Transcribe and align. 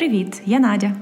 Привіт, 0.00 0.42
я 0.46 0.58
Надя. 0.58 0.96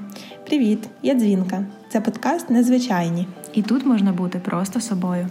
Привіт, 0.45 0.79
я 1.03 1.13
Дзвінка. 1.13 1.65
Це 1.91 2.01
подкаст 2.01 2.49
Незвичайні. 2.49 3.27
І 3.53 3.61
тут 3.61 3.85
можна 3.85 4.13
бути 4.13 4.39
просто 4.39 4.81
собою. 4.81 5.29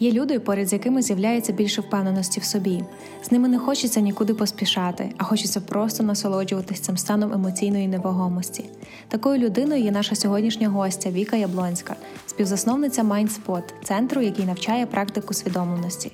Є 0.00 0.12
люди, 0.12 0.38
поряд 0.40 0.68
з 0.68 0.72
якими 0.72 1.02
з'являється 1.02 1.52
більше 1.52 1.80
впевненості 1.80 2.40
в 2.40 2.44
собі. 2.44 2.84
З 3.22 3.30
ними 3.30 3.48
не 3.48 3.58
хочеться 3.58 4.00
нікуди 4.00 4.34
поспішати, 4.34 5.12
а 5.16 5.24
хочеться 5.24 5.60
просто 5.60 6.02
насолоджуватись 6.02 6.80
цим 6.80 6.96
станом 6.96 7.32
емоційної 7.32 7.88
невагомості. 7.88 8.64
Такою 9.08 9.38
людиною 9.38 9.82
є 9.82 9.90
наша 9.90 10.14
сьогоднішня 10.14 10.68
гостя 10.68 11.10
Віка 11.10 11.36
Яблонська, 11.36 11.96
співзасновниця 12.26 13.02
MindSpot, 13.02 13.62
центру, 13.84 14.20
який 14.22 14.44
навчає 14.44 14.86
практику 14.86 15.34
свідомленості. 15.34 16.12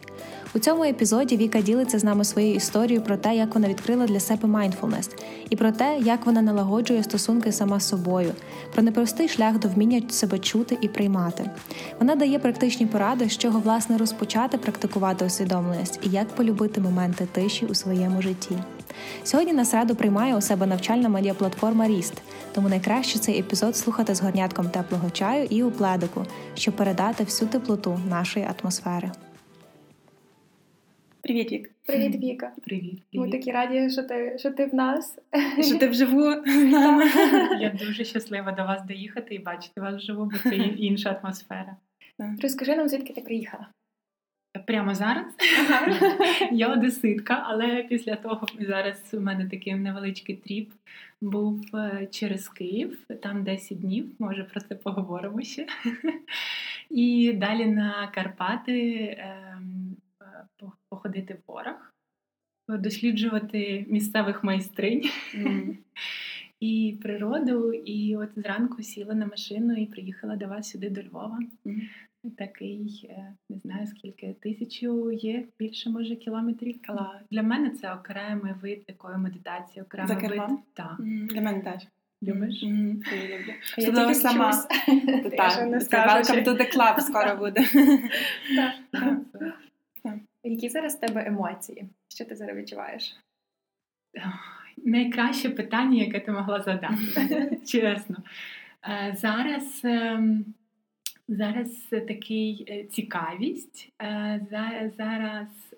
У 0.54 0.58
цьому 0.58 0.84
епізоді 0.84 1.36
Віка 1.36 1.60
ділиться 1.60 1.98
з 1.98 2.04
нами 2.04 2.24
своєю 2.24 2.54
історією 2.54 3.04
про 3.04 3.16
те, 3.16 3.36
як 3.36 3.54
вона 3.54 3.68
відкрила 3.68 4.06
для 4.06 4.20
себе 4.20 4.48
mindfulness, 4.48 5.10
і 5.50 5.56
про 5.56 5.72
те, 5.72 5.98
як 6.00 6.26
вона 6.26 6.42
налагоджує 6.42 7.02
стосунки 7.02 7.52
сама 7.52 7.80
з 7.80 7.88
собою, 7.88 8.32
про 8.74 8.82
непростий 8.82 9.28
шлях 9.28 9.58
до 9.58 9.68
вміння 9.68 10.02
себе 10.10 10.38
чути 10.38 10.78
і 10.80 10.88
приймати. 10.88 11.50
Вона 12.00 12.14
дає 12.14 12.38
практичні 12.38 12.86
поради, 12.86 13.28
з 13.28 13.38
чого 13.38 13.58
власне 13.60 13.98
розпочати 13.98 14.58
практикувати 14.58 15.24
усвідомленість 15.24 16.00
і 16.02 16.08
як 16.08 16.28
полюбити 16.28 16.80
моменти 16.80 17.28
тиші 17.32 17.66
у 17.66 17.74
своєму 17.74 18.22
житті. 18.22 18.58
Сьогодні 19.24 19.52
нас 19.52 19.74
раду 19.74 19.94
приймає 19.94 20.36
у 20.36 20.40
себе 20.40 20.66
навчальна 20.66 21.08
медіаплатформа 21.08 21.88
Ріст, 21.88 22.14
тому 22.54 22.68
найкраще 22.68 23.18
цей 23.18 23.40
епізод 23.40 23.76
слухати 23.76 24.14
з 24.14 24.22
горнятком 24.22 24.68
теплого 24.68 25.10
чаю 25.10 25.46
і 25.50 25.62
у 25.62 25.70
пледику, 25.70 26.24
щоб 26.54 26.76
передати 26.76 27.24
всю 27.24 27.48
теплоту 27.48 28.00
нашої 28.08 28.48
атмосфери. 28.60 29.10
Привіт, 31.22 31.52
Вік. 31.52 31.70
Привіт, 31.86 32.16
Віка. 32.16 32.52
Привіт. 32.64 33.02
Ми 33.12 33.30
такі 33.30 33.52
раді, 33.52 33.90
що 33.90 34.02
ти 34.02 34.36
що 34.38 34.50
ти 34.50 34.66
в 34.66 34.74
нас. 34.74 35.18
Що 35.62 35.78
ти 35.78 35.88
вживу 35.88 36.24
Я 37.60 37.76
дуже 37.78 38.04
щаслива 38.04 38.52
до 38.52 38.64
вас 38.64 38.86
доїхати 38.86 39.34
і 39.34 39.38
бачити 39.38 39.80
вас 39.80 39.94
вживу, 39.94 40.24
бо 40.24 40.50
це 40.50 40.56
інша 40.78 41.20
атмосфера. 41.22 41.76
Розкажи 42.42 42.76
нам, 42.76 42.88
звідки 42.88 43.12
ти 43.12 43.20
приїхала? 43.20 43.66
Прямо 44.66 44.94
зараз 44.94 45.26
я 46.52 46.72
одеситка, 46.72 47.42
але 47.46 47.82
після 47.82 48.16
того 48.16 48.46
зараз 48.60 49.10
у 49.12 49.20
мене 49.20 49.48
такий 49.48 49.74
невеличкий 49.74 50.36
trip 50.36 50.70
був 51.20 51.60
е, 51.74 52.08
через 52.10 52.48
Київ, 52.48 52.98
там 53.22 53.44
10 53.44 53.80
днів, 53.80 54.06
може 54.18 54.44
про 54.44 54.60
це 54.60 54.74
поговоримо 54.74 55.42
ще. 55.42 55.66
І 56.90 57.32
далі 57.32 57.66
на 57.66 58.10
Карпати 58.14 58.98
ем, 59.18 59.71
походити 61.02 61.34
в 61.34 61.52
горах, 61.52 61.94
досліджувати 62.68 63.86
місцевих 63.88 64.44
майстринь. 64.44 65.10
Mm. 65.34 65.76
І 66.60 66.98
природу, 67.02 67.72
і 67.72 68.16
от 68.16 68.28
зранку 68.36 68.82
сіла 68.82 69.14
на 69.14 69.26
машину 69.26 69.74
і 69.74 69.86
приїхала 69.86 70.36
до 70.36 70.46
вас 70.46 70.70
сюди 70.70 70.90
до 70.90 71.02
Львова. 71.02 71.38
Mm 71.66 71.80
такий, 72.38 73.10
е, 73.10 73.34
не 73.50 73.58
знаю 73.58 73.86
скільки, 73.86 74.36
тисячу 74.42 75.12
є 75.12 75.44
більше, 75.58 75.90
може, 75.90 76.16
кілометрів. 76.16 76.82
Кала. 76.82 77.20
Для 77.30 77.42
мене 77.42 77.70
це 77.70 77.92
окремий 77.92 78.52
вид 78.62 78.86
такої 78.86 79.16
медитації, 79.16 79.82
окремий 79.82 80.08
За 80.08 80.28
вид. 80.28 80.40
Так. 80.74 80.96
Для 81.00 81.40
мене 81.40 81.60
теж. 81.60 81.82
Любиш? 82.22 82.64
Mm-hmm. 82.64 83.02
Я 83.28 83.38
люблю. 83.38 83.52
Я 83.78 83.92
тільки 83.92 84.14
сама. 84.14 84.50
Welcome 85.90 86.44
to 86.44 86.56
the 86.56 86.76
club 86.76 87.00
скоро 87.00 87.36
буде. 87.36 87.66
Які 90.44 90.68
зараз 90.68 90.96
в 90.96 91.00
тебе 91.00 91.26
емоції? 91.26 91.88
Що 92.08 92.24
ти 92.24 92.36
зараз 92.36 92.56
відчуваєш? 92.56 93.16
Найкраще 94.76 95.50
питання, 95.50 96.02
яке 96.02 96.20
ти 96.20 96.32
могла 96.32 96.62
задати, 96.62 97.60
чесно. 97.66 98.16
Е, 98.88 99.16
зараз 99.16 99.80
ем, 99.84 100.54
Зараз 101.28 101.86
такий 101.90 102.66
е, 102.68 102.84
цікавість, 102.84 103.92
е, 104.02 104.92
зараз 104.96 105.74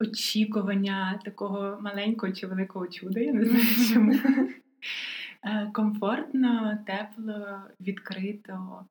очікування 0.00 1.20
такого 1.24 1.78
маленького 1.80 2.32
чи 2.32 2.46
великого 2.46 2.86
чуда, 2.86 3.20
я 3.20 3.32
не 3.32 3.44
знаю 3.44 3.64
чому. 3.92 4.14
Комфортно, 5.72 6.78
тепло, 6.86 7.62
відкрито, 7.80 8.86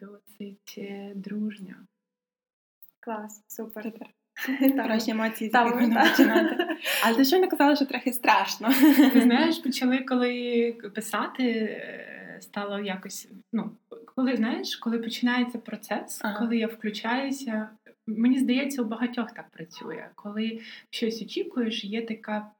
досить 0.00 0.80
дружньо. 1.14 1.74
Клас, 3.08 3.42
супер. 3.46 3.84
Супер. 3.84 4.08
Хороші 4.82 5.10
емоції 5.10 5.50
починати. 5.50 6.56
Але 7.04 7.16
ти 7.16 7.24
що 7.24 7.38
не 7.38 7.48
казала, 7.48 7.76
що 7.76 7.84
трохи 7.84 8.12
страшно. 8.12 8.68
Ти 9.12 9.20
знаєш, 9.20 9.58
почали 9.64 9.98
коли 9.98 10.72
писати 10.94 11.82
стало 12.40 12.78
якось. 12.78 13.28
Ну, 13.52 13.70
коли 14.14 14.36
знаєш, 14.36 14.76
коли 14.76 14.98
починається 14.98 15.58
процес, 15.58 16.20
ага. 16.24 16.38
коли 16.38 16.56
я 16.56 16.66
включаюся. 16.66 17.68
Мені 18.06 18.38
здається, 18.38 18.82
у 18.82 18.84
багатьох 18.84 19.32
так 19.32 19.50
працює. 19.50 20.08
Коли 20.14 20.60
щось 20.90 21.22
очікуєш, 21.22 21.84
є 21.84 22.02
така 22.02 22.50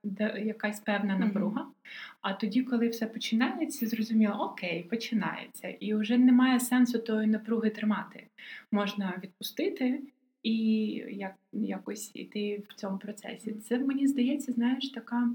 якась 0.44 0.80
певна 0.80 1.19
напруга. 1.19 1.60
Mm-hmm. 1.60 1.88
А 2.20 2.32
тоді, 2.32 2.62
коли 2.62 2.88
все 2.88 3.06
починається, 3.06 3.86
зрозуміло, 3.86 4.34
окей, 4.34 4.82
починається, 4.91 5.69
і 5.69 5.94
вже 5.94 6.19
немає 6.19 6.60
сенсу 6.60 6.98
тої 6.98 7.26
напруги 7.26 7.70
тримати. 7.70 8.26
Можна 8.72 9.15
відпустити 9.22 10.00
і 10.43 10.56
як, 11.10 11.34
якось 11.53 12.10
йти 12.15 12.62
в 12.69 12.75
цьому 12.75 12.99
процесі. 12.99 13.54
Це 13.54 13.78
мені 13.78 14.06
здається, 14.06 14.53
знаєш, 14.53 14.91
така 14.91 15.28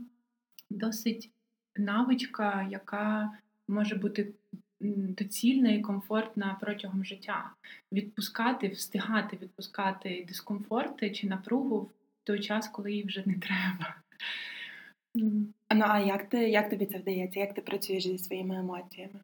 досить 0.70 1.32
навичка, 1.76 2.68
яка 2.72 3.32
може 3.68 3.96
бути 3.96 4.34
доцільна 4.80 5.72
і 5.72 5.82
комфортна 5.82 6.58
протягом 6.62 7.06
життя. 7.06 7.52
Відпускати, 7.92 8.68
встигати 8.68 9.38
відпускати 9.42 10.26
дискомфорти 10.28 11.12
чи 11.12 11.28
напругу 11.28 11.80
в 11.80 11.92
той 12.24 12.40
час, 12.40 12.68
коли 12.68 12.94
їй 12.94 13.04
вже 13.04 13.24
не 13.26 13.34
треба. 13.34 13.96
Ну, 15.16 15.86
а 15.88 16.00
як 16.00 16.30
ти, 16.30 16.50
як 16.50 16.70
тобі 16.70 16.86
це 16.86 16.98
вдається? 16.98 17.40
Як 17.40 17.54
ти 17.54 17.62
працюєш 17.62 18.04
зі 18.04 18.18
своїми 18.18 18.56
емоціями? 18.56 19.20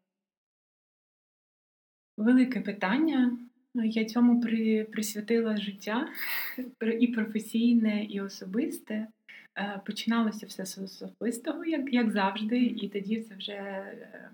Велике 2.16 2.60
питання. 2.60 3.38
Я 3.74 4.04
цьому 4.04 4.40
при, 4.40 4.84
присвятила 4.84 5.56
життя 5.56 6.08
і 7.00 7.06
професійне, 7.06 8.04
і 8.04 8.20
особисте. 8.20 9.06
Е, 9.58 9.80
починалося 9.86 10.46
все 10.46 10.66
з 10.66 10.78
особистого, 10.78 11.64
як 11.64 11.92
як 11.92 12.10
завжди, 12.10 12.58
і 12.58 12.88
тоді 12.88 13.20
це 13.20 13.34
вже 13.34 13.52
е, 13.52 14.30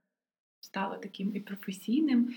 стало 0.60 0.96
таким 0.96 1.36
і 1.36 1.40
професійним. 1.40 2.34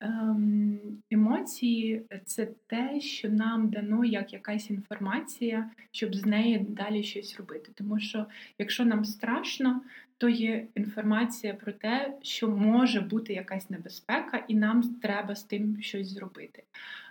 Ем, 0.00 0.80
емоції 1.10 2.02
це 2.24 2.48
те, 2.66 3.00
що 3.00 3.30
нам 3.30 3.70
дано 3.70 4.04
як 4.04 4.32
якась 4.32 4.70
інформація, 4.70 5.70
щоб 5.90 6.14
з 6.14 6.26
неї 6.26 6.58
далі 6.58 7.02
щось 7.02 7.36
робити. 7.36 7.72
Тому 7.74 8.00
що 8.00 8.26
якщо 8.58 8.84
нам 8.84 9.04
страшно, 9.04 9.82
то 10.20 10.28
є 10.28 10.66
інформація 10.74 11.54
про 11.54 11.72
те, 11.72 12.18
що 12.22 12.48
може 12.48 13.00
бути 13.00 13.32
якась 13.32 13.70
небезпека, 13.70 14.44
і 14.48 14.54
нам 14.54 14.82
треба 14.82 15.34
з 15.34 15.44
тим 15.44 15.82
щось 15.82 16.08
зробити. 16.08 16.62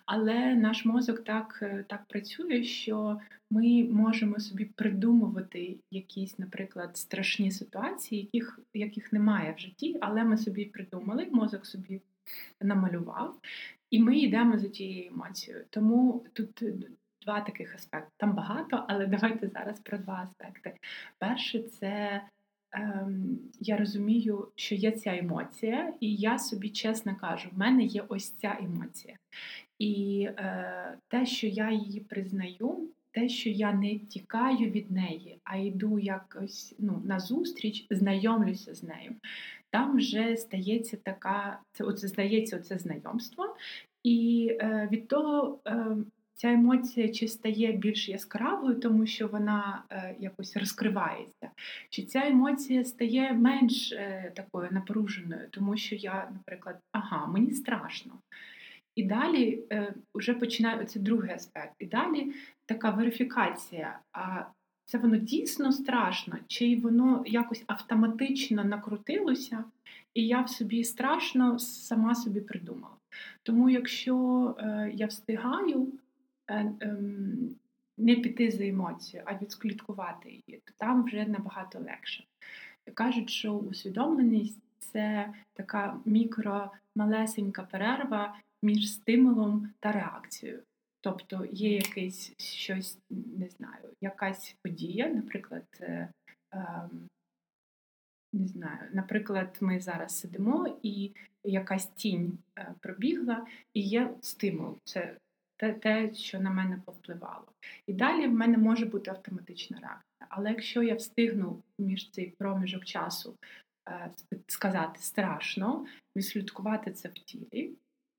Але 0.05 0.55
наш 0.55 0.85
мозок 0.85 1.23
так 1.23 1.59
е, 1.61 1.85
так 1.87 2.05
працює, 2.05 2.63
що 2.63 3.19
ми 3.49 3.83
можемо 3.83 4.39
собі 4.39 4.65
придумувати 4.65 5.75
якісь, 5.91 6.39
наприклад, 6.39 6.97
страшні 6.97 7.51
ситуації, 7.51 8.29
яких 8.33 8.59
яких 8.73 9.13
немає 9.13 9.53
в 9.57 9.59
житті, 9.59 9.97
але 10.01 10.23
ми 10.23 10.37
собі 10.37 10.65
придумали, 10.65 11.27
мозок 11.31 11.65
собі 11.65 12.01
намалював, 12.61 13.35
і 13.89 13.99
ми 13.99 14.17
йдемо 14.17 14.59
за 14.59 14.67
тією 14.67 15.11
емоцією. 15.11 15.65
Тому 15.69 16.25
тут 16.33 16.63
два 17.25 17.41
таких 17.41 17.75
аспекти. 17.75 18.11
Там 18.17 18.33
багато, 18.33 18.85
але 18.87 19.07
давайте 19.07 19.47
зараз 19.47 19.79
про 19.79 19.97
два 19.97 20.27
аспекти. 20.29 20.73
Перше, 21.17 21.59
це 21.59 22.21
я 23.59 23.77
розумію, 23.77 24.47
що 24.55 24.75
є 24.75 24.91
ця 24.91 25.17
емоція, 25.17 25.93
і 25.99 26.15
я 26.15 26.39
собі 26.39 26.69
чесно 26.69 27.15
кажу, 27.15 27.49
в 27.53 27.59
мене 27.59 27.83
є 27.83 28.03
ось 28.07 28.29
ця 28.29 28.57
емоція. 28.61 29.17
І 29.79 30.27
е, 30.37 30.97
те, 31.07 31.25
що 31.25 31.47
я 31.47 31.71
її 31.71 31.99
признаю, 31.99 32.89
те, 33.11 33.29
що 33.29 33.49
я 33.49 33.73
не 33.73 33.99
тікаю 33.99 34.69
від 34.69 34.91
неї, 34.91 35.39
а 35.43 35.57
йду 35.57 35.99
якось 35.99 36.75
ну, 36.79 37.01
на 37.05 37.19
зустріч, 37.19 37.87
знайомлюся 37.89 38.73
з 38.75 38.83
нею. 38.83 39.15
Там 39.69 39.97
вже 39.97 40.37
стається 40.37 40.97
така, 40.97 41.59
це 41.71 41.83
оце 41.83 42.07
здається 42.07 42.57
оце 42.57 42.77
знайомство, 42.77 43.55
і 44.03 44.49
е, 44.61 44.89
від 44.91 45.07
того 45.07 45.59
е, 45.67 45.97
ця 46.39 46.51
емоція 46.51 47.09
чи 47.09 47.27
стає 47.27 47.71
більш 47.71 48.09
яскравою, 48.09 48.75
тому 48.75 49.05
що 49.05 49.27
вона 49.27 49.83
е, 49.89 50.15
якось 50.19 50.57
розкривається, 50.57 51.49
чи 51.89 52.03
ця 52.03 52.27
емоція 52.27 52.85
стає 52.85 53.33
менш 53.33 53.91
е, 53.91 54.31
такою 54.35 54.69
напруженою, 54.71 55.47
тому 55.51 55.77
що 55.77 55.95
я, 55.95 56.29
наприклад, 56.33 56.79
ага, 56.91 57.27
мені 57.27 57.51
страшно. 57.51 58.13
І 58.95 59.03
далі 59.03 59.63
е, 59.71 59.93
вже 60.15 60.33
починає 60.33 60.85
це 60.85 60.99
другий 60.99 61.31
аспект. 61.31 61.73
І 61.79 61.85
далі 61.85 62.33
така 62.65 62.89
верифікація. 62.89 63.99
А 64.13 64.43
це 64.85 64.97
воно 64.97 65.17
дійсно 65.17 65.71
страшно, 65.71 66.35
чи 66.47 66.75
воно 66.83 67.23
якось 67.25 67.63
автоматично 67.67 68.63
накрутилося, 68.63 69.63
і 70.13 70.27
я 70.27 70.41
в 70.41 70.49
собі 70.49 70.83
страшно 70.83 71.59
сама 71.59 72.15
собі 72.15 72.41
придумала. 72.41 72.93
Тому 73.43 73.69
якщо 73.69 74.55
я 74.93 75.05
встигаю 75.05 75.87
не 77.97 78.15
піти 78.15 78.51
за 78.51 78.65
емоцією, 78.65 79.27
а 79.27 79.43
відслідкувати 79.43 80.29
її, 80.29 80.61
то 80.65 80.73
там 80.77 81.03
вже 81.03 81.25
набагато 81.25 81.79
легше. 81.79 82.23
Кажуть, 82.93 83.29
що 83.29 83.53
усвідомленість 83.53 84.61
це 84.79 85.33
така 85.53 85.99
мікро-малесенька 86.05 87.67
перерва 87.71 88.39
між 88.63 88.93
стимулом 88.93 89.69
та 89.79 89.91
реакцією. 89.91 90.63
Тобто 91.01 91.47
є 91.51 91.75
якесь 91.75 92.33
щось, 92.37 92.97
не 93.09 93.49
знаю, 93.49 93.89
якась 94.01 94.55
подія, 94.63 95.09
наприклад, 95.09 95.65
е, 95.81 96.09
е, 96.53 96.89
не 98.33 98.47
знаю, 98.47 98.89
наприклад, 98.93 99.57
ми 99.61 99.79
зараз 99.79 100.19
сидимо, 100.19 100.77
і 100.83 101.11
якась 101.43 101.87
тінь 101.87 102.37
е, 102.57 102.73
пробігла, 102.79 103.47
і 103.73 103.81
є 103.81 104.13
стимул. 104.21 104.77
Це 104.83 105.17
те, 105.59 105.73
те, 105.73 106.13
що 106.13 106.39
на 106.39 106.49
мене 106.49 106.81
повпливало. 106.85 107.45
І 107.87 107.93
далі 107.93 108.27
в 108.27 108.33
мене 108.33 108.57
може 108.57 108.85
бути 108.85 109.11
автоматична 109.11 109.77
реакція. 109.77 110.27
Але 110.29 110.49
якщо 110.49 110.83
я 110.83 110.95
встигну 110.95 111.63
між 111.79 112.11
цей 112.11 112.33
проміжок 112.37 112.85
часу 112.85 113.35
е, 113.89 114.11
сказати 114.47 114.99
страшно, 114.99 115.85
відслідкувати 116.15 116.91
це 116.91 117.09
в 117.09 117.13
тілі, 117.13 117.73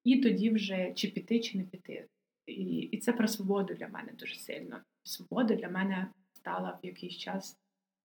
і 0.04 0.20
тоді 0.20 0.50
вже 0.50 0.92
чи 0.92 1.08
піти, 1.08 1.40
чи 1.40 1.58
не 1.58 1.64
піти. 1.64 2.06
І 2.46 2.78
і 2.78 2.98
це 2.98 3.12
про 3.12 3.28
свободу 3.28 3.74
для 3.74 3.88
мене 3.88 4.12
дуже 4.18 4.34
сильно. 4.34 4.80
Свобода 5.04 5.54
для 5.54 5.68
мене 5.68 6.06
стала 6.32 6.78
в 6.82 6.86
якийсь 6.86 7.16
час 7.16 7.58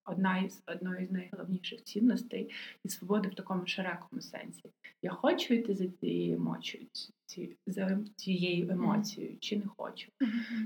одна 0.06 0.38
із 0.38 0.64
одною 0.66 1.08
з 1.08 1.12
найголовніших 1.12 1.84
цінностей, 1.84 2.52
і 2.84 2.90
свобода 2.90 3.30
в 3.30 3.36
такому 3.36 3.68
широкому 3.68 4.22
сенсі. 4.22 4.64
Я 5.02 5.12
хочу 5.12 5.54
йти 5.54 5.76
за 5.76 5.88
цією 5.88 6.36
емоцією, 6.36 6.90
ці, 7.26 7.58
за 7.68 8.00
цією 8.16 8.70
емоцією, 8.70 9.38
чи 9.40 9.58
не 9.58 9.66
хочу. 9.78 10.12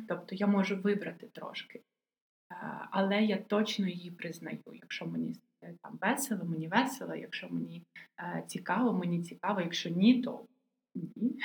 Тобто 0.08 0.36
я 0.36 0.48
можу 0.48 0.78
вибрати 0.78 1.28
трошки, 1.28 1.82
але 2.92 3.24
я 3.24 3.38
точно 3.38 3.88
її 3.88 4.12
признаю. 4.12 4.60
Якщо 4.74 5.06
мені 5.06 5.36
е, 5.64 5.76
там 5.82 6.00
весело, 6.02 6.46
мені 6.46 6.68
весело, 6.68 7.16
якщо 7.16 7.50
мені 7.50 7.84
е, 8.20 8.44
цікаво, 8.48 8.94
мені 8.94 9.24
цікаво, 9.24 9.62
якщо 9.62 9.90
ні, 9.90 10.22
то 10.22 10.46
ні. 10.96 11.40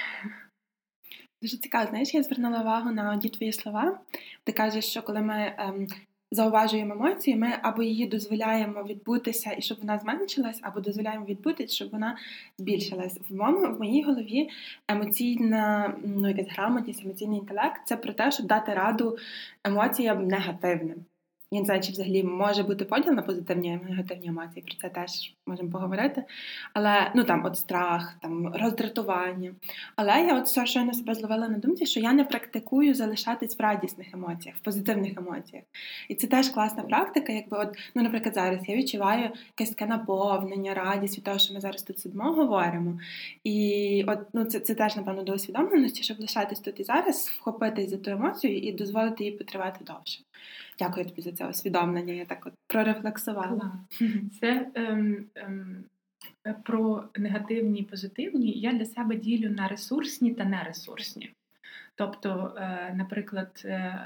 Дуже 1.43 1.57
цікаво, 1.57 1.89
знаєш, 1.91 2.15
я 2.15 2.23
звернула 2.23 2.61
увагу 2.61 2.93
на 2.93 3.13
одні 3.13 3.31
твої 3.31 3.53
слова. 3.53 4.01
Ти 4.45 4.53
кажеш, 4.53 4.85
що 4.85 5.03
коли 5.03 5.21
ми 5.21 5.55
ем, 5.59 5.87
зауважуємо 6.35 6.95
емоції, 6.95 7.37
ми 7.37 7.49
або 7.63 7.83
її 7.83 8.07
дозволяємо 8.07 8.83
відбутися 8.83 9.55
і 9.59 9.63
щоб 9.63 9.79
вона 9.81 9.99
зменшилась, 9.99 10.59
або 10.63 10.81
дозволяємо 10.81 11.27
відбутися, 11.27 11.75
щоб 11.75 11.91
вона 11.91 12.17
збільшилась. 12.59 13.19
В 13.31 13.35
моєму 13.35 13.77
в 13.77 13.79
моїй 13.79 14.03
голові 14.03 14.49
емоційна 14.89 15.95
ну, 16.05 16.29
якась 16.29 16.49
грамотність, 16.49 17.05
емоційний 17.05 17.39
інтелект 17.39 17.81
це 17.85 17.97
про 17.97 18.13
те, 18.13 18.31
щоб 18.31 18.47
дати 18.47 18.75
раду 18.75 19.19
емоціям 19.65 20.27
негативним. 20.27 21.05
Я 21.55 21.61
не 21.61 21.67
знаю, 21.67 21.83
чи 21.83 21.93
взагалі 21.93 22.23
може 22.23 22.63
бути 22.63 22.85
поділ 22.85 23.13
на 23.13 23.23
позитивні 23.23 23.69
і 23.69 23.91
негативні 23.91 24.29
емоції, 24.29 24.63
про 24.63 24.75
це 24.75 24.89
теж 24.89 25.35
можемо 25.47 25.71
поговорити. 25.71 26.25
Але 26.73 27.13
ну 27.15 27.25
там 27.25 27.45
от 27.45 27.59
страх, 27.59 28.15
там 28.23 28.55
роздратування. 28.55 29.55
Але 29.97 30.13
я 30.13 30.39
от 30.39 30.45
все 30.45 30.67
щойно 30.67 30.93
себе 30.93 31.15
зловила 31.15 31.49
на 31.49 31.59
думці, 31.59 31.87
що 31.87 32.01
я 32.01 32.13
не 32.13 32.25
практикую 32.25 32.95
залишатись 32.95 33.59
в 33.59 33.63
радісних 33.63 34.15
емоціях, 34.15 34.57
в 34.57 34.61
позитивних 34.61 35.19
емоціях. 35.19 35.65
І 36.09 36.15
це 36.15 36.27
теж 36.27 36.49
класна 36.49 36.83
практика. 36.83 37.33
Якби 37.33 37.59
от, 37.59 37.79
ну, 37.95 38.03
наприклад, 38.03 38.35
зараз 38.35 38.69
я 38.69 38.77
відчуваю 38.77 39.31
якесь 39.59 39.71
таке 39.71 39.87
наповнення, 39.87 40.75
радість 40.75 41.17
від 41.17 41.25
того, 41.25 41.39
що 41.39 41.55
ми 41.55 41.61
зараз 41.61 41.83
тут 41.83 41.99
сидимо, 41.99 42.33
говоримо. 42.33 42.99
І 43.45 44.05
от 44.07 44.19
ну 44.33 44.45
це 44.45 44.61
це 44.61 44.75
теж, 44.75 44.97
напевно, 44.97 45.23
до 45.23 45.33
усвідомленості, 45.33 46.03
щоб 46.03 46.21
лишатись 46.21 46.61
тут 46.61 46.81
і 46.81 46.85
зараз, 46.85 47.29
вхопитись 47.29 47.91
за 47.91 47.97
ту 47.97 48.11
емоцію 48.11 48.59
і 48.59 48.73
дозволити 48.73 49.25
їй 49.25 49.31
потривати 49.31 49.85
довше. 49.85 50.21
Дякую 50.79 51.07
тобі 51.07 51.23
за 51.23 51.33
це 51.33 51.49
усвідомлення. 51.49 52.15
Я 52.15 52.25
так 52.25 52.47
от 52.47 52.53
прорефлексувала. 52.67 53.73
Це 54.41 54.71
ем, 54.75 55.27
ем, 55.35 55.85
про 56.65 57.05
негативні 57.17 57.81
і 57.81 57.85
позитивні. 57.85 58.53
Я 58.53 58.73
для 58.73 58.85
себе 58.85 59.17
ділю 59.17 59.51
на 59.51 59.69
ресурсні 59.69 60.35
та 60.35 60.45
нересурсні. 60.45 61.31
Тобто, 61.95 62.55
е, 62.57 62.95
наприклад, 62.95 63.63
е, 63.65 63.99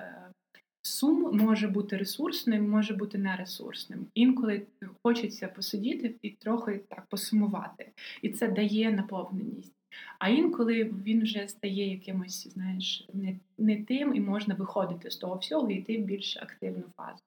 сум 0.83 1.37
може 1.37 1.69
бути 1.69 1.97
ресурсним, 1.97 2.71
може 2.71 2.95
бути 2.95 3.19
нересурсним. 3.19 4.07
Інколи 4.15 4.63
хочеться 5.03 5.49
посидіти 5.49 6.15
і 6.23 6.31
трохи 6.31 6.81
так 6.89 7.07
посумувати, 7.07 7.93
і 8.23 8.29
це 8.29 8.49
дає 8.49 8.93
наповненість. 8.93 9.78
А 10.19 10.29
інколи 10.29 10.85
він 11.05 11.23
вже 11.23 11.49
стає 11.49 11.91
якимось, 11.91 12.49
знаєш, 12.49 13.09
не 13.13 13.37
не 13.59 13.85
тим, 13.85 14.15
і 14.15 14.21
можна 14.21 14.55
виходити 14.55 15.11
з 15.11 15.17
того 15.17 15.37
всього 15.37 15.71
і 15.71 15.75
йти 15.75 15.99
в 15.99 16.01
більш 16.01 16.37
активну 16.37 16.85
фазу. 16.97 17.23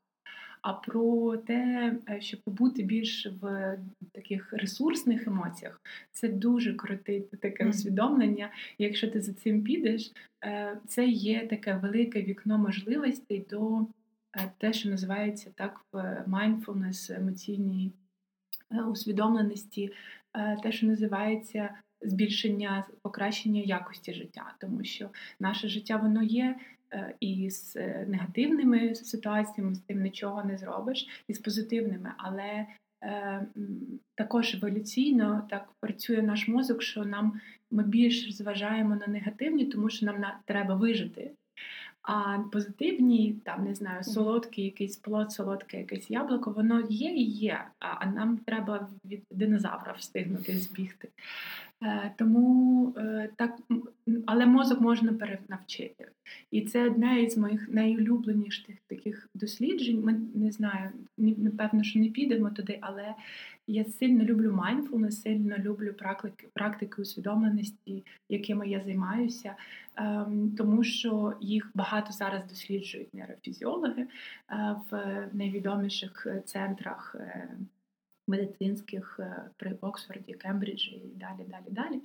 А 0.61 0.73
про 0.73 1.37
те, 1.37 1.93
е, 2.09 2.21
щоб 2.21 2.41
побути 2.41 2.83
більш 2.83 3.27
в 3.41 3.77
таких 4.11 4.53
ресурсних 4.53 5.27
емоціях, 5.27 5.81
це 6.11 6.29
дуже 6.29 6.73
круте 6.73 7.21
таке 7.21 7.69
усвідомлення. 7.69 8.49
І 8.77 8.83
якщо 8.83 9.07
ти 9.07 9.21
за 9.21 9.33
цим 9.33 9.63
підеш, 9.63 10.11
е, 10.43 10.77
це 10.87 11.07
є 11.07 11.47
таке 11.47 11.75
велике 11.75 12.21
вікно 12.21 12.57
можливостей 12.57 13.45
до 13.49 13.79
е, 14.33 14.51
те, 14.57 14.73
що 14.73 14.89
називається 14.89 15.51
так 15.55 15.81
в 15.91 15.97
mindfulness, 16.27 17.15
емоційній 17.15 17.91
усвідомленості, 18.89 19.93
те, 20.63 20.71
що 20.71 20.87
називається 20.87 21.69
збільшення 22.01 22.87
покращення 23.01 23.61
якості 23.61 24.13
життя, 24.13 24.53
тому 24.59 24.83
що 24.83 25.09
наше 25.39 25.67
життя 25.67 25.97
воно 25.97 26.23
є. 26.23 26.55
Е, 26.93 27.13
і 27.19 27.49
з 27.49 27.75
е, 27.75 28.05
негативними 28.09 28.95
ситуаціями 28.95 29.75
з 29.75 29.79
тим 29.79 30.01
нічого 30.01 30.43
не 30.43 30.57
зробиш, 30.57 31.23
і 31.27 31.33
з 31.33 31.39
позитивними, 31.39 32.13
але 32.17 32.65
е, 33.03 33.45
також 34.15 34.55
еволюційно 34.55 35.47
так 35.49 35.71
працює 35.79 36.21
наш 36.21 36.47
мозок, 36.47 36.81
що 36.83 37.05
нам 37.05 37.39
ми 37.71 37.83
більш 37.83 38.35
зважаємо 38.35 38.95
на 38.95 39.07
негативні, 39.07 39.65
тому 39.65 39.89
що 39.89 40.05
нам 40.05 40.19
на, 40.19 40.39
треба 40.45 40.75
вижити. 40.75 41.31
А 42.03 42.39
позитивні, 42.51 43.35
там 43.45 43.63
не 43.63 43.75
знаю, 43.75 44.03
солодкий 44.03 44.65
якийсь 44.65 44.97
плод, 44.97 45.31
солодке 45.31 45.77
якесь 45.77 46.11
яблуко, 46.11 46.51
воно 46.51 46.81
є 46.89 47.09
і 47.09 47.23
є. 47.23 47.65
А 47.79 48.05
нам 48.05 48.37
треба 48.37 48.89
від 49.05 49.23
динозавра 49.31 49.93
встигнути 49.97 50.57
збігти. 50.57 51.09
Е, 51.83 52.11
тому 52.17 52.93
е, 52.97 53.29
так, 53.35 53.59
але 54.25 54.45
мозок 54.45 54.81
можна 54.81 55.13
перенавчити. 55.13 56.07
І 56.51 56.61
це 56.61 56.85
одне 56.85 57.21
із 57.21 57.37
моїх 57.37 57.69
найулюбленіших 57.69 58.75
таких 58.87 59.29
досліджень. 59.35 60.01
Ми 60.03 60.21
не 60.35 60.51
знаю, 60.51 60.89
напевно, 61.17 61.83
що 61.83 61.99
не 61.99 62.09
підемо 62.09 62.49
туди, 62.49 62.77
але 62.81 63.13
я 63.67 63.85
сильно 63.85 64.23
люблю 64.23 64.53
майндфулнес, 64.53 65.21
сильно 65.21 65.57
люблю 65.57 65.93
практики, 65.93 66.47
практики 66.53 67.01
усвідомленості, 67.01 68.03
якими 68.29 68.67
я 68.67 68.81
займаюся, 68.81 69.55
тому 70.57 70.83
що 70.83 71.33
їх 71.41 71.71
багато 71.73 72.11
зараз 72.13 72.45
досліджують 72.45 73.13
нейрофізіологи 73.13 74.01
е, 74.01 74.07
в 74.91 75.29
найвідоміших 75.33 76.27
центрах 76.45 77.15
медицинських 78.31 79.19
е, 79.19 79.49
при 79.57 79.77
Оксфорді, 79.81 80.33
Кембриджі 80.33 80.95
і 80.95 81.17
далі, 81.19 81.45
далі, 81.47 81.69
далі. 81.69 82.01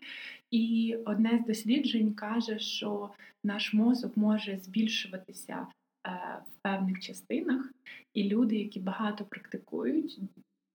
І 0.50 0.96
одне 1.04 1.38
з 1.38 1.46
досліджень 1.46 2.14
каже, 2.14 2.58
що 2.58 3.10
наш 3.44 3.74
мозок 3.74 4.16
може 4.16 4.58
збільшуватися 4.58 5.66
е, 6.06 6.10
в 6.46 6.62
певних 6.62 7.00
частинах, 7.00 7.72
і 8.14 8.28
люди, 8.28 8.56
які 8.56 8.80
багато 8.80 9.24
практикують, 9.24 10.20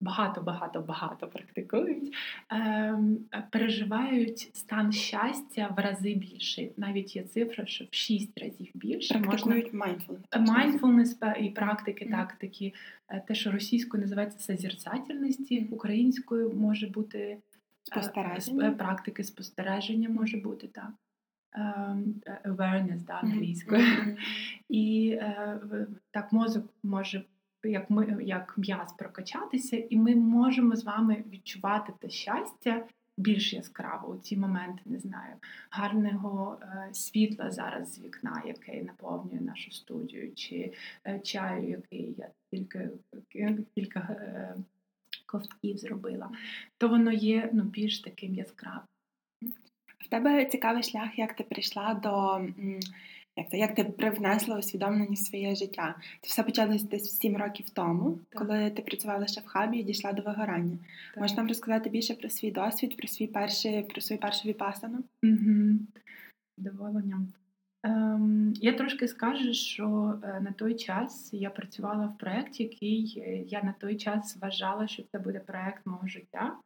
багато-багато-багато 0.02 1.28
практикують, 1.28 2.14
ем, 2.50 3.18
переживають 3.50 4.50
стан 4.54 4.92
щастя 4.92 5.74
в 5.76 5.80
рази 5.80 6.14
більше. 6.14 6.68
Навіть 6.76 7.16
є 7.16 7.22
цифра, 7.22 7.66
що 7.66 7.84
в 7.84 7.94
шість 7.94 8.38
разів 8.38 8.70
більше 8.74 9.18
Практикують 9.18 9.74
mindfulness. 9.74 10.30
Mindfulness 10.32 11.38
і 11.38 11.50
практики, 11.50 12.04
mm-hmm. 12.04 12.10
так 12.10 12.32
такі 12.32 12.74
е, 13.08 13.22
те, 13.28 13.34
що 13.34 13.50
російською 13.50 14.02
називається 14.02 14.38
созерцательності, 14.38 15.68
українською 15.70 16.52
може 16.52 16.86
бути 16.86 17.18
е, 17.18 17.38
спостереження. 17.82 18.68
Е, 18.68 18.72
практики 18.72 19.24
спостереження 19.24 20.08
може 20.08 20.36
бути 20.36 20.68
так. 20.68 20.90
Ем, 21.54 22.14
awareness, 22.44 23.04
да, 23.04 23.12
англійською. 23.12 23.82
Mm-hmm. 23.82 24.16
І 24.68 25.18
так 26.10 26.32
мозок 26.32 26.74
може 26.82 27.24
як 27.64 27.90
ми 27.90 28.22
як 28.24 28.58
м'яз 28.58 28.92
прокачатися, 28.92 29.76
і 29.90 29.96
ми 29.96 30.16
можемо 30.16 30.76
з 30.76 30.84
вами 30.84 31.24
відчувати 31.30 31.92
те 32.00 32.10
щастя 32.10 32.84
більш 33.16 33.52
яскраво 33.52 34.08
у 34.08 34.18
ці 34.18 34.36
моменти, 34.36 34.82
не 34.84 34.98
знаю, 34.98 35.34
гарного 35.70 36.58
е, 36.62 36.88
світла 36.92 37.50
зараз 37.50 37.94
з 37.94 38.00
вікна, 38.04 38.42
яке 38.46 38.82
наповнює 38.82 39.40
нашу 39.40 39.70
студію, 39.70 40.34
чи 40.34 40.72
е, 41.06 41.20
чаю, 41.20 41.68
який 41.68 42.14
я 42.18 42.28
тільки 42.50 42.90
кілька 43.74 44.00
е, 44.00 44.54
ковтків 45.26 45.78
зробила, 45.78 46.30
то 46.78 46.88
воно 46.88 47.12
є 47.12 47.50
ну, 47.52 47.62
більш 47.62 48.00
таким 48.00 48.34
яскравим. 48.34 48.86
В 49.98 50.08
тебе 50.08 50.46
цікавий 50.46 50.82
шлях, 50.82 51.18
як 51.18 51.36
ти 51.36 51.44
прийшла 51.44 51.94
до 51.94 52.46
як 53.36 53.50
це, 53.50 53.56
як 53.56 53.74
ти 53.74 53.84
привнесла 53.84 54.58
усвідомлення 54.58 55.12
в 55.14 55.18
своє 55.18 55.54
життя. 55.54 55.94
Це 56.20 56.28
все 56.28 56.42
почалося 56.42 56.86
десь 56.86 57.18
7 57.18 57.36
років 57.36 57.70
тому, 57.70 58.18
так. 58.30 58.38
коли 58.38 58.70
ти 58.70 58.82
працювала 58.82 59.26
ще 59.26 59.40
в 59.40 59.46
хабі 59.46 59.78
і 59.78 59.82
дійшла 59.82 60.12
до 60.12 60.22
вигорання. 60.22 60.78
Так. 61.14 61.20
Можеш 61.20 61.36
нам 61.36 61.48
розказати 61.48 61.90
більше 61.90 62.14
про 62.14 62.28
свій 62.30 62.50
досвід, 62.50 62.96
про 62.96 63.08
свій 63.08 63.26
перший, 63.26 63.82
про 63.82 64.00
свою 64.00 64.20
першу 64.20 64.48
віпасану? 64.48 64.98
Угу. 65.22 65.78
Доволенням. 66.58 67.32
Ем, 67.82 68.52
Я 68.56 68.72
трошки 68.72 69.08
скажу, 69.08 69.54
що 69.54 70.14
е, 70.24 70.40
на 70.40 70.52
той 70.52 70.74
час 70.74 71.30
я 71.32 71.50
працювала 71.50 72.06
в 72.06 72.18
проєкті, 72.18 72.62
який 72.62 73.22
е, 73.26 73.36
я 73.36 73.62
на 73.62 73.74
той 73.80 73.96
час 73.96 74.36
вважала, 74.36 74.86
що 74.86 75.02
це 75.02 75.18
буде 75.18 75.38
проєкт 75.38 75.86
мого 75.86 76.08
життя. 76.08 76.56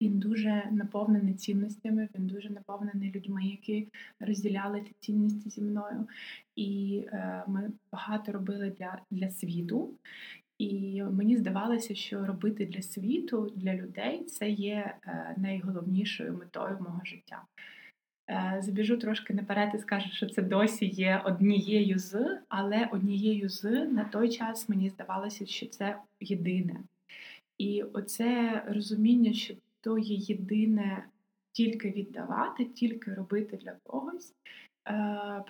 Він 0.00 0.18
дуже 0.18 0.68
наповнений 0.70 1.34
цінностями, 1.34 2.08
він 2.14 2.26
дуже 2.26 2.50
наповнений 2.50 3.12
людьми, 3.12 3.44
які 3.44 3.88
розділяли 4.20 4.80
ці 4.80 4.94
цінності 5.00 5.50
зі 5.50 5.62
мною. 5.62 6.08
І 6.56 7.02
е, 7.06 7.44
ми 7.46 7.70
багато 7.92 8.32
робили 8.32 8.70
для, 8.78 8.98
для 9.10 9.30
світу. 9.30 9.94
І 10.58 11.02
мені 11.02 11.36
здавалося, 11.36 11.94
що 11.94 12.26
робити 12.26 12.66
для 12.66 12.82
світу, 12.82 13.52
для 13.56 13.74
людей 13.74 14.24
це 14.24 14.50
є 14.50 14.94
е, 15.04 15.34
найголовнішою 15.36 16.32
метою 16.32 16.78
мого 16.80 17.00
життя. 17.04 17.42
Е, 18.30 18.58
забіжу 18.62 18.96
трошки 18.96 19.34
наперед 19.34 19.70
і 19.74 19.78
скажу, 19.78 20.08
що 20.12 20.26
це 20.26 20.42
досі 20.42 20.86
є 20.86 21.22
однією 21.24 21.98
з, 21.98 22.38
але 22.48 22.88
однією 22.92 23.48
з 23.48 23.64
на 23.84 24.04
той 24.04 24.28
час 24.28 24.68
мені 24.68 24.88
здавалося, 24.88 25.46
що 25.46 25.66
це 25.66 25.98
єдине. 26.20 26.80
І 27.58 27.82
оце 27.82 28.62
розуміння, 28.68 29.32
що 29.32 29.54
то 29.80 29.98
є 29.98 30.16
єдине 30.16 31.06
тільки 31.52 31.90
віддавати, 31.90 32.64
тільки 32.64 33.14
робити 33.14 33.56
для 33.56 33.72
когось, 33.82 34.34
е, 34.88 35.44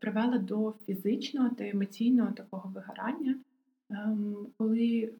привела 0.00 0.38
до 0.38 0.74
фізичного 0.86 1.50
та 1.50 1.68
емоційного 1.68 2.32
такого 2.32 2.68
вигорання, 2.68 3.38
ем, 3.90 4.46
коли 4.58 5.12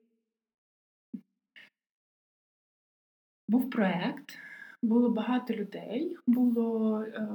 був 3.48 3.70
проєкт, 3.70 4.38
було 4.82 5.10
багато 5.10 5.54
людей, 5.54 6.16
було 6.26 7.00
е, 7.02 7.28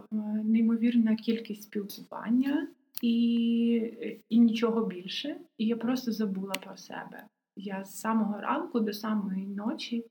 неймовірна 0.43 1.15
кількість 1.15 1.63
спілкування 1.63 2.67
і, 3.01 4.17
і 4.29 4.39
нічого 4.39 4.85
більше. 4.85 5.37
І 5.57 5.65
я 5.65 5.75
просто 5.75 6.11
забула 6.11 6.53
про 6.53 6.77
себе. 6.77 7.23
Я 7.55 7.85
з 7.85 7.99
самого 7.99 8.41
ранку 8.41 8.79
до 8.79 8.93
самої 8.93 9.47
ночі 9.47 10.05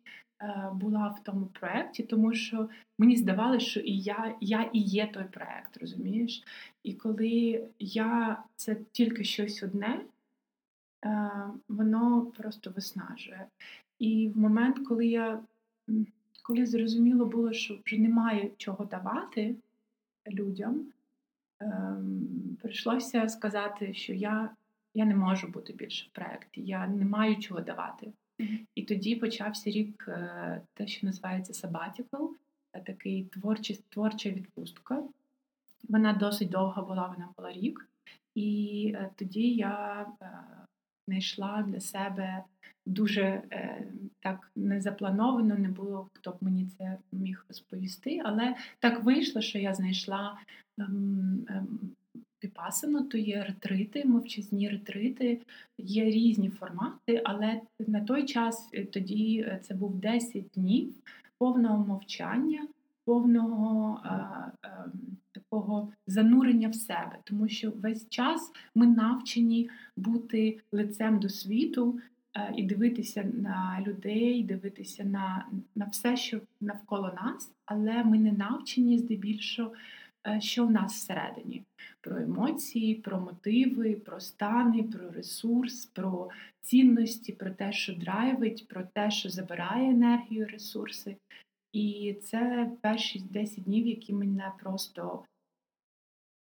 була 0.72 1.08
в 1.08 1.22
тому 1.24 1.46
проєкті, 1.46 2.02
тому 2.02 2.32
що 2.34 2.68
мені 2.98 3.16
здавалося, 3.16 3.66
що 3.66 3.80
і 3.80 3.98
я 3.98 4.34
я 4.40 4.70
і 4.72 4.78
є 4.78 5.06
той 5.06 5.24
проєкт, 5.24 5.76
розумієш? 5.76 6.42
І 6.82 6.94
коли 6.94 7.64
я 7.78 8.42
це 8.56 8.76
тільки 8.92 9.24
щось 9.24 9.62
одне, 9.62 10.00
е, 11.04 11.30
воно 11.68 12.22
просто 12.22 12.70
виснажує. 12.70 13.46
І 13.98 14.28
в 14.34 14.38
момент, 14.38 14.88
коли 14.88 15.06
я 15.06 15.40
коли 16.42 16.66
зрозуміло 16.66 17.26
було, 17.26 17.52
що 17.52 17.78
вже 17.84 17.98
немає 17.98 18.50
чого 18.56 18.84
давати 18.84 19.56
людям, 20.30 20.86
ем, 21.60 22.56
прийшлося 22.62 23.28
сказати, 23.28 23.94
що 23.94 24.12
я 24.12 24.50
я 24.94 25.04
не 25.04 25.16
можу 25.16 25.48
бути 25.48 25.72
більше 25.72 26.06
в 26.06 26.14
проєкті, 26.14 26.62
я 26.62 26.86
не 26.86 27.04
маю 27.04 27.36
чого 27.36 27.60
давати. 27.60 28.12
І 28.74 28.82
тоді 28.82 29.16
почався 29.16 29.70
рік, 29.70 30.04
е, 30.08 30.60
те, 30.74 30.86
що 30.86 31.06
називається 31.06 31.68
sabbatical, 31.68 32.28
е, 32.72 32.80
такий 32.80 33.24
творчий, 33.24 33.80
творча 33.88 34.30
відпустка. 34.30 35.02
Вона 35.88 36.12
досить 36.12 36.48
довга 36.48 36.82
була, 36.82 37.06
вона 37.06 37.28
була 37.36 37.52
рік. 37.52 37.88
І 38.34 38.92
е, 38.94 39.10
тоді 39.16 39.54
я 39.54 40.06
знайшла 41.06 41.64
для 41.68 41.80
себе 41.80 42.44
дуже 42.86 43.42
так 44.20 44.50
незаплановано, 44.56 45.54
не 45.54 45.68
було 45.68 46.08
хто 46.12 46.30
б 46.30 46.36
мені 46.40 46.68
це 46.78 46.98
міг 47.12 47.44
розповісти, 47.48 48.22
але 48.24 48.56
так 48.78 49.04
вийшло, 49.04 49.40
що 49.40 49.58
я 49.58 49.74
знайшла 49.74 50.38
ем, 52.44 53.08
то 53.08 53.18
є 53.18 53.44
ретрити, 53.48 54.04
мовчазні 54.04 54.68
ретрити, 54.68 55.40
є 55.78 56.04
різні 56.04 56.50
формати, 56.50 57.22
але 57.24 57.60
на 57.78 58.00
той 58.00 58.26
час 58.26 58.68
е, 58.74 58.84
тоді 58.84 59.44
е, 59.46 59.60
це 59.62 59.74
був 59.74 59.94
10 59.94 60.44
днів 60.54 60.94
повного 61.38 61.86
мовчання, 61.86 62.66
повного 63.04 64.00
а, 64.04 64.14
а, 64.62 64.84
такого 65.32 65.92
занурення 66.06 66.68
в 66.68 66.74
себе, 66.74 67.18
тому 67.24 67.48
що 67.48 67.70
весь 67.70 68.08
час 68.08 68.52
ми 68.74 68.86
навчені 68.86 69.70
бути 69.96 70.60
лицем 70.72 71.18
до 71.20 71.28
світу 71.28 72.00
а, 72.32 72.48
і 72.56 72.62
дивитися 72.62 73.24
на 73.34 73.84
людей, 73.86 74.42
дивитися 74.42 75.04
на, 75.04 75.46
на 75.74 75.84
все, 75.84 76.16
що 76.16 76.40
навколо 76.60 77.12
нас, 77.24 77.52
але 77.64 78.04
ми 78.04 78.18
не 78.18 78.32
навчені 78.32 78.98
здебільшого. 78.98 79.72
Е, 80.26 80.40
що 80.40 80.66
в 80.66 80.70
нас 80.70 80.92
всередині: 80.92 81.64
про 82.00 82.16
емоції, 82.16 82.94
про 82.94 83.20
мотиви, 83.20 83.94
про 83.94 84.20
стани, 84.20 84.82
про 84.82 85.10
ресурс, 85.10 85.86
про 85.86 86.28
цінності, 86.62 87.32
про 87.32 87.50
те, 87.50 87.72
що 87.72 87.94
драйвить, 87.94 88.68
про 88.68 88.84
те, 88.84 89.10
що 89.10 89.28
забирає 89.28 89.90
енергію, 89.90 90.46
ресурси. 90.46 91.16
І 91.72 92.16
це 92.22 92.70
перші 92.80 93.20
10 93.30 93.64
днів, 93.64 93.86
які 93.86 94.12
мене 94.12 94.52
просто 94.60 95.24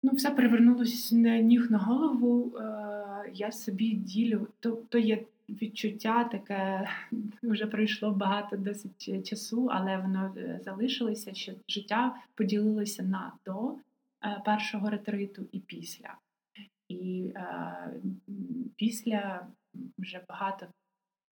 ну, 0.02 0.12
все 0.12 0.30
перевернулося 0.30 1.16
ніг 1.16 1.70
на 1.70 1.78
голову. 1.78 2.56
Е, 2.56 3.30
я 3.34 3.52
собі 3.52 3.90
ділю, 3.92 4.48
то, 4.60 4.70
то 4.88 4.98
є 4.98 5.24
відчуття 5.48 6.24
таке 6.24 6.88
вже 7.42 7.66
пройшло 7.66 8.10
багато 8.10 8.56
досить 8.56 9.28
часу, 9.28 9.68
але 9.72 9.98
воно 9.98 10.34
е, 10.36 10.60
залишилося, 10.64 11.34
що 11.34 11.52
життя 11.68 12.16
поділилося 12.34 13.02
на 13.02 13.32
до 13.46 13.74
е, 14.24 14.42
першого 14.44 14.90
ретриту 14.90 15.46
і 15.52 15.60
після. 15.60 16.14
І 16.88 17.32
е, 17.36 17.90
після 18.76 19.46
вже 19.98 20.20
багато 20.28 20.66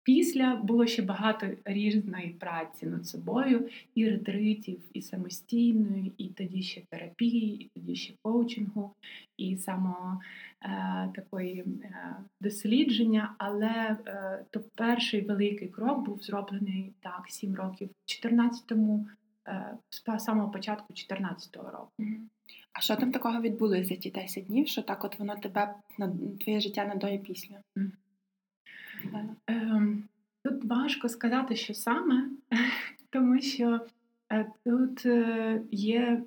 Після 0.03 0.55
було 0.55 0.85
ще 0.87 1.01
багато 1.01 1.47
різної 1.65 2.29
праці 2.29 2.85
над 2.85 3.07
собою, 3.07 3.69
і 3.95 4.09
ретритів, 4.09 4.79
і 4.93 5.01
самостійної, 5.01 6.13
і 6.17 6.27
тоді 6.27 6.63
ще 6.63 6.81
терапії, 6.89 7.63
і 7.63 7.79
тоді 7.79 7.95
ще 7.95 8.13
коучингу, 8.21 8.93
і 9.37 9.57
само 9.57 10.21
е, 10.61 11.11
такої 11.15 11.59
е, 11.59 12.15
дослідження. 12.41 13.35
Але 13.37 13.97
е, 14.07 14.45
то 14.51 14.63
перший 14.75 15.21
великий 15.21 15.67
крок 15.67 16.05
був 16.05 16.23
зроблений 16.23 16.93
так 16.99 17.23
сім 17.27 17.55
років, 17.55 17.89
в 17.89 18.25
14-му, 18.25 19.07
е, 19.47 19.77
з 19.89 20.23
самого 20.23 20.51
початку 20.51 20.93
14-го 20.93 21.71
року. 21.71 21.91
А 22.73 22.81
що 22.81 22.95
там 22.95 23.11
такого 23.11 23.41
відбулося 23.41 23.83
за 23.83 23.95
ті 23.95 24.11
10 24.11 24.45
днів? 24.45 24.67
Що 24.67 24.81
так, 24.81 25.03
от 25.03 25.19
воно 25.19 25.35
тебе 25.35 25.75
на 25.97 26.13
твоє 26.39 26.59
життя 26.59 26.85
на 26.85 26.95
до 26.95 27.07
і 27.07 27.17
після? 27.17 27.55
Ем, 29.47 30.03
тут 30.43 30.65
важко 30.65 31.09
сказати, 31.09 31.55
що 31.55 31.73
саме, 31.73 32.29
тому 33.09 33.41
що 33.41 33.79
е, 34.31 34.51
тут 34.65 35.05
е, 35.05 35.61
є 35.71 36.23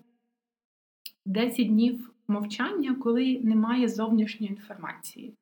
10 1.26 1.66
днів 1.68 2.10
мовчання, 2.28 2.94
коли 2.94 3.40
немає 3.44 3.88
зовнішньої 3.88 4.52
інформації 4.52 5.34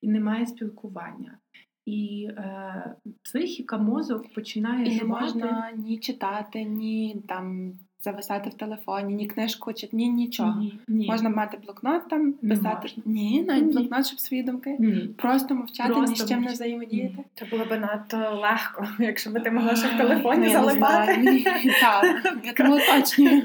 і 0.00 0.08
немає 0.08 0.46
спілкування. 0.46 1.38
І 1.86 2.28
е, 2.30 2.94
психіка, 3.22 3.78
мозок 3.78 4.34
починає 4.34 4.94
і 4.94 4.98
не 4.98 5.04
можна 5.04 5.72
ні 5.76 5.98
читати, 5.98 6.64
ні 6.64 7.22
там 7.28 7.72
зависати 8.02 8.50
в 8.50 8.54
телефоні, 8.54 9.14
ні 9.14 9.26
книжку, 9.26 9.72
чи 9.72 9.88
ні 9.92 10.08
нічого. 10.08 10.60
Ні, 10.60 10.78
ні. 10.88 11.06
Можна 11.06 11.28
мати 11.28 11.58
блокнот 11.64 12.08
там, 12.08 12.32
писати. 12.32 12.88
Ні, 13.04 13.44
навіть 13.48 13.66
ні. 13.66 13.72
блокнот, 13.72 14.06
щоб 14.06 14.20
свої 14.20 14.42
думки. 14.42 14.76
Ні. 14.78 15.10
Просто 15.16 15.54
мовчати, 15.54 15.92
Просто 15.92 16.10
ні 16.10 16.16
з 16.16 16.28
чим 16.28 16.42
не 16.42 16.52
взаємодіяти. 16.52 17.18
Це 17.34 17.44
було 17.44 17.64
б 17.64 17.78
надто 17.80 18.16
легко, 18.16 18.86
якщо 18.98 19.30
б 19.30 19.42
ти 19.42 19.50
могла 19.50 19.76
ще 19.76 19.88
в 19.94 19.98
телефоні 19.98 20.46
ну, 20.46 20.52
залипати. 20.52 21.44
Так, 21.80 22.54
тому 22.56 22.76
уточнюю. 22.76 23.42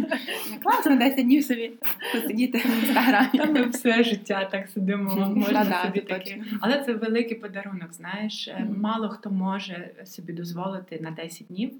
Класно, 0.63 0.95
10 0.95 1.25
днів 1.25 1.43
собі 1.43 1.71
посидіти 2.13 2.57
в 2.57 2.83
інстаграмі. 2.83 3.29
Там 3.33 3.53
ми 3.53 3.65
все 3.65 4.03
життя 4.03 4.49
так 4.51 4.69
сидимо, 4.69 5.29
можна 5.35 5.83
собі 5.85 5.99
таке. 5.99 6.43
Але 6.61 6.83
це 6.85 6.93
великий 6.93 7.37
подарунок, 7.37 7.93
знаєш. 7.93 8.49
Мало 8.77 9.09
хто 9.09 9.31
може 9.31 9.91
собі 10.05 10.33
дозволити 10.33 10.99
на 11.01 11.11
10 11.11 11.47
днів 11.47 11.71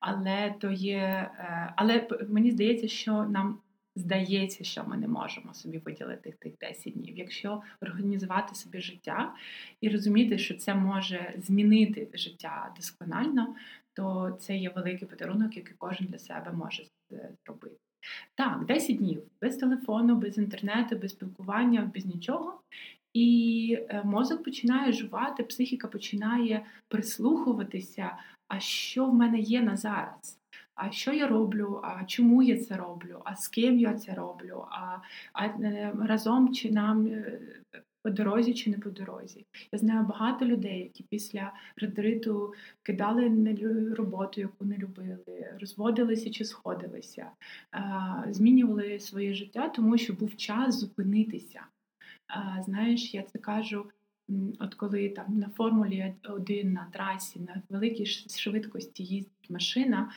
Але 0.00 0.54
то 0.60 0.70
є, 0.70 0.98
е, 1.38 1.72
але 1.76 2.08
мені 2.28 2.50
здається, 2.50 2.88
що 2.88 3.24
нам 3.24 3.58
здається, 3.96 4.64
що 4.64 4.84
ми 4.84 4.96
не 4.96 5.08
можемо 5.08 5.54
собі 5.54 5.78
виділити 5.78 6.34
тих 6.38 6.52
10 6.60 6.92
днів. 6.92 7.18
Якщо 7.18 7.62
організувати 7.80 8.54
собі 8.54 8.80
життя 8.80 9.34
і 9.80 9.88
розуміти, 9.88 10.38
що 10.38 10.54
це 10.54 10.74
може 10.74 11.34
змінити 11.38 12.08
життя 12.14 12.72
досконально, 12.76 13.54
то 13.92 14.36
це 14.40 14.56
є 14.56 14.70
великий 14.70 15.08
подарунок, 15.08 15.56
який 15.56 15.74
кожен 15.78 16.06
для 16.06 16.18
себе 16.18 16.52
може 16.52 16.84
зробити. 17.44 17.76
Так, 18.34 18.64
10 18.66 18.96
днів 18.96 19.22
без 19.40 19.56
телефону, 19.56 20.16
без 20.16 20.38
інтернету, 20.38 20.96
без 20.96 21.10
спілкування, 21.10 21.90
без 21.94 22.06
нічого. 22.06 22.60
І 23.12 23.78
е, 23.88 24.02
мозок 24.04 24.44
починає 24.44 24.92
жувати, 24.92 25.42
психіка 25.42 25.88
починає 25.88 26.66
прислухуватися, 26.88 28.16
а 28.48 28.60
що 28.60 29.06
в 29.06 29.14
мене 29.14 29.38
є 29.38 29.62
на 29.62 29.76
зараз. 29.76 30.40
А 30.74 30.90
що 30.90 31.12
я 31.12 31.26
роблю, 31.26 31.80
а 31.82 32.04
чому 32.04 32.42
я 32.42 32.58
це 32.58 32.76
роблю, 32.76 33.20
а 33.24 33.36
з 33.36 33.48
ким 33.48 33.78
я 33.78 33.94
це 33.94 34.14
роблю, 34.14 34.64
а 34.70 34.98
а 35.32 35.46
е, 35.46 35.92
разом 36.00 36.54
чи 36.54 36.70
нам 36.70 37.06
е, 37.06 37.40
по 38.02 38.10
дорозі 38.10 38.54
чи 38.54 38.70
не 38.70 38.78
по 38.78 38.90
дорозі. 38.90 39.46
Я 39.72 39.78
знаю 39.78 40.06
багато 40.06 40.44
людей, 40.44 40.78
які 40.78 41.04
після 41.08 41.52
ретриту 41.76 42.54
кидали 42.82 43.28
роботу, 43.94 44.40
яку 44.40 44.64
не 44.64 44.76
любили, 44.78 45.54
розводилися 45.60 46.30
чи 46.30 46.44
сходилися, 46.44 47.30
змінювали 48.28 49.00
своє 49.00 49.34
життя, 49.34 49.68
тому 49.68 49.98
що 49.98 50.12
був 50.12 50.36
час 50.36 50.80
зупинитися. 50.80 51.60
Знаєш, 52.64 53.14
я 53.14 53.22
це 53.22 53.38
кажу. 53.38 53.86
От 54.58 54.74
коли 54.74 55.08
там 55.08 55.38
на 55.38 55.48
Формулі 55.48 56.14
1 56.28 56.72
на 56.72 56.86
трасі 56.92 57.40
на 57.40 57.62
великій 57.70 58.06
швидкості 58.06 59.04
їздить 59.04 59.50
машина, 59.50 60.10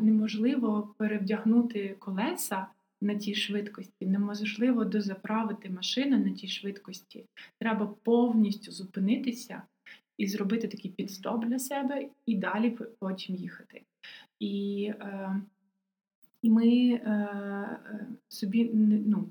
неможливо 0.00 0.94
перевдягнути 0.98 1.96
колеса 1.98 2.66
на 3.00 3.14
тій 3.14 3.34
швидкості, 3.34 4.06
неможливо 4.06 4.84
дозаправити 4.84 5.70
машину 5.70 6.18
на 6.18 6.30
тій 6.30 6.48
швидкості. 6.48 7.24
Треба 7.58 7.86
повністю 8.02 8.72
зупинитися 8.72 9.62
і 10.18 10.26
зробити 10.26 10.68
такий 10.68 10.90
підстоп 10.90 11.44
для 11.46 11.58
себе, 11.58 12.08
і 12.26 12.36
далі 12.36 12.78
потім 12.98 13.36
їхати. 13.36 13.82
І 14.40 14.84
е, 15.00 15.40
і 16.42 16.50
ми 16.50 16.66
е, 16.66 17.10
е 17.10 18.06
собі 18.28 18.70
ну, 19.06 19.28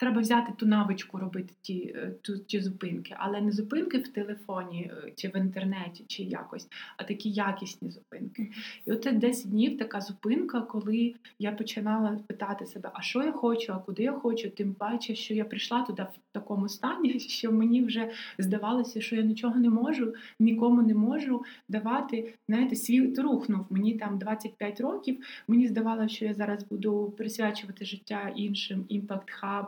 Треба 0.00 0.20
взяти 0.20 0.52
ту 0.56 0.66
навичку 0.66 1.18
робити 1.18 1.54
ті 1.62 1.94
е, 1.96 2.12
ту, 2.22 2.38
ті 2.38 2.60
зупинки, 2.60 3.16
але 3.18 3.40
не 3.40 3.52
зупинки 3.52 3.98
в 3.98 4.08
телефоні 4.08 4.90
е, 4.92 5.12
чи 5.16 5.28
в 5.28 5.36
інтернеті, 5.36 6.04
чи 6.08 6.22
якось, 6.22 6.68
а 6.96 7.04
такі 7.04 7.30
якісні 7.30 7.90
зупинки. 7.90 8.50
І 8.86 8.92
от 8.92 9.08
10 9.12 9.50
днів 9.50 9.78
така 9.78 10.00
зупинка, 10.00 10.60
коли 10.60 11.14
я 11.38 11.52
починала 11.52 12.18
питати 12.26 12.66
себе, 12.66 12.90
а 12.94 13.02
що 13.02 13.22
я 13.22 13.32
хочу, 13.32 13.72
а 13.72 13.78
куди 13.78 14.02
я 14.02 14.12
хочу, 14.12 14.50
тим 14.50 14.74
паче, 14.74 15.14
що 15.14 15.34
я 15.34 15.44
прийшла 15.44 15.82
туди 15.82 16.02
в 16.02 16.32
такому 16.32 16.68
стані, 16.68 17.20
що 17.20 17.52
мені 17.52 17.82
вже 17.82 18.10
здавалося, 18.38 19.00
що 19.00 19.16
я 19.16 19.22
нічого 19.22 19.56
не 19.56 19.70
можу, 19.70 20.14
нікому 20.38 20.82
не 20.82 20.94
можу 20.94 21.44
давати. 21.68 22.34
Знаєте, 22.48 22.76
світ 22.76 23.18
рухнув. 23.18 23.66
Мені 23.70 23.94
там 23.94 24.18
25 24.18 24.80
років. 24.80 25.24
Мені 25.48 25.68
здавалося, 25.68 26.14
що 26.14 26.24
я 26.24 26.34
зараз 26.34 26.64
буду 26.64 27.14
присвячувати 27.16 27.84
життя 27.84 28.32
іншим, 28.36 28.84
імпакт 28.88 29.30
хаб 29.30 29.66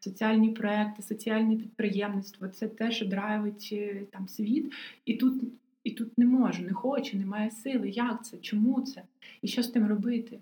соціальні 0.00 0.48
проекти, 0.50 1.02
соціальне 1.02 1.56
підприємництво 1.56 2.48
це 2.48 2.68
те, 2.68 2.90
що 2.92 3.06
драйвить 3.06 3.68
е, 3.72 4.02
там 4.12 4.28
світ, 4.28 4.72
і 5.04 5.14
тут 5.14 5.42
і 5.84 5.90
тут 5.90 6.18
не 6.18 6.26
можу, 6.26 6.62
не 6.62 6.72
хочу, 6.72 7.16
немає 7.16 7.50
сили. 7.50 7.90
Як 7.90 8.24
це? 8.24 8.36
Чому 8.36 8.80
це? 8.80 9.02
І 9.42 9.48
що 9.48 9.62
з 9.62 9.68
тим 9.68 9.88
робити? 9.88 10.38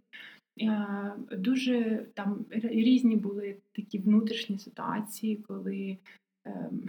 Дуже 1.33 2.07
там 2.15 2.45
різні 2.51 3.17
були 3.17 3.57
такі 3.73 3.99
внутрішні 3.99 4.59
ситуації, 4.59 5.37
коли 5.37 5.97
ем, 6.45 6.83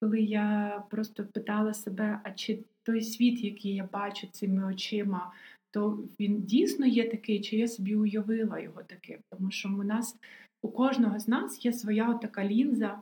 коли 0.00 0.20
я 0.20 0.82
просто 0.90 1.24
питала 1.24 1.74
себе, 1.74 2.20
а 2.24 2.30
чи 2.30 2.58
той 2.82 3.02
світ, 3.02 3.44
який 3.44 3.74
я 3.74 3.88
бачу 3.92 4.26
цими 4.32 4.64
очима, 4.64 5.32
то 5.70 5.98
він 6.20 6.42
дійсно 6.42 6.86
є 6.86 7.08
такий, 7.08 7.40
чи 7.40 7.56
я 7.56 7.68
собі 7.68 7.94
уявила 7.94 8.60
його 8.60 8.82
таким? 8.82 9.18
Тому 9.30 9.50
що 9.50 9.68
у 9.68 9.82
нас 9.82 10.16
у 10.62 10.68
кожного 10.68 11.20
з 11.20 11.28
нас 11.28 11.64
є 11.64 11.72
своя 11.72 12.14
така 12.14 12.44
лінза 12.44 12.98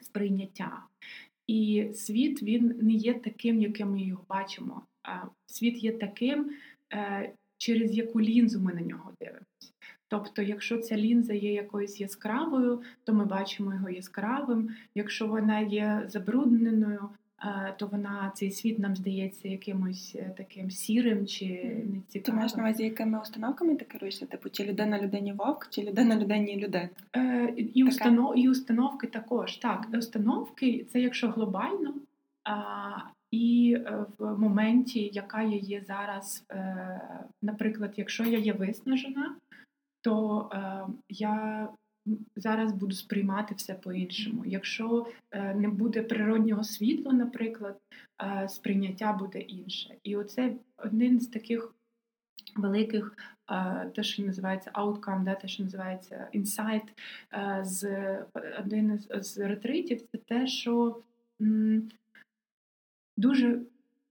сприйняття. 0.00 0.82
І 1.46 1.90
світ 1.94 2.42
він 2.42 2.78
не 2.82 2.92
є 2.92 3.14
таким, 3.14 3.60
яким 3.62 3.90
ми 3.90 4.02
його 4.02 4.24
бачимо. 4.28 4.82
Світ 5.46 5.84
є 5.84 5.92
таким, 5.92 6.50
е, 6.92 7.32
через 7.58 7.96
яку 7.96 8.20
лінзу 8.20 8.60
ми 8.60 8.74
на 8.74 8.80
нього 8.80 9.12
дивимося. 9.20 9.72
Тобто, 10.08 10.42
якщо 10.42 10.78
ця 10.78 10.96
лінза 10.96 11.34
є 11.34 11.52
якоюсь 11.52 12.00
яскравою, 12.00 12.82
то 13.04 13.14
ми 13.14 13.24
бачимо 13.24 13.74
його 13.74 13.90
яскравим. 13.90 14.70
Якщо 14.94 15.26
вона 15.26 15.60
є 15.60 16.04
забрудненою, 16.08 17.10
Е, 17.10 17.27
то 17.78 17.86
вона 17.86 18.32
цей 18.34 18.50
світ 18.50 18.78
нам 18.78 18.96
здається 18.96 19.48
якимось 19.48 20.16
е, 20.18 20.34
таким 20.36 20.70
сірим 20.70 21.26
чи 21.26 21.44
нецікавим. 21.92 22.22
Ти 22.24 22.32
маєш 22.32 22.54
на 22.54 22.62
увазі, 22.62 22.84
якими 22.84 23.20
установками 23.20 23.76
ти 23.76 23.84
керуєшся? 23.84 24.26
Типу, 24.26 24.50
чи 24.50 24.64
людина 24.64 25.00
людині 25.02 25.32
вовк, 25.32 25.68
чи 25.70 25.82
людина 25.82 26.16
людині 26.16 26.56
людина? 26.56 26.88
Е, 27.16 27.54
І 27.74 27.84
установ, 27.84 28.38
і 28.38 28.48
установки 28.48 29.06
також. 29.06 29.56
Так, 29.56 29.88
установки 29.92 30.86
це 30.92 31.00
якщо 31.00 31.28
глобально. 31.28 31.94
А, 32.44 32.90
І 33.30 33.76
е, 33.86 34.04
в 34.18 34.38
моменті, 34.38 35.10
яка 35.12 35.42
я 35.42 35.56
є 35.56 35.80
зараз, 35.80 36.46
е, 36.50 37.00
наприклад, 37.42 37.92
якщо 37.96 38.24
я 38.24 38.38
є 38.38 38.52
виснажена, 38.52 39.36
то 40.02 40.48
е, 40.52 40.86
я 41.08 41.68
зараз 42.36 42.72
буду 42.72 42.94
сприймати 42.94 43.54
все 43.54 43.74
по-іншому. 43.74 44.44
Якщо 44.46 45.06
е, 45.30 45.54
не 45.54 45.68
буде 45.68 46.02
природнього 46.02 46.64
світла, 46.64 47.12
наприклад, 47.12 47.78
е, 48.22 48.48
сприйняття 48.48 49.12
буде 49.12 49.40
інше. 49.40 49.94
І 50.02 50.16
оце 50.16 50.54
один 50.76 51.20
з 51.20 51.26
таких 51.28 51.74
великих, 52.56 53.16
е, 53.50 53.90
те, 53.94 54.02
що 54.02 54.22
називається 54.22 54.70
outcome, 54.74 55.24
да, 55.24 55.34
те, 55.34 55.48
що 55.48 55.62
називається 55.62 56.28
insight, 56.34 56.88
з 57.62 57.86
один 58.58 58.98
з 59.10 59.38
ретритів, 59.38 60.02
це 60.02 60.18
те, 60.18 60.46
що 60.46 61.00
дуже, 63.16 63.60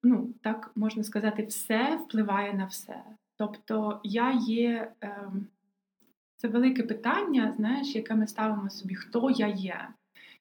ну, 0.03 0.33
так 0.41 0.71
можна 0.75 1.03
сказати, 1.03 1.43
все 1.43 1.95
впливає 1.95 2.53
на 2.53 2.65
все. 2.65 3.03
Тобто 3.37 4.01
я 4.03 4.31
є. 4.47 4.91
Ем, 5.01 5.47
це 6.37 6.47
велике 6.47 6.83
питання, 6.83 7.53
знаєш, 7.57 7.95
яке 7.95 8.15
ми 8.15 8.27
ставимо 8.27 8.69
собі, 8.69 8.95
хто 8.95 9.29
я 9.29 9.47
є. 9.47 9.87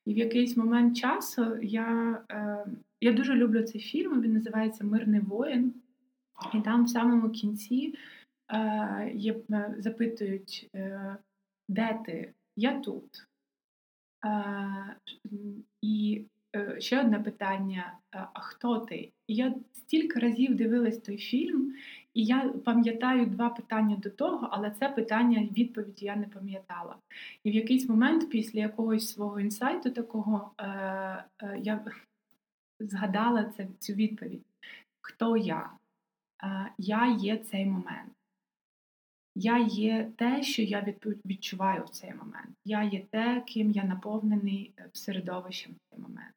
І 0.05 0.15
в 0.15 0.19
якийсь 0.19 0.57
момент 0.57 0.97
часу 0.97 1.57
я 1.63 2.19
е, 2.31 2.67
я 3.01 3.13
дуже 3.13 3.35
люблю 3.35 3.63
цей 3.63 3.81
фільм, 3.81 4.23
він 4.23 4.33
називається 4.33 4.85
Мирний 4.85 5.21
воїн. 5.21 5.75
І 6.55 6.61
там 6.61 6.85
в 6.85 6.89
самому 6.89 7.31
кінці 7.31 7.95
е, 8.49 9.13
є, 9.15 9.37
е, 9.51 9.75
запитують, 9.79 10.71
е, 10.75 11.17
де 11.69 12.01
ти? 12.07 12.33
Я 12.57 12.81
тут. 12.81 13.27
Е, 14.25 14.97
І 15.83 16.25
е, 16.57 16.81
ще 16.81 17.01
одне 17.01 17.21
питання: 17.21 17.99
а 18.11 18.41
хто 18.41 18.79
ти? 18.79 19.13
І 19.27 19.35
я 19.35 19.55
стільки 19.73 20.19
разів 20.19 20.55
дивилась 20.55 20.99
той 20.99 21.17
фільм, 21.17 21.75
і 22.17 22.25
я 22.25 22.49
пам'ятаю 22.65 23.27
два 23.27 23.49
питання 23.49 23.97
до 23.97 24.11
того, 24.11 24.49
але 24.51 24.71
це 24.71 24.89
питання 24.89 25.49
відповіді 25.57 26.05
я 26.07 26.17
не 26.17 26.27
пам'ятала. 26.27 26.97
І 27.45 27.51
в 27.51 27.55
якийсь 27.55 27.89
момент, 27.89 28.31
після 28.31 28.61
якогось 28.61 29.13
свого 29.13 29.41
інсайту, 29.41 29.91
такого 29.91 30.51
е, 30.59 30.65
е, 31.43 31.59
я 31.63 31.85
згадала 32.81 33.45
це, 33.45 33.67
цю 33.79 33.93
відповідь: 33.93 34.43
Хто 35.01 35.37
я? 35.37 35.71
Е, 36.43 36.71
я 36.79 37.07
є 37.07 37.37
цей 37.37 37.67
момент. 37.67 38.13
Я 39.35 39.59
є 39.59 40.13
те, 40.17 40.43
що 40.43 40.63
я 40.63 40.95
відчуваю 41.27 41.85
в 41.85 41.89
цей 41.89 42.15
момент. 42.15 42.57
Я 42.65 42.83
є 42.83 43.07
те, 43.11 43.45
ким 43.47 43.71
я 43.71 43.85
наповнений 43.85 44.73
е, 44.79 44.91
середовищем 44.93 45.73
в 45.73 45.91
цей 45.91 45.99
момент. 45.99 46.35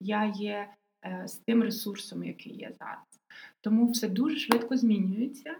Я 0.00 0.24
є 0.24 0.74
е, 1.04 1.28
з 1.28 1.36
тим 1.36 1.62
ресурсом, 1.62 2.24
який 2.24 2.56
є 2.56 2.72
зараз. 2.78 3.17
Тому 3.60 3.90
все 3.90 4.08
дуже 4.08 4.36
швидко 4.36 4.76
змінюється. 4.76 5.56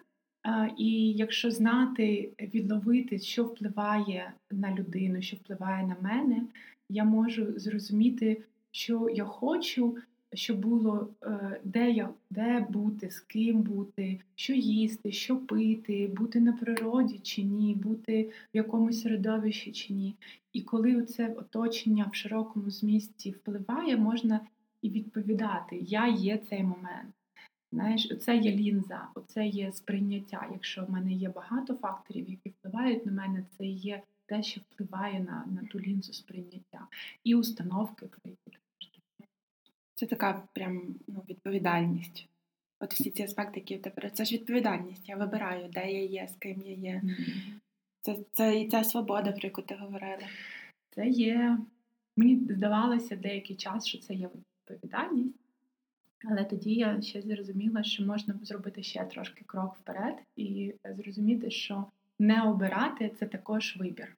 І 0.79 1.13
якщо 1.13 1.51
знати, 1.51 2.31
відловити, 2.41 3.19
що 3.19 3.45
впливає 3.45 4.33
на 4.51 4.75
людину, 4.75 5.23
що 5.23 5.37
впливає 5.37 5.87
на 5.87 5.97
мене, 6.03 6.43
я 6.89 7.05
можу 7.05 7.59
зрозуміти, 7.59 8.43
що 8.71 9.09
я 9.09 9.25
хочу, 9.25 9.97
щоб 10.33 10.59
було 10.59 11.09
е, 11.23 11.61
де 11.65 11.91
я 11.91 12.11
де 12.31 12.67
бути, 12.71 13.11
з 13.11 13.21
ким 13.21 13.63
бути, 13.63 14.21
що 14.35 14.53
їсти, 14.53 15.13
що 15.13 15.37
пити, 15.37 16.11
бути 16.17 16.41
на 16.41 16.53
природі 16.53 17.21
чи 17.23 17.43
ні, 17.43 17.75
бути 17.75 18.31
в 18.55 18.57
якомусь 18.57 19.03
середовищі 19.03 19.73
чи 19.73 19.93
ні. 19.93 20.15
І 20.53 20.63
коли 20.63 21.03
це 21.03 21.35
оточення 21.35 22.11
в 22.13 22.15
широкому 22.15 22.71
змісті 22.71 23.31
впливає, 23.31 23.97
можна 23.97 24.41
і 24.83 24.91
відповідати: 24.91 25.79
Я 25.81 26.09
є 26.09 26.39
цей 26.39 26.63
момент. 26.63 27.15
Знаєш, 27.73 28.13
це 28.21 28.37
є 28.37 28.53
лінза, 28.53 29.09
оце 29.15 29.47
є 29.47 29.73
сприйняття. 29.73 30.49
Якщо 30.53 30.85
в 30.85 30.91
мене 30.91 31.13
є 31.13 31.29
багато 31.29 31.75
факторів, 31.75 32.31
які 32.31 32.49
впливають 32.49 33.07
на 33.07 33.13
мене, 33.13 33.45
це 33.59 33.67
є 33.67 34.03
те, 34.27 34.43
що 34.43 34.61
впливає 34.61 35.21
на 35.21 35.45
на 35.47 35.69
ту 35.69 35.81
лінзу 35.81 36.13
сприйняття 36.13 36.87
і 37.25 37.35
установки, 37.35 38.07
про 38.07 38.21
які 38.25 38.59
це 39.99 40.07
така 40.07 40.43
прям 40.53 40.95
ну, 41.09 41.25
відповідальність. 41.29 42.29
От 42.81 42.95
всі 42.95 43.11
ці 43.11 43.23
аспекти, 43.23 43.61
які 43.61 43.77
в 43.77 43.83
тебе 43.83 44.11
це 44.11 44.25
ж 44.25 44.35
відповідальність. 44.35 45.09
Я 45.09 45.17
вибираю, 45.17 45.69
де 45.73 45.93
я 45.93 46.05
є, 46.05 46.29
з 46.29 46.37
ким 46.37 46.63
я 46.67 46.75
є. 46.75 47.03
Mm-hmm. 47.05 47.59
Це 48.01 48.17
це 48.33 48.61
і 48.61 48.69
ця 48.69 48.85
свобода, 48.85 49.33
про 49.33 49.41
яку 49.43 49.63
ти 49.63 49.75
говорила. 49.75 50.29
Це 50.91 51.09
є. 51.09 51.59
Мені 52.17 52.37
здавалося 52.37 53.17
деякий 53.17 53.57
час, 53.57 53.87
що 53.87 53.99
це 53.99 54.15
є 54.15 54.31
відповідальність, 54.69 55.35
але 56.25 56.45
тоді 56.45 56.75
я 56.75 57.01
ще 57.01 57.23
зрозуміла, 57.23 57.83
що 57.83 58.05
можна 58.05 58.35
зробити 58.43 58.83
ще 58.83 59.05
трошки 59.05 59.45
крок 59.47 59.77
вперед 59.81 60.15
і 60.37 60.75
зрозуміти, 60.85 61.51
що 61.51 61.85
не 62.19 62.43
обирати 62.43 63.11
це 63.19 63.27
також 63.27 63.77
вибір. 63.77 64.17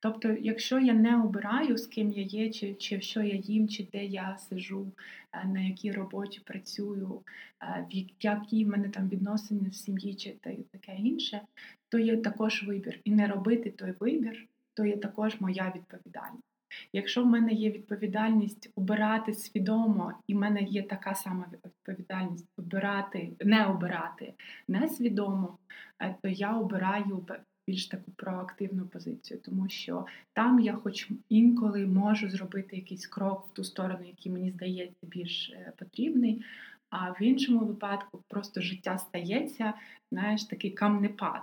Тобто, 0.00 0.36
якщо 0.40 0.78
я 0.78 0.92
не 0.92 1.22
обираю, 1.22 1.76
з 1.76 1.86
ким 1.86 2.12
я 2.12 2.22
є, 2.22 2.50
чи 2.50 2.74
чи 2.74 3.00
що 3.00 3.22
я 3.22 3.34
їм, 3.34 3.68
чи 3.68 3.88
де 3.92 4.04
я 4.04 4.38
сижу, 4.38 4.92
е, 5.32 5.44
на 5.44 5.60
якій 5.60 5.92
роботі 5.92 6.40
працюю, 6.44 7.22
е, 7.62 7.86
які 8.20 8.64
в 8.64 8.68
мене 8.68 8.88
там 8.88 9.08
відносини 9.08 9.68
в 9.68 9.74
сім'ї, 9.74 10.14
чи 10.14 10.30
таке 10.72 10.96
інше, 10.96 11.40
то 11.88 11.98
є 11.98 12.16
також 12.16 12.62
вибір. 12.62 13.00
І 13.04 13.10
не 13.10 13.26
робити 13.26 13.70
той 13.70 13.94
вибір, 14.00 14.46
то 14.74 14.84
є 14.84 14.96
також 14.96 15.40
моя 15.40 15.72
відповідальність. 15.76 16.47
Якщо 16.92 17.22
в 17.22 17.26
мене 17.26 17.52
є 17.52 17.70
відповідальність 17.70 18.70
обирати 18.76 19.34
свідомо, 19.34 20.12
і 20.26 20.34
в 20.34 20.38
мене 20.38 20.62
є 20.62 20.82
така 20.82 21.14
сама 21.14 21.46
відповідальність 21.64 22.48
обирати, 22.58 23.30
не 23.40 23.66
обирати 23.66 24.34
несвідомо, 24.68 25.58
е, 25.98 26.16
то 26.22 26.28
я 26.28 26.56
обираю 26.56 27.26
більш 27.66 27.86
таку 27.86 28.10
проактивну 28.10 28.86
позицію, 28.86 29.40
тому 29.44 29.68
що 29.68 30.06
там 30.32 30.60
я, 30.60 30.74
хоч 30.74 31.08
інколи, 31.28 31.86
можу 31.86 32.30
зробити 32.30 32.76
якийсь 32.76 33.06
крок 33.06 33.46
в 33.46 33.54
ту 33.54 33.64
сторону, 33.64 34.04
який 34.06 34.32
мені 34.32 34.50
здається 34.50 35.06
більш 35.06 35.50
е, 35.50 35.72
потрібний. 35.78 36.44
А 36.90 37.10
в 37.10 37.22
іншому 37.22 37.58
випадку 37.58 38.22
просто 38.28 38.60
життя 38.60 38.98
стається, 38.98 39.74
знаєш, 40.12 40.44
такий 40.44 40.70
камнепад. 40.70 41.42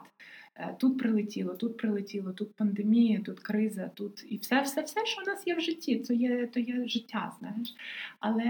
Е, 0.58 0.76
тут 0.80 0.98
прилетіло, 0.98 1.56
тут 1.56 1.78
прилетіло, 1.78 2.34
тут 2.34 2.54
пандемія, 2.54 3.22
тут 3.22 3.40
криза, 3.40 3.92
тут 3.94 4.26
і 4.30 4.38
все, 4.38 4.62
все, 4.62 4.82
все, 4.82 5.06
що 5.06 5.22
у 5.22 5.26
нас 5.26 5.48
є 5.48 5.56
в 5.56 5.60
житті, 5.60 5.96
то 5.96 6.14
є 6.14 6.48
то 6.48 6.60
є 6.60 6.88
життя, 6.88 7.36
знаєш. 7.40 7.76
Але 8.20 8.46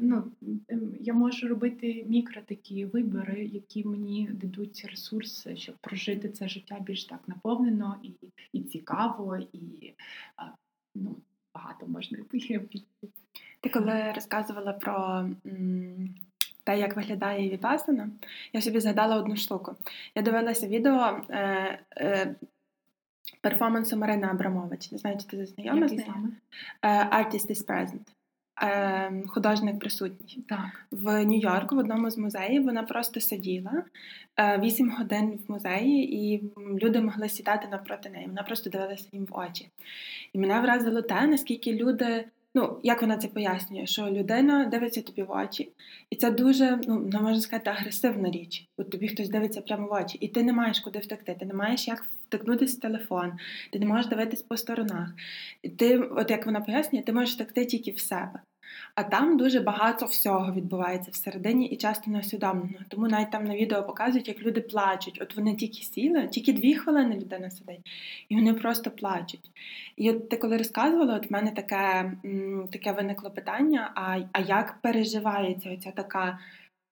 ну, 0.00 0.32
ем, 0.68 0.96
я 1.00 1.14
можу 1.14 1.48
робити 1.48 2.04
мікро 2.08 2.42
такі 2.46 2.84
вибори, 2.84 3.44
які 3.44 3.84
мені 3.84 4.28
дадуть 4.32 4.86
ресурси, 4.90 5.56
щоб 5.56 5.74
прожити 5.80 6.28
це 6.28 6.48
життя 6.48 6.78
більш 6.80 7.04
так 7.04 7.20
наповнено 7.26 7.96
і 8.02 8.10
і 8.52 8.60
цікаво, 8.62 9.38
і 9.52 9.92
ну, 10.94 11.16
багато 11.54 11.86
можна 11.86 12.18
Ти 13.60 13.68
коли 13.70 14.12
розказувала 14.14 14.72
про 14.72 15.28
те, 16.64 16.78
як 16.78 16.96
виглядає 16.96 17.50
віпасана, 17.50 18.08
я 18.52 18.60
собі 18.60 18.80
згадала 18.80 19.16
одну 19.16 19.36
штуку. 19.36 19.74
Я 20.14 20.22
дивилася 20.22 20.66
відео 20.66 21.20
е, 21.30 21.78
е, 21.96 22.34
перформансу 23.40 23.96
Марини 23.96 24.26
Абрамович. 24.26 24.92
Не 24.92 24.98
знаю, 24.98 25.18
чи 25.18 25.26
ти 25.26 25.46
знайома 25.46 25.88
з 25.88 25.92
нею? 25.92 26.32
Е, 26.82 26.88
Artist 26.88 27.50
is 27.50 27.66
present. 27.66 28.00
Е, 28.62 29.22
художник 29.28 29.78
присутній. 29.78 30.42
Так. 30.48 30.86
В 30.90 31.24
Нью-Йорку 31.24 31.74
в 31.74 31.78
одному 31.78 32.10
з 32.10 32.18
музеїв 32.18 32.64
вона 32.64 32.82
просто 32.82 33.20
сиділа 33.20 33.84
е, 34.36 34.58
вісім 34.58 34.90
годин 34.90 35.38
в 35.48 35.52
музеї, 35.52 36.16
і 36.16 36.42
люди 36.82 37.00
могли 37.00 37.28
сідати 37.28 37.68
навпроти 37.68 38.10
неї. 38.10 38.26
Вона 38.26 38.42
просто 38.42 38.70
дивилася 38.70 39.08
їм 39.12 39.24
в 39.24 39.38
очі. 39.38 39.68
І 40.32 40.38
мене 40.38 40.60
вразило 40.60 41.02
те, 41.02 41.26
наскільки 41.26 41.72
люди 41.72 42.24
Ну, 42.54 42.80
як 42.82 43.00
вона 43.00 43.16
це 43.16 43.28
пояснює, 43.28 43.86
що 43.86 44.10
людина 44.10 44.64
дивиться 44.64 45.02
тобі 45.02 45.22
в 45.22 45.30
очі, 45.30 45.72
і 46.10 46.16
це 46.16 46.30
дуже, 46.30 46.80
ну 46.88 47.00
можна 47.00 47.40
сказати, 47.40 47.70
агресивна 47.70 48.30
річ. 48.30 48.68
От 48.76 48.90
тобі 48.90 49.08
хтось 49.08 49.28
дивиться 49.28 49.60
прямо 49.60 49.88
в 49.88 49.92
очі, 49.92 50.18
і 50.18 50.28
ти 50.28 50.42
не 50.42 50.52
маєш 50.52 50.80
куди 50.80 50.98
втекти, 50.98 51.36
ти 51.40 51.46
не 51.46 51.54
маєш 51.54 51.88
як 51.88 52.06
втикнутися 52.26 52.76
в 52.76 52.80
телефон, 52.80 53.32
ти 53.72 53.78
не 53.78 53.86
можеш 53.86 54.06
дивитись 54.06 54.42
по 54.42 54.56
сторонах. 54.56 55.08
Ти, 55.78 55.98
от 55.98 56.30
як 56.30 56.46
вона 56.46 56.60
пояснює, 56.60 57.02
ти 57.02 57.12
можеш 57.12 57.34
втекти 57.34 57.66
тільки 57.66 57.90
в 57.90 57.98
себе. 58.00 58.40
А 58.94 59.02
там 59.02 59.36
дуже 59.36 59.60
багато 59.60 60.06
всього 60.06 60.52
відбувається 60.52 61.10
всередині 61.10 61.66
і 61.66 61.76
часто 61.76 62.10
неосвідомлено. 62.10 62.78
Тому 62.88 63.08
навіть 63.08 63.30
там 63.30 63.44
на 63.44 63.56
відео 63.56 63.82
показують, 63.82 64.28
як 64.28 64.42
люди 64.42 64.60
плачуть. 64.60 65.18
От 65.22 65.36
вони 65.36 65.54
тільки 65.54 65.82
сіли, 65.82 66.28
тільки 66.28 66.52
дві 66.52 66.74
хвилини 66.74 67.16
людина 67.16 67.50
сидить, 67.50 67.90
і 68.28 68.34
вони 68.36 68.54
просто 68.54 68.90
плачуть. 68.90 69.50
І 69.96 70.10
от 70.10 70.28
ти 70.28 70.36
коли 70.36 70.56
розказувала, 70.56 71.16
от 71.16 71.30
в 71.30 71.32
мене 71.32 71.50
таке 71.50 72.12
таке 72.72 72.92
виникло 72.92 73.30
питання: 73.30 73.92
а 73.94 74.18
а 74.32 74.40
як 74.40 74.78
переживається 74.82 75.72
оця 75.72 75.90
така, 75.90 76.38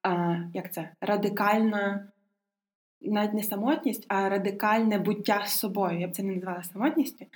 а, 0.02 0.36
як 0.54 0.72
це, 0.72 0.88
радикальна 1.00 2.06
навіть 3.02 3.34
не 3.34 3.42
самотність, 3.42 4.04
а 4.08 4.28
радикальне 4.28 4.98
буття 4.98 5.42
з 5.46 5.58
собою. 5.58 6.00
Я 6.00 6.08
б 6.08 6.10
це 6.10 6.22
не 6.22 6.34
назвала 6.34 6.62
самотністю. 6.62 7.26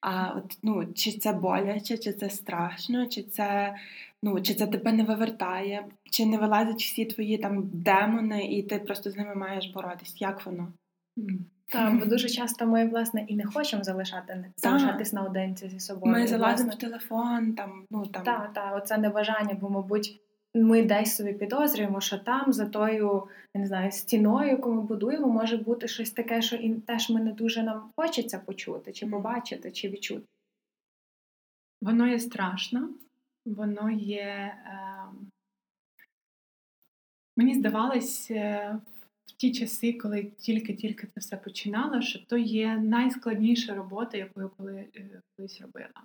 А 0.00 0.32
от 0.36 0.58
ну, 0.62 0.86
чи 0.94 1.12
це 1.12 1.32
боляче, 1.32 1.98
чи 1.98 2.12
це 2.12 2.30
страшно, 2.30 3.06
чи 3.06 3.22
це 3.22 3.74
ну, 4.22 4.40
чи 4.40 4.54
це 4.54 4.66
тебе 4.66 4.92
не 4.92 5.02
вивертає, 5.02 5.84
чи 6.10 6.26
не 6.26 6.38
вилазять 6.38 6.82
всі 6.82 7.04
твої 7.04 7.38
там 7.38 7.70
демони, 7.72 8.44
і 8.44 8.62
ти 8.62 8.78
просто 8.78 9.10
з 9.10 9.16
ними 9.16 9.34
маєш 9.34 9.66
боротись. 9.66 10.20
Як 10.20 10.46
воно? 10.46 10.72
Так, 11.66 11.98
бо 11.98 12.06
дуже 12.06 12.28
часто 12.28 12.66
ми, 12.66 12.88
власне, 12.88 13.24
і 13.28 13.36
не 13.36 13.44
хочемо 13.44 13.84
залишати 13.84 14.44
залишатись 14.56 15.12
наодинці 15.12 15.68
зі 15.68 15.80
собою. 15.80 16.12
Ми 16.12 16.26
залазимо 16.26 16.70
в 16.70 16.78
телефон, 16.78 17.54
там, 17.54 17.84
ну 17.90 18.06
там. 18.06 18.22
Так, 18.22 18.52
так, 18.52 18.76
оце 18.76 18.98
небажання, 18.98 19.56
бо, 19.60 19.70
мабуть, 19.70 20.20
ми 20.54 20.82
десь 20.82 21.16
собі 21.16 21.32
підозрюємо, 21.32 22.00
що 22.00 22.18
там 22.18 22.52
за 22.52 22.66
тою 22.66 23.28
я 23.54 23.60
не 23.60 23.66
знаю, 23.66 23.92
стіною, 23.92 24.50
яку 24.50 24.72
ми 24.72 24.82
будуємо, 24.82 25.28
може 25.28 25.56
бути 25.56 25.88
щось 25.88 26.10
таке, 26.10 26.42
що 26.42 26.56
і 26.56 26.74
теж 26.74 27.10
ми 27.10 27.20
не 27.20 27.32
дуже 27.32 27.62
нам 27.62 27.90
хочеться 27.96 28.38
почути, 28.38 28.92
чи 28.92 29.06
побачити, 29.06 29.70
чи 29.70 29.88
відчути. 29.88 30.26
Воно 31.82 32.08
є 32.08 32.18
страшно, 32.18 32.90
воно 33.46 33.90
є. 33.90 34.22
Е... 34.22 35.04
Мені 37.36 37.54
здавалось 37.54 38.30
е, 38.30 38.78
в 39.26 39.32
ті 39.32 39.52
часи, 39.52 39.92
коли 39.92 40.24
тільки-тільки 40.24 41.06
це 41.06 41.20
все 41.20 41.36
починало, 41.36 42.00
що 42.00 42.26
то 42.26 42.36
є 42.36 42.76
найскладніша 42.76 43.74
робота, 43.74 44.18
яку 44.18 44.40
я 44.40 44.48
коли, 44.56 44.88
е, 44.96 45.22
колись 45.36 45.60
робила 45.60 46.04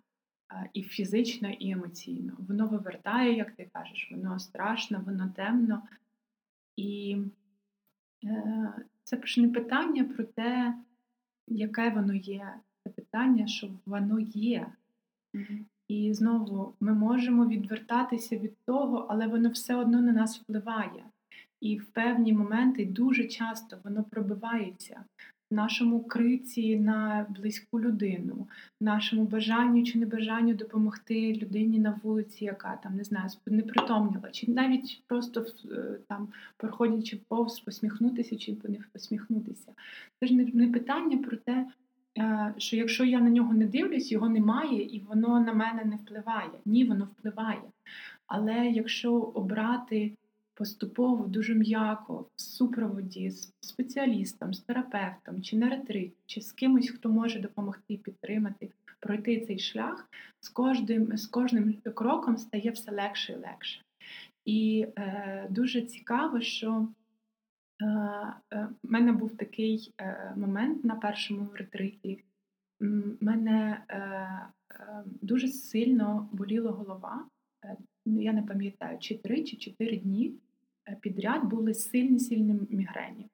і 0.74 0.84
фізично, 0.84 1.50
і 1.50 1.72
емоційно. 1.72 2.34
Воно 2.48 2.68
вивертає, 2.68 3.38
як 3.38 3.52
ти 3.52 3.70
кажеш, 3.74 4.12
воно 4.12 4.40
страшно, 4.40 5.04
воно 5.06 5.34
темно. 5.36 5.84
І 6.76 7.18
е, 8.24 8.74
це 9.04 9.22
ж 9.24 9.42
не 9.42 9.50
питання 9.50 10.04
про 10.04 10.24
те, 10.24 10.74
яке 11.48 11.90
воно 11.90 12.14
є. 12.14 12.54
Це 12.84 12.90
питання, 12.90 13.48
що 13.48 13.70
воно 13.86 14.20
є. 14.20 14.68
Mm-hmm. 15.34 15.64
І 15.88 16.14
знову 16.14 16.74
ми 16.80 16.94
можемо 16.94 17.48
відвертатися 17.48 18.38
від 18.38 18.58
того, 18.66 19.08
але 19.10 19.28
воно 19.28 19.50
все 19.50 19.76
одно 19.76 20.02
на 20.02 20.12
нас 20.12 20.40
впливає. 20.40 21.04
І 21.62 21.78
в 21.78 21.86
певні 21.86 22.34
моменти 22.34 22.86
дуже 22.86 23.28
часто 23.28 23.78
воно 23.84 24.04
пробивається 24.04 25.04
нашому 25.52 26.04
криці 26.04 26.80
на 26.80 27.26
близьку 27.30 27.80
людину, 27.80 28.48
нашому 28.80 29.24
бажанню 29.24 29.84
чи 29.84 30.00
небажанню 30.00 30.54
допомогти 30.54 31.34
людині 31.34 31.80
на 31.80 32.00
вулиці, 32.04 32.46
яка 32.46 32.80
там 32.84 32.96
не 32.96 33.04
знаю, 33.04 33.30
не 33.46 33.62
притомніла, 33.62 34.30
чи 34.32 34.52
навіть 34.52 35.04
просто 35.08 35.46
е, 35.72 35.98
там 36.08 36.28
проходячи 36.58 37.20
повз, 37.28 37.60
посміхнутися 37.60 38.38
чи 38.38 38.58
не 38.64 38.78
посміхнутися. 38.94 39.72
Це 40.20 40.28
ж 40.28 40.34
не 40.34 40.68
питання 40.68 41.18
про 41.18 41.38
те. 41.38 41.66
Е, 42.18 42.54
що 42.58 42.76
якщо 42.76 43.06
я 43.06 43.20
на 43.20 43.30
нього 43.30 43.54
не 43.54 43.66
дивлюсь, 43.66 44.12
його 44.12 44.30
немає, 44.30 44.82
і 44.82 45.00
воно 45.10 45.40
на 45.40 45.54
мене 45.54 45.86
не 45.86 45.96
впливає. 45.96 46.50
Ні, 46.66 46.86
воно 46.86 47.06
впливає. 47.06 47.62
Але 48.28 48.66
якщо 48.66 49.14
обрати 49.14 50.12
поступово 50.60 51.28
дуже 51.28 51.56
м'яко 51.56 52.26
в 52.36 52.42
супроводі 52.42 53.32
з 53.32 53.54
спеціалістом, 53.62 54.54
з 54.54 54.62
терапевтом, 54.62 55.42
чи 55.42 55.58
на 55.58 55.70
ретрит, 55.70 56.14
чи 56.26 56.42
з 56.42 56.52
кимось, 56.52 56.90
хто 56.90 57.10
може 57.10 57.40
допомогти 57.40 57.98
підтримати, 57.98 58.72
пройти 59.00 59.46
цей 59.46 59.60
шлях, 59.60 60.10
з 60.40 60.50
кожним 60.50 61.18
з 61.18 61.28
кожним 61.28 61.74
кроком 61.96 62.38
стає 62.38 62.72
все 62.72 62.92
легше 62.92 63.34
і 63.34 63.36
легше. 63.36 63.82
І 64.46 64.88
е, 64.98 65.48
дуже 65.50 65.82
цікаво, 65.82 66.42
що 66.42 66.88
е, 67.82 67.86
е, 68.54 68.68
в 68.84 68.92
мене 68.92 69.12
був 69.12 69.38
такий 69.38 69.94
е, 69.98 70.34
момент 70.38 70.86
на 70.86 70.96
першому 70.96 71.50
ретриті. 71.54 72.24
Мене 73.22 73.84
е, 73.90 73.98
е, 73.98 75.04
дуже 75.22 75.48
сильно 75.48 76.30
боліла 76.32 76.72
голова. 76.72 77.28
Е, 77.66 77.78
я 78.06 78.34
не 78.34 78.44
пам'ятаю, 78.44 79.00
чи 79.00 79.18
три 79.18 79.44
чи 79.44 79.58
чотири 79.58 79.98
дні. 79.98 80.34
Е, 80.90 80.98
підряд 81.02 81.46
були 81.46 81.74
сильні 81.74 82.20
сильні 82.20 82.60
мігрені. 82.70 83.30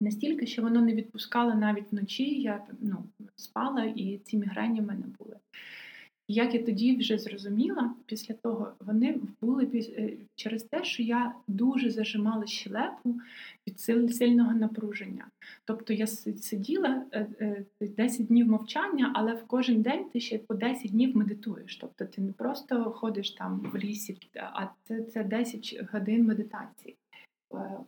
Настільки, 0.00 0.46
що 0.46 0.62
воно 0.62 0.80
не 0.80 0.94
відпускало 0.94 1.54
навіть 1.54 1.92
вночі, 1.92 2.40
я 2.40 2.64
ну, 2.80 3.04
спала, 3.36 3.84
і 3.84 4.18
ці 4.18 4.36
мігрені 4.36 4.80
в 4.80 4.86
мене 4.86 5.06
були. 5.18 5.36
Як 6.30 6.54
я 6.54 6.62
тоді 6.62 6.96
вже 6.96 7.18
зрозуміла, 7.18 7.94
після 8.06 8.34
того 8.34 8.72
вони 8.80 9.20
були 9.40 9.64
е, 9.74 10.12
через 10.34 10.62
те, 10.62 10.84
що 10.84 11.02
я 11.02 11.34
дуже 11.46 11.90
зажимала 11.90 12.46
щелепу 12.46 13.20
від 13.66 13.80
сильного 14.16 14.52
напруження. 14.52 15.26
Тобто 15.64 15.92
я 15.92 16.06
сиділа 16.06 17.04
10 17.80 18.20
е, 18.20 18.22
е, 18.22 18.26
днів 18.26 18.48
мовчання, 18.48 19.12
але 19.14 19.34
в 19.34 19.46
кожен 19.46 19.82
день 19.82 20.04
ти 20.12 20.20
ще 20.20 20.38
по 20.38 20.54
10 20.54 20.90
днів 20.90 21.16
медитуєш. 21.16 21.76
Тобто 21.76 22.04
ти 22.04 22.20
не 22.20 22.32
просто 22.32 22.84
ходиш 22.84 23.30
там 23.30 23.70
в 23.72 23.76
лісі, 23.76 24.16
а 24.34 24.66
це, 24.84 25.02
це 25.02 25.24
10 25.24 25.80
годин 25.92 26.26
медитації. 26.26 26.96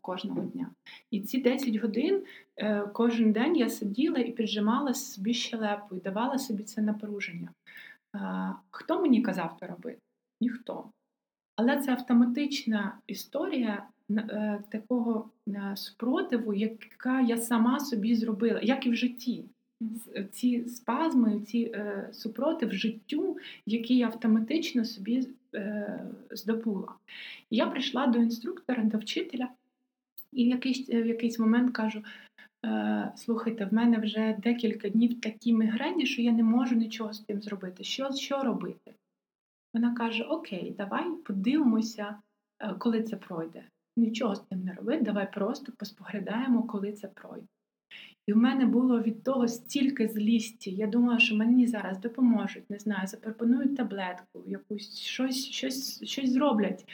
Кожного 0.01 0.41
дня. 0.41 0.71
І 1.11 1.21
ці 1.21 1.39
10 1.39 1.77
годин 1.77 2.23
кожен 2.93 3.33
день 3.33 3.57
я 3.57 3.69
сиділа 3.69 4.19
і 4.19 4.33
піджимала 4.33 4.95
собі 4.95 5.35
щелепу 5.35 5.97
і 5.97 6.01
давала 6.01 6.39
собі 6.39 6.63
це 6.63 6.83
напруження. 6.83 7.49
Хто 8.71 9.01
мені 9.01 9.23
казав 9.23 9.57
це 9.61 9.67
робити? 9.67 9.99
Ніхто. 10.41 10.91
Але 11.57 11.81
це 11.81 11.93
автоматична 11.93 12.99
історія 13.07 13.87
е, 14.11 14.63
такого 14.71 15.31
е, 15.49 15.73
спротиву, 15.77 16.55
яка 16.55 17.21
я 17.21 17.37
сама 17.37 17.81
собі 17.81 18.15
зробила, 18.15 18.61
як 18.63 18.87
і 18.87 18.91
в 18.91 18.95
житті. 18.95 19.45
Ці 20.33 20.65
спазми, 20.69 21.41
ці 21.41 21.59
е, 21.75 22.09
супротив 22.13 22.73
життю, 22.73 23.37
які 23.67 23.97
я 23.97 24.07
автоматично 24.07 24.85
собі 24.85 25.29
здобула. 26.31 26.95
Я 27.51 27.67
прийшла 27.67 28.07
до 28.07 28.19
інструктора, 28.19 28.85
до 28.85 28.99
вчителя, 28.99 29.49
і 30.33 30.45
в 30.45 30.49
якийсь, 30.49 30.89
в 30.89 31.07
якийсь 31.07 31.39
момент 31.39 31.73
кажу: 31.73 31.99
Е, 31.99 32.03
слухайте, 33.17 33.65
в 33.65 33.75
мене 33.75 33.99
вже 33.99 34.37
декілька 34.43 34.89
днів 34.89 35.21
такі 35.21 35.53
мігрені, 35.53 36.07
що 36.07 36.23
я 36.23 36.33
не 36.33 36.43
можу 36.43 36.75
нічого 36.75 37.13
з 37.13 37.21
тим 37.21 37.43
зробити. 37.43 37.85
Що 37.85 38.13
що 38.13 38.43
робити? 38.43 38.95
Вона 39.75 39.95
каже: 39.95 40.25
Окей, 40.25 40.75
давай 40.79 41.17
подивимося, 41.25 42.17
е, 42.59 42.75
коли 42.79 43.03
це 43.03 43.17
пройде. 43.17 43.65
Нічого 43.97 44.35
з 44.35 44.41
тим 44.41 44.65
не 44.65 44.73
робити, 44.75 45.05
давай 45.05 45.33
просто 45.33 45.73
поспоглядаємо, 45.79 46.63
коли 46.63 46.93
це 46.93 47.09
пройде. 47.09 47.47
І 48.27 48.33
в 48.33 48.37
мене 48.37 48.67
було 48.67 49.01
від 49.01 49.23
того 49.23 49.49
стільки 49.49 50.09
злісті. 50.09 50.71
Я 50.71 50.87
думала, 50.87 51.19
що 51.19 51.37
мені 51.37 51.67
зараз 51.67 51.99
допоможуть, 51.99 52.71
не 52.71 52.79
знаю, 52.79 53.07
запропонують 53.07 53.77
таблетку, 53.77 54.45
якусь 54.47 54.99
щось, 54.99 55.47
щось, 55.47 56.05
щось 56.05 56.31
зроблять. 56.31 56.85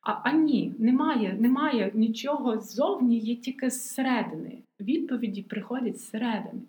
А 0.00 0.12
а 0.12 0.32
ні, 0.32 0.74
немає, 0.78 1.36
немає 1.40 1.90
нічого 1.94 2.60
ззовні, 2.60 3.18
є 3.18 3.36
тільки 3.36 3.70
зсередини. 3.70 4.62
Відповіді 4.80 5.42
приходять 5.42 5.98
зсередини. 5.98 6.62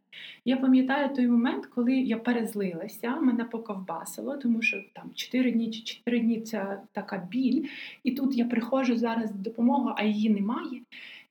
Я 0.46 0.58
пам'ятаю 0.58 1.16
той 1.16 1.28
момент, 1.28 1.66
коли 1.66 1.94
я 1.94 2.18
перезлилася, 2.18 3.16
мене 3.16 3.44
поковбасило, 3.44 4.38
тому 4.38 4.62
що 4.62 4.84
там 4.94 5.12
4 5.16 5.52
дні 5.52 5.72
чи 5.72 5.82
4 5.82 6.20
дні 6.20 6.42
це 6.42 6.82
така 6.92 7.28
біль. 7.32 7.66
І 8.04 8.12
тут 8.12 8.38
я 8.38 8.46
приходжу 8.46 8.96
зараз 8.96 9.32
допомогу, 9.32 9.92
а 9.96 10.04
її 10.04 10.30
немає. 10.30 10.82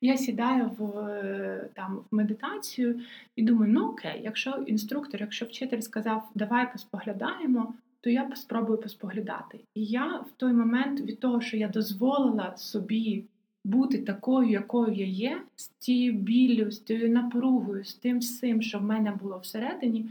Я 0.00 0.16
сідаю 0.16 0.70
в 0.78 1.70
там 1.74 2.00
в 2.10 2.14
медитацію 2.14 3.00
і 3.36 3.42
думаю, 3.42 3.72
ну 3.72 3.86
окей, 3.86 4.20
якщо 4.24 4.64
інструктор, 4.66 5.20
якщо 5.20 5.46
вчитель 5.46 5.80
сказав, 5.80 6.30
давай 6.34 6.72
поспоглядаємо 6.72 7.74
то 8.00 8.10
я 8.10 8.30
спробую 8.36 8.78
поспоглядати. 8.78 9.60
І 9.74 9.84
я 9.84 10.06
в 10.06 10.30
той 10.36 10.52
момент 10.52 11.00
від 11.00 11.20
того, 11.20 11.40
що 11.40 11.56
я 11.56 11.68
дозволила 11.68 12.56
собі 12.56 13.24
бути 13.64 13.98
такою, 13.98 14.50
якою 14.50 14.94
я 14.94 15.06
є, 15.06 15.42
з 15.56 15.68
тією 15.68 16.12
біллю, 16.12 16.70
з 16.70 16.78
тією 16.78 17.10
напругою, 17.10 17.84
з 17.84 17.94
тим 17.94 18.18
всім, 18.18 18.62
що 18.62 18.78
в 18.78 18.82
мене 18.82 19.12
було 19.12 19.38
всередині, 19.38 20.10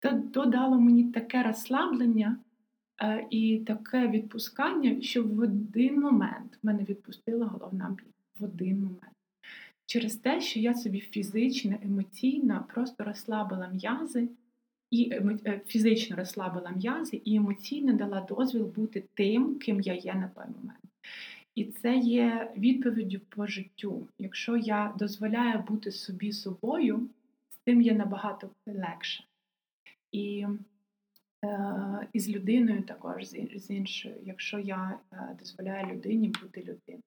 то, 0.00 0.22
то 0.32 0.44
дало 0.44 0.80
мені 0.80 1.04
таке 1.04 1.42
розслаблення 1.42 2.36
е, 3.02 3.26
і 3.30 3.58
таке 3.58 4.08
відпускання, 4.08 5.02
що 5.02 5.24
в 5.24 5.38
один 5.38 6.00
момент 6.00 6.58
мене 6.62 6.84
відпустила 6.88 7.46
головна 7.46 7.96
біль. 7.98 8.12
В 8.38 8.44
один 8.44 8.76
момент. 8.76 9.12
Через 9.86 10.16
те, 10.16 10.40
що 10.40 10.60
я 10.60 10.74
собі 10.74 11.00
фізично, 11.00 11.76
емоційно 11.82 12.64
просто 12.74 13.04
розслабила 13.04 13.68
м'язи 13.68 14.28
і 14.90 15.10
е, 15.10 15.60
фізично 15.66 16.16
розслабила 16.16 16.70
м'язи, 16.70 17.22
і 17.24 17.36
емоційно 17.36 17.92
дала 17.92 18.20
дозвіл 18.20 18.64
бути 18.64 19.04
тим, 19.14 19.58
ким 19.58 19.80
я 19.80 19.94
є 19.94 20.14
на 20.14 20.28
той 20.28 20.44
момент. 20.44 20.80
І 21.54 21.64
це 21.64 21.96
є 21.96 22.52
відповіддю 22.56 23.20
по 23.28 23.46
життю. 23.46 24.08
Якщо 24.18 24.56
я 24.56 24.94
дозволяю 24.98 25.64
бути 25.68 25.90
собі 25.90 26.32
собою, 26.32 27.08
з 27.50 27.56
тим 27.56 27.82
є 27.82 27.94
набагато 27.94 28.50
легше. 28.66 29.24
І 30.12 30.46
е, 31.44 32.08
і 32.12 32.20
з 32.20 32.28
людиною 32.28 32.82
також, 32.82 33.24
з 33.54 33.70
іншою, 33.70 34.14
якщо 34.22 34.58
я 34.58 34.98
е, 35.12 35.36
дозволяю 35.38 35.94
людині 35.94 36.32
бути 36.42 36.60
людиною. 36.60 37.02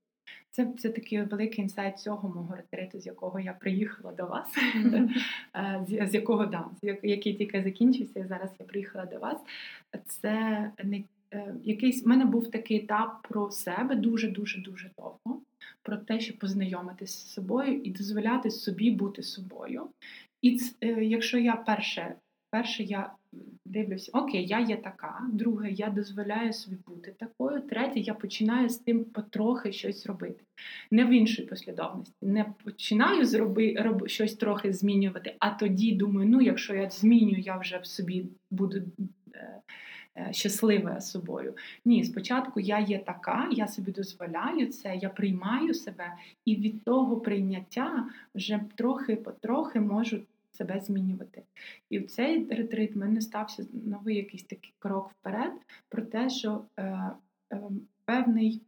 Це 0.51 0.73
це 0.77 0.89
такий 0.89 1.21
великий 1.21 1.63
інсайт 1.63 1.99
цього 1.99 2.29
мого 2.29 2.55
ретриту, 2.55 2.99
з 2.99 3.05
якого 3.05 3.39
я 3.39 3.53
приїхала 3.53 4.13
до 4.13 4.25
вас, 4.25 4.47
е, 5.55 6.07
з, 6.07 6.13
якого 6.13 6.45
да, 6.45 6.65
який 7.03 7.33
тільки 7.33 7.63
закінчився, 7.63 8.19
і 8.19 8.27
зараз 8.27 8.51
я 8.59 8.65
приїхала 8.65 9.05
до 9.05 9.19
вас. 9.19 9.37
Це 10.05 10.71
не 10.83 11.03
якийсь 11.63 12.03
в 12.03 12.07
мене 12.07 12.25
був 12.25 12.51
такий 12.51 12.77
етап 12.77 13.27
про 13.29 13.51
себе 13.51 13.95
дуже 13.95 14.27
дуже 14.27 14.91
довго, 14.97 15.41
про 15.81 15.97
те, 15.97 16.19
щоб 16.19 16.37
познайомитися 16.37 17.17
з 17.17 17.33
собою 17.33 17.81
і 17.83 17.91
дозволяти 17.91 18.51
собі 18.51 18.91
бути 18.91 19.23
собою. 19.23 19.89
І 20.41 20.59
е, 20.81 20.87
якщо 21.03 21.37
я 21.37 21.55
перше, 21.55 22.15
перше 22.49 22.83
я 22.83 23.11
дивлюся, 23.65 24.11
окей, 24.13 24.47
я 24.47 24.59
є 24.59 24.77
така. 24.77 25.21
Друге, 25.33 25.71
я 25.71 25.89
дозволяю 25.89 26.53
собі 26.53 26.77
бути 26.87 27.15
такою. 27.19 27.61
Третє, 27.61 27.99
я 27.99 28.13
починаю 28.13 28.69
з 28.69 28.77
тим 28.77 29.03
потрохи 29.03 29.71
щось 29.71 30.05
робити. 30.05 30.43
Не 30.91 31.05
в 31.05 31.09
іншій 31.09 31.41
послідовності. 31.41 32.15
Не 32.21 32.45
починаю 32.63 33.25
зроби, 33.25 33.75
роб, 33.79 34.07
щось 34.07 34.35
трохи 34.35 34.73
змінювати, 34.73 35.35
а 35.39 35.49
тоді 35.49 35.91
думаю, 35.91 36.29
ну 36.29 36.41
якщо 36.41 36.75
я 36.75 36.89
зміню, 36.89 37.37
я 37.37 37.57
вже 37.57 37.77
в 37.77 37.85
собі 37.85 38.25
буду. 38.51 38.77
Е, 38.77 38.81
е, 39.35 39.61
щаслива 40.31 41.01
собою. 41.01 41.53
Ні, 41.85 42.03
спочатку 42.03 42.59
я 42.59 42.79
є 42.79 42.99
така, 42.99 43.49
я 43.51 43.67
собі 43.67 43.91
дозволяю 43.91 44.67
це, 44.67 44.95
я 44.95 45.09
приймаю 45.09 45.73
себе, 45.73 46.13
і 46.45 46.55
від 46.55 46.83
того 46.83 47.17
прийняття 47.17 48.09
вже 48.35 48.59
трохи-потрохи 48.75 49.79
можу 49.79 50.19
себе 50.51 50.79
змінювати. 50.79 51.43
І 51.89 51.99
в 51.99 52.07
цей 52.07 52.45
ретрит 52.45 52.95
в 52.95 52.97
мене 52.97 53.21
стався 53.21 53.65
новий 53.85 54.15
якийсь 54.15 54.43
такий 54.43 54.73
крок 54.79 55.11
вперед 55.11 55.53
про 55.89 56.01
те, 56.01 56.29
що 56.29 56.61
е, 56.77 56.83
е, 56.83 57.61
певний, 58.05 58.61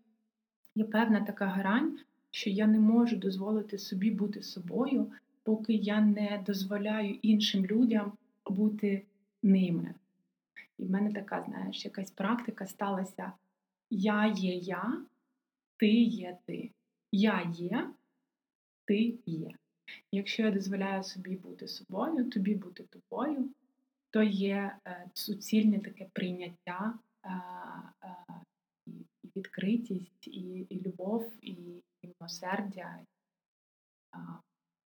є 0.76 0.84
певна 0.84 1.22
така 1.22 1.46
грань, 1.46 2.00
що 2.32 2.50
я 2.50 2.68
не 2.68 2.80
можу 2.80 3.16
дозволити 3.16 3.78
собі 3.78 4.12
бути 4.12 4.44
собою, 4.44 5.12
поки 5.44 5.74
я 5.74 6.02
не 6.02 6.44
дозволяю 6.46 7.16
іншим 7.22 7.66
людям 7.66 8.12
бути 8.46 9.04
ними. 9.44 9.94
І 10.78 10.86
в 10.86 10.90
мене 10.90 11.14
така, 11.14 11.44
знаєш, 11.44 11.86
якась 11.86 12.12
практика 12.12 12.68
сталася: 12.68 13.32
я 13.90 14.26
є 14.26 14.56
я, 14.56 15.06
ти 15.78 15.92
є 16.02 16.38
ти. 16.46 16.72
Я 17.12 17.52
є, 17.56 17.90
ти 18.86 19.20
є. 19.26 19.52
Якщо 20.12 20.44
я 20.44 20.52
дозволяю 20.52 21.04
собі 21.04 21.36
бути 21.36 21.68
собою, 21.68 22.30
тобі 22.30 22.56
бути 22.56 22.84
тобою, 22.84 23.50
то 24.10 24.24
є 24.24 24.78
е, 24.88 25.10
суцільне 25.14 25.80
таке 25.80 26.10
прийняття, 26.14 27.00
е, 27.24 27.30
е, 28.04 28.16
і 28.86 29.06
відкритість, 29.36 30.28
і 30.28 30.68
і 30.70 30.82
любов, 30.82 31.34
і, 31.42 31.52
і 32.02 32.08
милосердя, 32.20 33.00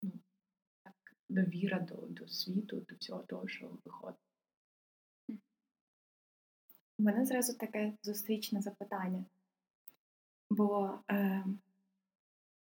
ну, 0.03 0.11
довіра 1.29 1.79
до, 1.79 1.95
до 1.95 2.27
світу, 2.27 2.85
до 2.89 2.95
всього 2.95 3.23
того, 3.23 3.47
що 3.47 3.69
виходить. 3.85 4.30
У 7.01 7.03
мене 7.03 7.25
зразу 7.25 7.53
таке 7.53 7.93
зустрічне 8.03 8.61
запитання. 8.61 9.23
Бо 10.49 10.91
е, 11.11 11.43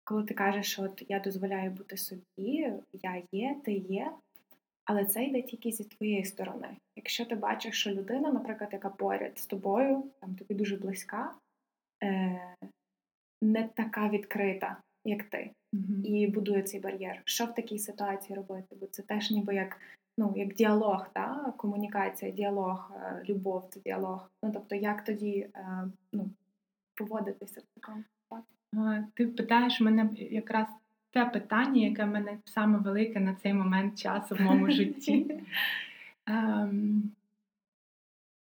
коли 0.04 0.24
ти 0.24 0.34
кажеш, 0.34 0.72
що 0.72 0.82
от 0.82 1.02
я 1.08 1.20
дозволяю 1.20 1.70
бути 1.70 1.96
собі, 1.96 2.72
я 2.92 3.22
є, 3.32 3.56
ти 3.64 3.72
є, 3.72 4.12
але 4.84 5.04
це 5.04 5.24
йде 5.24 5.42
тільки 5.42 5.72
зі 5.72 5.84
твоєї 5.84 6.24
сторони. 6.24 6.76
Якщо 6.96 7.24
ти 7.24 7.34
бачиш, 7.34 7.80
що 7.80 7.90
людина, 7.90 8.32
наприклад, 8.32 8.70
яка 8.72 8.90
поряд 8.90 9.38
з 9.38 9.46
тобою, 9.46 10.04
там 10.20 10.34
тобі 10.34 10.54
дуже 10.54 10.76
близька, 10.76 11.34
е, 12.02 12.40
не 13.42 13.68
така 13.68 14.08
відкрита, 14.08 14.76
як 15.04 15.22
ти, 15.22 15.50
mm-hmm. 15.74 16.04
і 16.04 16.26
будує 16.26 16.62
цей 16.62 16.80
бар'єр. 16.80 17.22
Що 17.24 17.44
в 17.44 17.54
такій 17.54 17.78
ситуації 17.78 18.36
робити? 18.36 18.76
Бо 18.80 18.86
це 18.86 19.02
теж 19.02 19.30
ніби 19.30 19.54
як 19.54 19.80
ну, 20.18 20.32
як 20.36 20.54
діалог, 20.54 21.08
та? 21.12 21.52
комунікація, 21.56 22.30
діалог, 22.30 22.92
е, 22.94 23.22
любов, 23.28 23.68
це 23.70 23.80
діалог. 23.80 24.30
Ну 24.42 24.52
тобто, 24.52 24.74
як 24.74 25.04
тоді 25.04 25.50
е, 25.54 25.88
ну, 26.12 26.30
поводитися 26.96 27.60
в 27.60 27.80
такому? 27.80 28.04
Ти 29.14 29.26
питаєш 29.26 29.80
мене 29.80 30.10
якраз 30.16 30.66
те 31.10 31.24
питання, 31.24 31.86
яке 31.86 32.04
в 32.04 32.08
мене 32.08 32.38
саме 32.44 32.78
велике 32.78 33.20
на 33.20 33.34
цей 33.34 33.54
момент 33.54 33.98
часу 33.98 34.34
в 34.34 34.40
моєму 34.40 34.70
житті. 34.70 35.40
Ем, 36.26 37.12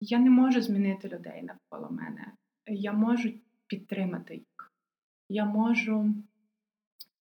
я 0.01 0.19
не 0.19 0.31
можу 0.31 0.61
змінити 0.61 1.09
людей 1.09 1.43
навколо 1.43 1.91
мене. 1.91 2.27
Я 2.67 2.93
можу 2.93 3.33
підтримати 3.67 4.35
їх. 4.35 4.73
Я 5.29 5.45
можу 5.45 6.15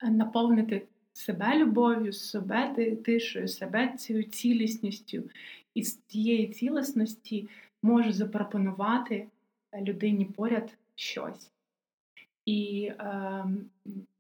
наповнити 0.02 0.88
себе 1.14 1.58
любов'ю, 1.58 2.14
себе 2.14 2.96
тишою, 2.96 3.48
себе 3.48 3.94
цією 3.98 4.24
цілісністю. 4.24 5.24
І 5.74 5.84
з 5.84 5.96
тієї 5.96 6.48
цілісності 6.48 7.50
можу 7.84 8.12
запропонувати 8.12 9.28
людині 9.74 10.26
поряд 10.26 10.78
щось. 10.96 11.52
І 12.46 12.92
е, 13.00 13.46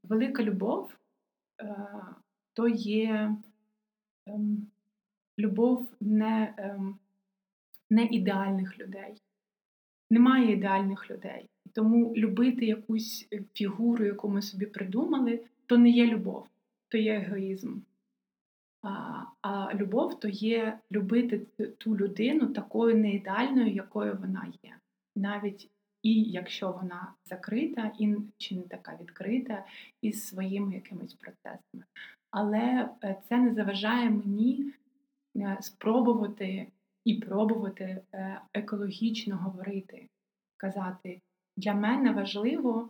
велика 0.04 0.44
любов 0.44 0.92
е, 1.62 1.76
то 2.54 2.68
є 2.68 3.36
е, 4.28 4.40
любов 5.40 5.88
не, 6.02 6.54
е, 6.58 6.80
не 7.90 8.06
ідеальних 8.06 8.80
людей. 8.80 9.22
Немає 10.10 10.52
ідеальних 10.52 11.12
людей. 11.12 11.50
Тому 11.74 12.16
любити 12.16 12.66
якусь 12.66 13.28
фігуру, 13.54 14.06
яку 14.06 14.30
ми 14.30 14.42
собі 14.42 14.66
придумали, 14.66 15.46
то 15.66 15.78
не 15.78 15.90
є 15.90 16.08
любов, 16.08 16.48
то 16.92 16.98
є 16.98 17.14
егоїзм. 17.14 17.80
А 18.84 19.24
а 19.42 19.74
любов 19.74 20.20
то 20.20 20.28
є 20.28 20.80
любити 20.92 21.40
ту 21.78 21.98
людину 21.98 22.48
такою 22.48 22.98
не 22.98 23.14
ідеальною, 23.14 23.74
якою 23.74 24.18
вона 24.18 24.48
є. 24.64 24.76
Навіть 25.16 25.70
і 26.04 26.24
якщо 26.24 26.72
вона 26.72 27.14
закрита, 27.26 27.92
і 28.00 28.16
чи 28.38 28.56
не 28.56 28.62
така 28.62 28.98
відкрита, 29.02 29.66
із 30.02 30.28
своїми 30.28 30.74
якимись 30.74 31.14
процесами. 31.14 31.84
Але 32.32 32.90
е, 33.04 33.22
це 33.30 33.38
не 33.38 33.54
заважає 33.54 34.10
мені 34.10 34.74
е, 35.36 35.58
спробувати 35.62 36.68
і 37.06 37.16
пробувати 37.16 38.02
е, 38.14 38.42
екологічно 38.54 39.38
говорити, 39.38 40.08
казати, 40.58 41.22
для 41.58 41.74
мене 41.74 42.12
важливо 42.12 42.90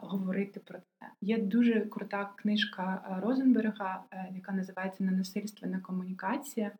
говорити 0.00 0.60
про 0.60 0.78
це. 0.78 1.06
Є 1.20 1.38
дуже 1.38 1.80
крута 1.80 2.30
книжка 2.36 3.18
Розенберга, 3.22 4.04
яка 4.34 4.52
називається 4.52 5.04
Ненасильственна 5.04 5.80
комунікація. 5.80 6.72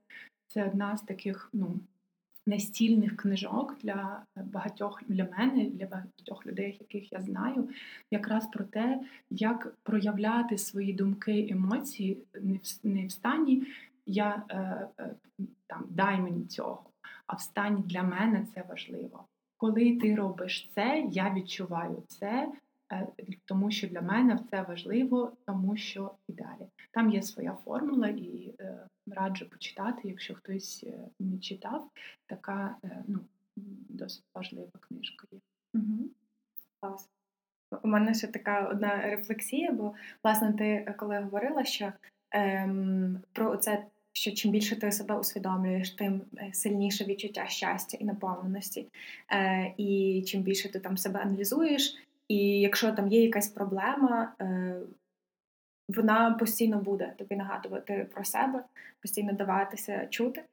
Це 0.47 0.67
одна 0.67 0.97
з 0.97 1.03
таких, 1.03 1.51
ну 1.53 1.81
настільних 2.47 3.17
книжок 3.17 3.77
для 3.83 4.23
багатьох 4.37 5.03
для 5.09 5.29
мене, 5.39 5.65
для 5.65 5.87
багатьох 5.87 6.47
людей, 6.47 6.77
яких 6.81 7.13
я 7.13 7.21
знаю, 7.21 7.69
якраз 8.11 8.47
про 8.47 8.65
те, 8.65 9.01
як 9.31 9.75
проявляти 9.83 10.59
свої 10.59 10.93
думки, 10.93 11.49
емоції 11.51 12.19
не 12.85 13.07
в 13.07 13.11
стані 13.11 13.67
я 14.07 14.43
е, 14.49 14.89
е, 14.99 15.15
там 15.67 15.85
дай 15.89 16.21
мені 16.21 16.47
цього, 16.47 16.83
а 17.27 17.37
в 17.37 17.41
стані 17.41 17.83
для 17.83 18.03
мене 18.03 18.47
це 18.55 18.65
важливо. 18.69 19.25
Коли 19.57 19.97
ти 19.97 20.15
робиш 20.15 20.71
це, 20.75 21.09
я 21.11 21.35
відчуваю 21.35 22.03
це. 22.07 22.53
Е, 22.93 23.07
тому 23.45 23.71
що 23.71 23.89
для 23.89 24.01
мене 24.01 24.39
це 24.51 24.63
важливо, 24.63 25.33
тому 25.47 25.77
що 25.77 26.15
і 26.29 26.33
далі. 26.33 26.69
Там 26.91 27.11
є 27.11 27.23
своя 27.23 27.57
формула, 27.65 28.09
і 28.09 28.55
е, 28.61 28.87
раджу 29.07 29.47
почитати, 29.51 30.01
якщо 30.05 30.35
хтось 30.35 30.85
е, 30.87 31.09
не 31.21 31.39
читав, 31.39 31.91
така 32.27 32.77
ну, 33.07 33.19
досить 33.89 34.25
важлива 34.35 34.71
книжка 34.81 35.27
є. 35.33 35.39
Угу. 35.75 36.11
Клас. 36.81 37.09
У 37.83 37.89
мене 37.89 38.15
ще 38.15 38.27
така 38.27 38.69
одна 38.69 39.03
рефлексія, 39.03 39.73
бо, 39.73 39.95
власне, 40.25 40.53
ти 40.53 40.95
коли 40.99 41.19
говорила, 41.19 41.65
що 41.65 41.93
ем, 42.31 43.21
про 43.33 43.57
це, 43.57 43.85
що 44.13 44.33
чим 44.33 44.51
більше 44.51 44.81
ти 44.81 44.93
себе 44.93 45.19
усвідомлюєш, 45.19 45.91
тим 45.91 46.23
сильніше 46.53 47.05
відчуття 47.05 47.47
щастя 47.47 47.99
і 48.01 48.05
наповненості. 48.05 48.87
Е, 49.33 49.75
І 49.77 50.23
чим 50.27 50.43
більше 50.43 50.73
ти 50.73 50.81
там 50.81 50.97
себе 50.97 51.21
аналізуєш, 51.21 51.97
і 52.31 52.61
якщо 52.61 52.93
там 52.93 53.09
є 53.09 53.23
якась 53.23 53.49
проблема, 53.49 54.33
е, 54.41 54.77
вона 55.89 56.31
постійно 56.31 56.79
буде 56.79 57.15
тобі 57.19 57.37
нагадувати 57.37 58.09
про 58.15 58.25
себе, 58.25 58.65
постійно 59.03 59.33
даватися 59.33 60.07
чути. 60.07 60.45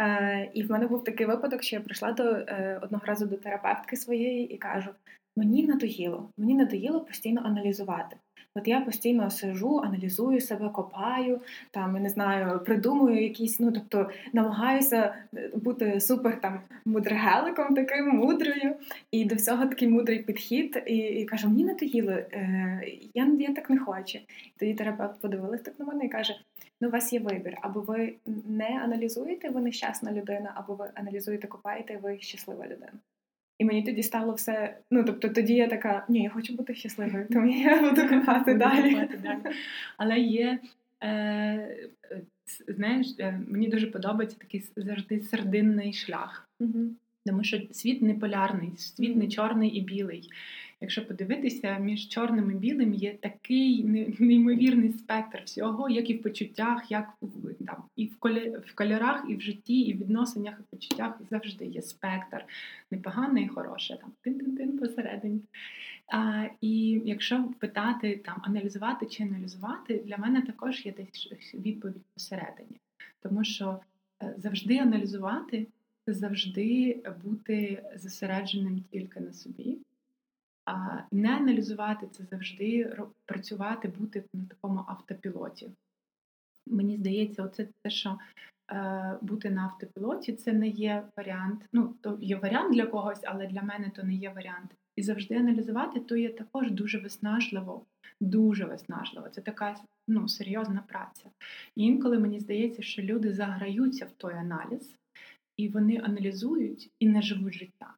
Е, 0.00 0.50
І 0.54 0.62
в 0.62 0.70
мене 0.70 0.86
був 0.86 1.04
такий 1.04 1.26
випадок, 1.26 1.62
що 1.62 1.76
я 1.76 1.82
прийшла 1.82 2.12
до 2.12 2.24
е, 2.24 2.80
одного 2.82 3.06
разу 3.06 3.26
до 3.26 3.36
терапевтки 3.36 3.96
своєї 3.96 4.54
і 4.54 4.58
кажу: 4.58 4.90
мені 5.36 5.66
надоїло, 5.66 6.30
мені 6.38 6.54
надоїло 6.54 7.00
постійно 7.00 7.42
аналізувати. 7.44 8.16
От 8.54 8.68
я 8.68 8.80
постійно 8.80 9.30
сижу, 9.30 9.80
аналізую 9.84 10.40
себе, 10.40 10.68
копаю, 10.68 11.40
там 11.70 11.92
не 11.92 12.08
знаю, 12.08 12.60
придумую 12.64 13.22
якісь, 13.22 13.60
ну 13.60 13.72
тобто 13.72 14.10
намагаюся 14.32 15.14
е, 15.36 15.50
бути 15.54 16.00
супер 16.00 16.40
там 16.40 16.60
мудргеликом, 16.84 17.74
таким 17.74 18.08
мудрою, 18.08 18.76
і 19.10 19.24
до 19.24 19.34
всього 19.34 19.66
такий 19.66 19.88
мудрий 19.88 20.18
підхід. 20.18 20.82
І 20.86 20.96
і 20.96 21.24
кажу, 21.24 21.48
мені 21.48 21.64
надоїло, 21.64 22.12
е, 22.12 22.82
я 23.14 23.26
я 23.38 23.54
так 23.54 23.70
не 23.70 23.78
хочу. 23.78 24.18
І 24.18 24.52
тоді 24.58 24.74
терапевт 24.74 25.20
подивилась 25.20 25.62
так 25.62 25.74
на 25.78 25.84
мене 25.84 26.04
і 26.04 26.08
каже: 26.08 26.34
Ну, 26.80 26.88
у 26.88 26.90
вас 26.90 27.12
є 27.12 27.20
вибір, 27.20 27.56
або 27.62 27.80
ви 27.80 28.14
не 28.48 28.80
аналізуєте, 28.84 29.48
ви 29.48 29.60
нещасна 29.60 30.12
людина, 30.12 30.52
або 30.54 30.74
ви 30.74 30.90
аналізуєте, 30.94 31.46
копаєте, 31.46 31.96
ви 32.02 32.20
щаслива 32.20 32.64
людина. 32.64 32.92
І 33.62 33.64
мені 33.64 33.82
тоді 33.82 34.02
стало 34.02 34.34
все. 34.34 34.78
Ну 34.90 35.04
тобто, 35.04 35.28
тоді 35.28 35.54
я 35.54 35.68
така, 35.68 36.06
ні, 36.08 36.22
я 36.22 36.30
хочу 36.30 36.54
бути 36.54 36.74
щасливою, 36.74 37.26
тому 37.32 37.46
я 37.46 37.90
буду 37.90 38.08
копати 38.08 38.54
далі. 38.54 39.08
Але 39.96 40.18
є. 40.18 40.58
Е, 41.02 41.76
Знаєш, 42.68 43.06
е, 43.18 43.40
мені 43.48 43.68
дуже 43.68 43.86
подобається 43.86 44.38
такий 44.38 44.64
завжди 44.76 45.20
сердинний 45.20 45.92
шлях, 45.92 46.48
угу. 46.60 46.78
тому 47.26 47.44
що 47.44 47.60
світ 47.70 48.02
не 48.02 48.14
полярний, 48.14 48.72
світ 48.76 49.16
не 49.16 49.28
чорний 49.28 49.70
і 49.70 49.80
білий. 49.80 50.28
Якщо 50.82 51.06
подивитися, 51.06 51.78
між 51.78 52.08
чорним 52.08 52.50
і 52.50 52.54
білим 52.54 52.94
є 52.94 53.14
такий 53.14 53.84
неймовірний 54.18 54.92
спектр 54.92 55.42
всього, 55.44 55.88
як 55.88 56.10
і 56.10 56.14
в 56.14 56.22
почуттях, 56.22 56.90
як 56.90 57.12
в 57.20 57.54
там 57.66 57.84
і 57.96 58.06
в 58.06 58.74
кольорах, 58.74 59.24
і 59.28 59.36
в 59.36 59.40
житті, 59.40 59.80
і 59.80 59.94
в 59.94 59.98
відносинах, 59.98 60.54
і 60.58 60.62
в 60.62 60.64
почуттях 60.64 61.20
завжди 61.30 61.66
є 61.66 61.82
спектр 61.82 62.44
непогане 62.90 63.42
і 63.42 63.48
хороше, 63.48 63.98
там 64.00 64.12
тин-тин-тин 64.24 64.78
посередині. 64.78 65.40
А, 66.12 66.46
І 66.60 67.02
якщо 67.04 67.44
питати 67.58 68.20
там 68.24 68.36
аналізувати 68.42 69.06
чи 69.06 69.22
аналізувати, 69.22 70.02
для 70.06 70.16
мене 70.16 70.42
також 70.42 70.86
є 70.86 70.92
десь 70.92 71.54
відповідь 71.54 72.06
посередині, 72.14 72.80
тому 73.22 73.44
що 73.44 73.80
е, 74.22 74.34
завжди 74.38 74.78
аналізувати 74.78 75.66
це 76.04 76.14
завжди 76.14 76.96
бути 77.24 77.82
зосередженим 77.96 78.84
тільки 78.90 79.20
на 79.20 79.32
собі. 79.32 79.78
А 80.64 80.98
не 81.12 81.36
аналізувати 81.36 82.06
це 82.12 82.24
завжди 82.24 82.96
працювати, 83.26 83.88
бути 83.88 84.24
на 84.34 84.44
такому 84.44 84.84
автопілоті. 84.88 85.70
Мені 86.66 86.96
здається, 86.96 87.42
оце 87.44 87.68
те, 87.82 87.90
що 87.90 88.18
е, 88.72 89.18
бути 89.22 89.50
на 89.50 89.62
автопілоті, 89.62 90.32
це 90.32 90.52
не 90.52 90.68
є 90.68 91.08
варіант. 91.16 91.68
Ну, 91.72 91.94
то 92.00 92.18
є 92.20 92.36
варіант 92.36 92.74
для 92.74 92.86
когось, 92.86 93.20
але 93.24 93.46
для 93.46 93.62
мене 93.62 93.90
то 93.96 94.02
не 94.02 94.14
є 94.14 94.30
варіант. 94.30 94.74
І 94.96 95.02
завжди 95.02 95.34
аналізувати, 95.34 96.00
то 96.00 96.16
є 96.16 96.32
також 96.32 96.70
дуже 96.70 96.98
виснажливо, 96.98 97.86
дуже 98.20 98.64
виснажливо. 98.64 99.28
Це 99.28 99.40
така 99.40 99.76
ну, 100.08 100.28
серйозна 100.28 100.84
праця. 100.88 101.30
І 101.76 101.84
інколи 101.84 102.18
мені 102.18 102.40
здається, 102.40 102.82
що 102.82 103.02
люди 103.02 103.32
заграються 103.32 104.04
в 104.04 104.12
той 104.12 104.34
аналіз, 104.34 104.96
і 105.56 105.68
вони 105.68 106.00
аналізують 106.04 106.90
і 107.00 107.08
не 107.08 107.22
живуть 107.22 107.54
життя 107.54 107.94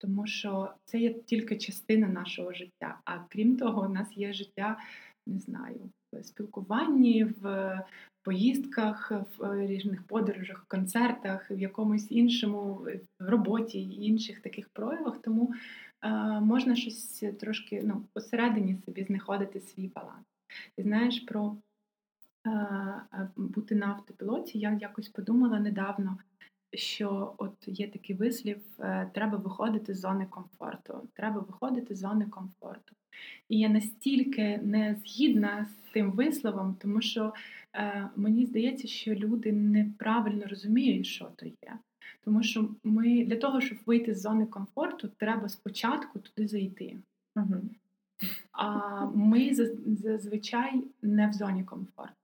тому 0.00 0.26
що 0.26 0.72
це 0.84 0.98
є 0.98 1.12
тільки 1.12 1.58
частина 1.58 2.08
нашого 2.08 2.52
життя. 2.52 3.00
А 3.04 3.18
крім 3.28 3.56
того, 3.56 3.86
у 3.86 3.88
нас 3.88 4.16
є 4.16 4.32
життя, 4.32 4.78
не 5.26 5.38
знаю, 5.38 5.90
в 6.12 6.22
спілкуванні, 6.22 7.24
в 7.24 7.78
поїздках, 8.22 9.12
в 9.38 9.66
різних 9.66 10.02
подорожах, 10.02 10.64
концертах, 10.68 11.50
в 11.50 11.58
якомусь 11.58 12.06
іншому 12.10 12.74
в 13.20 13.28
роботі 13.28 13.82
і 13.82 14.04
інших 14.04 14.40
таких 14.40 14.68
проявах. 14.68 15.18
Тому 15.22 15.54
е, 16.02 16.10
можна 16.40 16.76
щось 16.76 17.24
трошки 17.40 17.82
ну, 17.84 18.04
посередині 18.12 18.76
собі 18.86 19.04
знаходити 19.04 19.60
свій 19.60 19.88
баланс. 19.94 20.26
І 20.76 20.82
знаєш, 20.82 21.20
про 21.20 21.56
е, 22.46 23.28
бути 23.36 23.74
на 23.74 23.86
автопілоті 23.86 24.58
я 24.58 24.78
якось 24.80 25.08
подумала 25.08 25.60
недавно 25.60 26.18
що 26.72 27.34
от 27.38 27.54
є 27.66 27.88
такий 27.88 28.16
вислів: 28.16 28.58
е, 28.80 29.10
треба 29.14 29.38
виходити 29.38 29.94
з 29.94 30.00
зони 30.00 30.26
комфорту. 30.30 31.08
Треба 31.14 31.40
виходити 31.40 31.94
з 31.94 31.98
зони 31.98 32.24
комфорту. 32.24 32.94
І 33.48 33.58
я 33.58 33.68
настільки 33.68 34.60
не 34.62 34.96
згідна 35.04 35.64
з 35.64 35.92
тим 35.92 36.10
висловом, 36.10 36.76
тому 36.80 37.00
що 37.00 37.34
е, 37.74 38.08
мені 38.16 38.46
здається, 38.46 38.88
що 38.88 39.14
люди 39.14 39.52
неправильно 39.52 40.46
розуміють, 40.46 41.06
що 41.06 41.30
то 41.36 41.46
є. 41.46 41.78
Тому 42.24 42.42
що 42.42 42.68
ми 42.84 43.24
для 43.24 43.36
того, 43.36 43.60
щоб 43.60 43.78
вийти 43.86 44.14
з 44.14 44.20
зони 44.20 44.46
комфорту, 44.46 45.08
треба 45.16 45.48
спочатку 45.48 46.18
туди 46.18 46.48
зайти. 46.48 46.96
Угу. 47.36 47.56
А 48.52 49.04
ми 49.06 49.54
зазвичай 49.86 50.82
не 51.02 51.28
в 51.28 51.32
зоні 51.32 51.64
комфорту. 51.64 52.14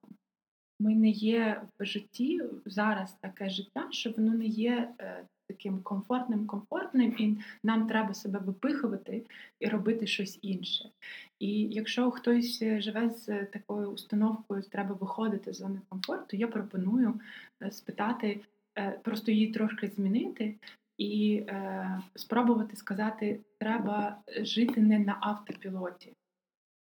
Ми 0.78 0.94
не 0.94 1.08
є 1.08 1.62
в 1.78 1.84
житті 1.84 2.42
зараз 2.66 3.16
таке 3.20 3.50
життя, 3.50 3.88
що 3.90 4.10
воно 4.10 4.34
не 4.34 4.46
є 4.46 4.92
е, 5.00 5.24
таким 5.48 5.82
комфортним, 5.82 6.46
комфортним, 6.46 7.14
і 7.18 7.36
нам 7.62 7.86
треба 7.86 8.14
себе 8.14 8.38
випихувати 8.38 9.22
і 9.60 9.68
робити 9.68 10.06
щось 10.06 10.38
інше. 10.42 10.90
І 11.38 11.62
якщо 11.62 12.10
хтось 12.10 12.64
живе 12.78 13.10
з 13.10 13.44
такою 13.44 13.90
установкою, 13.90 14.62
треба 14.62 14.94
виходити 14.94 15.52
з 15.52 15.56
зони 15.56 15.80
комфорту, 15.88 16.36
я 16.36 16.48
пропоную 16.48 17.20
е, 17.62 17.70
спитати, 17.70 18.40
е, 18.78 18.90
просто 19.02 19.32
її 19.32 19.52
трошки 19.52 19.88
змінити. 19.88 20.54
І 20.98 21.44
е, 21.48 22.00
спробувати 22.14 22.76
сказати, 22.76 23.40
треба 23.58 24.16
жити 24.42 24.80
не 24.80 24.98
на 24.98 25.18
автопілоті. 25.20 26.12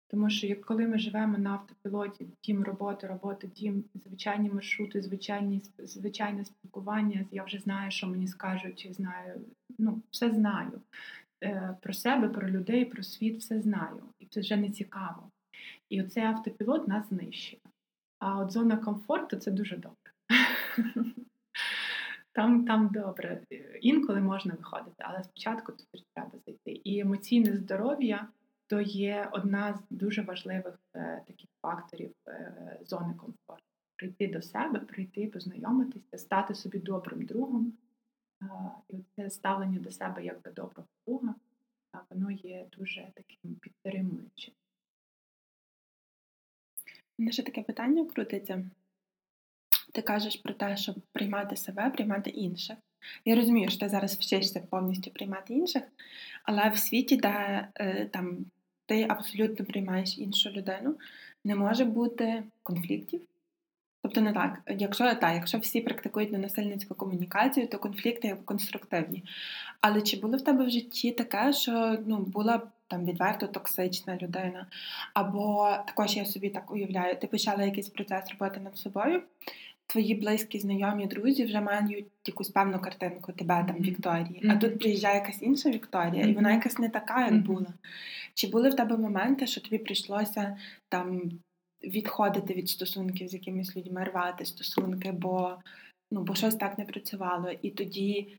Тому 0.08 0.30
що 0.30 0.48
як 0.48 0.66
коли 0.66 0.88
ми 0.88 1.00
живемо 1.00 1.38
на 1.38 1.50
автопілоті, 1.50 2.28
дім 2.44 2.64
роботи, 2.64 3.08
робота, 3.08 3.48
дім, 3.48 3.84
звичайні 4.06 4.50
маршрути, 4.50 5.02
звичайні 5.02 5.62
звичайне 5.78 6.46
спілкування, 6.46 7.26
я 7.32 7.44
вже 7.44 7.60
знаю, 7.60 7.92
що 7.92 8.08
мені 8.08 8.28
скажуть, 8.28 8.88
знаю, 8.92 9.42
ну, 9.78 10.02
все 10.12 10.32
знаю. 10.32 10.82
Е, 11.44 11.78
Про 11.82 11.94
себе, 11.94 12.30
про 12.30 12.50
людей, 12.50 12.86
про 12.86 13.04
світ, 13.04 13.40
все 13.40 13.62
знаю. 13.62 14.04
І 14.20 14.26
це 14.26 14.40
вже 14.40 14.58
не 14.58 14.70
цікаво. 14.70 15.32
І 15.90 16.02
оцей 16.02 16.24
автопілот 16.24 16.88
нас 16.88 17.10
знищує. 17.10 17.62
А 18.20 18.40
от 18.40 18.52
зона 18.52 18.78
комфорту 18.78 19.36
це 19.38 19.52
дуже 19.52 19.78
добре. 19.78 20.12
Там 22.32 22.66
там 22.66 22.90
добре. 22.94 23.42
Інколи 23.82 24.22
можна 24.22 24.54
виходити, 24.54 24.96
але 24.98 25.24
спочатку 25.24 25.72
тут 25.72 26.06
треба 26.14 26.32
зайти. 26.46 26.72
І 26.72 27.00
емоційне 27.00 27.58
здоров'я 27.58 28.28
то 28.68 28.82
є 28.82 29.30
одна 29.32 29.74
з 29.74 29.82
дуже 29.90 30.22
важливих 30.22 30.80
е, 30.96 31.22
таких 31.28 31.50
факторів 31.62 32.14
е, 32.28 32.80
зони 32.86 33.14
комфорту. 33.14 33.64
Прийти 33.96 34.28
до 34.28 34.42
себе, 34.42 34.80
прийти, 34.80 35.28
познайомитися, 35.28 36.18
стати 36.18 36.56
собі 36.56 36.80
добрим 36.80 37.26
другом. 37.26 37.74
Е, 38.42 38.48
і 38.90 39.04
це 39.16 39.30
ставлення 39.30 39.80
до 39.80 39.92
себе 39.92 40.26
як 40.26 40.42
до 40.42 40.52
доброго 40.52 40.88
друга, 41.08 41.36
воно 42.10 42.32
є 42.32 42.68
дуже 42.78 43.12
таким 43.16 43.56
підтримуючим. 43.56 44.54
мене 47.18 47.32
ще 47.32 47.44
таке 47.44 47.64
питання 47.64 48.06
крутиться. 48.06 48.66
Ти 49.94 50.02
кажеш 50.02 50.36
про 50.36 50.54
те, 50.54 50.78
щоб 50.78 50.96
приймати 51.12 51.56
себе, 51.56 51.90
приймати 51.90 52.30
інших. 52.30 52.78
Я 53.26 53.36
розумію, 53.36 53.70
що 53.70 53.80
ти 53.80 53.90
зараз 53.90 54.16
вчишся 54.16 54.60
повністю 54.60 55.12
приймати 55.12 55.54
інших, 55.54 55.84
але 56.46 56.70
в 56.70 56.78
світі, 56.78 57.18
де 57.18 57.68
е, 57.76 58.10
там 58.14 58.46
ти 58.86 59.06
абсолютно 59.10 59.66
приймаєш 59.66 60.18
іншу 60.18 60.50
людину, 60.50 60.96
не 61.44 61.56
може 61.56 61.86
бути 61.86 62.44
конфліктів. 62.64 63.22
Тобто 64.06 64.22
не 64.22 64.34
так, 64.34 64.62
якщо 64.68 65.16
так, 65.16 65.36
якщо 65.36 65.58
всі 65.58 65.82
практикують 65.82 66.32
ненасильницьку 66.32 66.96
комунікацію, 66.96 67.68
то 67.68 67.80
конфлікти 67.80 68.38
конструктивні. 68.46 69.24
Але 69.82 70.02
чи 70.02 70.18
було 70.18 70.38
в 70.38 70.44
тебе 70.44 70.66
в 70.66 70.70
житті 70.70 71.12
таке, 71.12 71.54
що 71.54 71.98
ну, 72.06 72.18
була 72.18 72.62
там 72.88 73.06
відверто 73.06 73.48
токсична 73.48 74.18
людина? 74.22 74.68
Або 75.14 75.70
також 75.88 76.18
я 76.18 76.26
собі 76.26 76.50
так 76.50 76.72
уявляю, 76.72 77.16
ти 77.16 77.28
почала 77.28 77.64
якийсь 77.64 77.90
процес 77.90 78.24
роботи 78.32 78.60
над 78.60 78.78
собою, 78.78 79.22
твої 79.88 80.16
близькі, 80.16 80.60
знайомі, 80.60 81.08
друзі 81.08 81.46
вже 81.46 81.62
мають 81.62 82.06
якусь 82.26 82.50
певну 82.50 82.80
картинку 82.80 83.32
тебе 83.32 83.66
там 83.68 83.76
Вікторії, 83.76 84.42
mm-hmm. 84.44 84.52
а 84.52 84.56
тут 84.56 84.80
приїжджає 84.80 85.16
якась 85.16 85.42
інша 85.42 85.70
Вікторія, 85.70 86.24
mm-hmm. 86.24 86.30
і 86.30 86.34
вона 86.34 86.54
якась 86.54 86.78
не 86.78 86.90
така, 86.90 87.26
як 87.26 87.34
mm-hmm. 87.34 87.44
була. 87.44 87.74
Чи 88.34 88.48
були 88.48 88.70
в 88.70 88.76
тебе 88.76 88.98
моменти, 88.98 89.48
що 89.48 89.62
тобі 89.62 89.78
прийшлося 89.78 90.58
там 90.90 91.32
відходити 91.84 92.54
від 92.54 92.70
стосунків 92.70 93.28
з 93.28 93.34
якимись 93.34 93.78
людьми, 93.78 94.04
рвати 94.04 94.46
стосунки, 94.46 95.12
бо 95.12 95.58
ну, 96.12 96.24
бо 96.24 96.36
щось 96.36 96.56
так 96.56 96.78
не 96.78 96.86
працювало, 96.86 97.50
і 97.62 97.70
тоді 97.70 98.38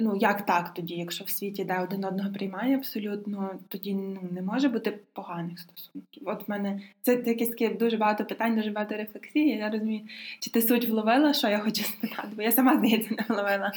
Ну, 0.00 0.16
як 0.16 0.46
так 0.46 0.74
тоді, 0.74 0.94
якщо 0.94 1.24
в 1.24 1.28
світі 1.28 1.64
де 1.64 1.80
один 1.80 2.04
одного 2.04 2.32
приймає 2.32 2.76
абсолютно, 2.76 3.58
тоді 3.68 3.94
ну, 3.94 4.28
не 4.32 4.42
може 4.42 4.68
бути 4.68 4.98
поганих 5.12 5.58
стосунків. 5.58 6.22
От 6.26 6.48
в 6.48 6.50
мене 6.50 6.80
це, 7.02 7.22
якісь 7.26 7.48
такі 7.48 7.68
дуже 7.68 7.96
багато 7.96 8.24
питань, 8.24 8.56
дуже 8.56 8.70
багато 8.70 8.96
рефлексії. 8.96 9.56
Я 9.56 9.70
розумію, 9.70 10.06
чи 10.40 10.50
ти 10.50 10.62
суть 10.62 10.88
вловила, 10.88 11.32
що 11.32 11.48
я 11.48 11.58
хочу 11.58 11.82
спитати, 11.84 12.28
бо 12.36 12.42
я 12.42 12.52
сама 12.52 12.76
здається 12.76 13.14
не 13.14 13.24
вловила. 13.28 13.72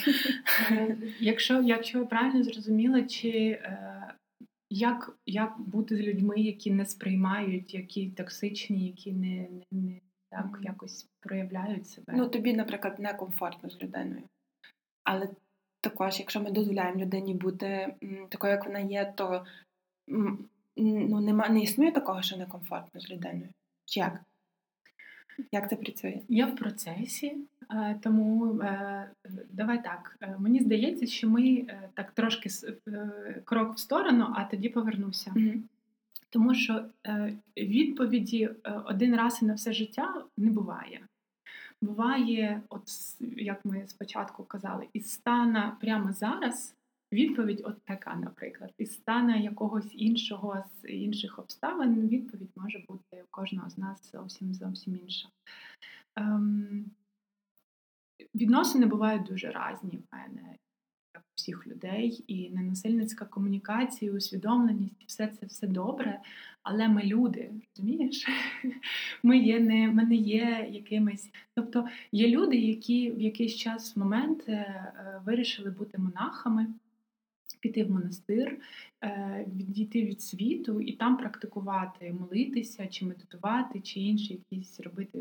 Е, 0.71 0.97
якщо 1.19 1.61
якщо 1.61 1.99
я 1.99 2.05
правильно 2.05 2.43
зрозуміла, 2.43 3.03
чи 3.03 3.29
е, 3.29 4.13
як 4.69 5.17
як 5.25 5.53
бути 5.59 5.97
з 5.97 5.99
людьми, 5.99 6.35
які 6.37 6.71
не 6.71 6.85
сприймають, 6.85 7.73
які 7.73 8.09
токсичні, 8.09 8.87
які 8.87 9.11
не, 9.11 9.47
не, 9.71 9.81
не 9.81 9.99
так 10.29 10.59
якось 10.61 11.09
проявляють 11.19 11.87
себе? 11.87 12.13
Ну 12.15 12.27
тобі, 12.27 12.53
наприклад, 12.53 12.99
некомфортно 12.99 13.69
з 13.69 13.81
людиною. 13.81 14.23
Але 15.03 15.27
також, 15.85 16.19
якщо 16.19 16.41
ми 16.41 16.51
дозволяємо 16.51 16.99
людині 16.99 17.33
бути 17.33 17.95
такою, 18.29 18.53
як 18.53 18.65
вона 18.65 18.79
є, 18.79 19.13
то 19.15 19.45
ну, 20.77 21.21
нема, 21.21 21.49
не 21.49 21.59
існує 21.59 21.91
такого, 21.91 22.21
що 22.21 22.37
некомфортно 22.37 23.01
з 23.01 23.09
людиною. 23.09 23.49
Чи 23.85 23.99
як? 23.99 24.19
Як 25.51 25.69
це 25.69 25.75
працює? 25.75 26.19
Я 26.29 26.45
в 26.45 26.55
процесі, 26.55 27.37
е, 27.71 27.99
тому 28.03 28.59
е, 28.59 29.09
давай 29.49 29.83
так. 29.83 30.17
Е, 30.21 30.35
мені 30.39 30.59
здається, 30.59 31.05
що 31.05 31.29
ми 31.29 31.65
так 31.93 32.11
трошки 32.11 32.49
крок 33.43 33.75
в 33.75 33.79
сторону, 33.79 34.33
а 34.35 34.43
тоді 34.43 34.69
повернуся. 34.69 35.31
mm 35.35 35.61
Тому 36.29 36.55
що 36.55 36.85
відповіді 37.57 38.49
один 38.85 39.15
раз 39.15 39.39
і 39.41 39.45
на 39.45 39.53
все 39.53 39.73
життя 39.73 40.23
не 40.37 40.51
буває. 40.51 41.01
Буває, 41.85 42.61
от 42.69 42.83
як 43.37 43.65
ми 43.65 43.87
спочатку 43.87 44.43
казали, 44.43 44.87
із 44.93 45.11
стана 45.11 45.77
прямо 45.81 46.13
зараз 46.13 46.75
відповідь 47.11 47.61
от 47.65 47.81
така, 47.83 48.15
наприклад, 48.15 48.73
із 48.77 48.93
стана 48.93 49.35
якогось 49.35 49.89
іншого 49.93 50.63
з 50.81 50.87
інших 50.87 51.39
обставин 51.39 52.07
відповідь 52.07 52.51
може 52.55 52.83
бути 52.87 53.23
у 53.23 53.27
кожного 53.31 53.69
з 53.69 53.77
нас 53.77 54.11
зовсім 54.11 54.53
зовсім 54.53 54.95
інша. 54.95 55.29
Ем, 56.15 56.85
Відносини 58.35 58.85
бувають 58.85 59.23
дуже 59.23 59.47
різні 59.47 59.97
в 59.97 60.15
мене 60.15 60.57
всіх 61.35 61.67
людей, 61.67 62.23
і 62.27 62.49
ненасильницька 62.49 63.25
комунікація, 63.25 64.11
усвідомленість, 64.11 65.03
все 65.05 65.27
це 65.27 65.45
все 65.45 65.67
добре. 65.67 66.21
Але 66.65 66.87
ми 66.87 67.03
люди, 67.03 67.51
розумієш? 67.69 68.27
Ми 69.23 69.37
є 69.37 69.59
не 69.59 69.87
ми 69.87 70.05
не 70.05 70.15
є 70.15 70.67
якимись. 70.71 71.29
Тобто 71.55 71.87
є 72.11 72.27
люди, 72.27 72.57
які 72.57 73.11
в 73.11 73.21
якийсь 73.21 73.55
час 73.55 73.97
момент 73.97 74.43
е, 74.47 74.51
е, 74.51 75.21
вирішили 75.25 75.71
бути 75.71 75.97
монахами. 75.97 76.67
Піти 77.59 77.83
в 77.83 77.91
монастир, 77.91 78.59
е, 79.03 79.45
відійти 79.55 80.05
від 80.05 80.21
світу 80.21 80.81
і 80.81 80.91
там 80.91 81.17
практикувати, 81.17 82.13
молитися, 82.13 82.87
чи 82.87 83.05
медитувати, 83.05 83.81
чи 83.81 83.99
інші 83.99 84.33
якісь 84.33 84.79
робити 84.79 85.19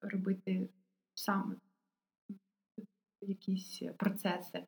робити 0.00 0.68
саме 1.14 1.54
якісь 3.22 3.82
процеси. 3.98 4.64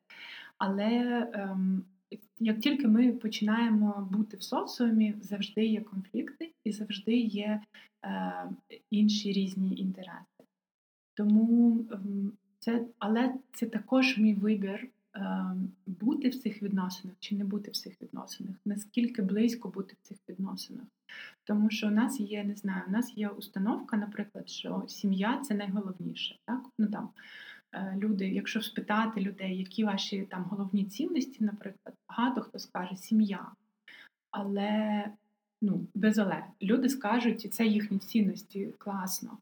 Але 0.57 0.89
ем, 1.33 1.85
як 2.39 2.59
тільки 2.59 2.87
ми 2.87 3.13
починаємо 3.13 4.07
бути 4.11 4.37
в 4.37 4.43
соціумі, 4.43 5.15
завжди 5.21 5.65
є 5.65 5.81
конфлікти 5.81 6.51
і 6.63 6.71
завжди 6.71 7.17
є 7.17 7.61
е, 8.05 8.33
інші 8.89 9.31
різні 9.31 9.75
інтереси. 9.75 10.43
Тому 11.13 11.85
це, 12.59 12.85
але 12.99 13.33
це 13.53 13.65
також 13.65 14.17
мій 14.17 14.33
вибір. 14.33 14.89
Ем, 15.13 15.71
бути 15.85 16.29
в 16.29 16.35
цих 16.35 16.63
відносинах 16.63 17.15
чи 17.19 17.35
не 17.35 17.43
бути 17.43 17.71
в 17.71 17.75
цих 17.75 18.01
відносинах, 18.01 18.55
наскільки 18.65 19.21
близько 19.21 19.69
бути 19.69 19.95
в 20.01 20.07
цих 20.07 20.17
відносинах. 20.29 20.85
Тому 21.43 21.69
що 21.69 21.87
у 21.87 21.91
нас 21.91 22.19
є, 22.19 22.43
не 22.43 22.55
знаю, 22.55 22.83
у 22.87 22.91
нас 22.91 23.17
є 23.17 23.29
установка, 23.29 23.97
наприклад, 23.97 24.49
що 24.49 24.83
сім'я 24.87 25.37
це 25.37 25.53
найголовніше. 25.53 26.39
Так? 26.45 26.65
Ну, 26.79 26.87
там, 26.87 27.09
Е, 27.09 27.50
люди, 27.95 28.29
якщо 28.29 28.61
спитати 28.61 29.21
людей, 29.21 29.57
які 29.57 29.83
ваші 29.83 30.21
там 30.21 30.43
головні 30.43 30.85
цінності, 30.85 31.43
наприклад, 31.43 31.95
багато 32.09 32.41
хто 32.41 32.59
скаже 32.59 32.95
сім'я. 32.95 33.51
Але 34.31 35.05
ну, 35.61 35.87
без 35.95 36.17
але 36.17 36.43
люди 36.61 36.89
скажуть, 36.89 37.45
і 37.45 37.49
це 37.49 37.65
їхні 37.65 37.99
цінності 37.99 38.73
класно 38.77 39.37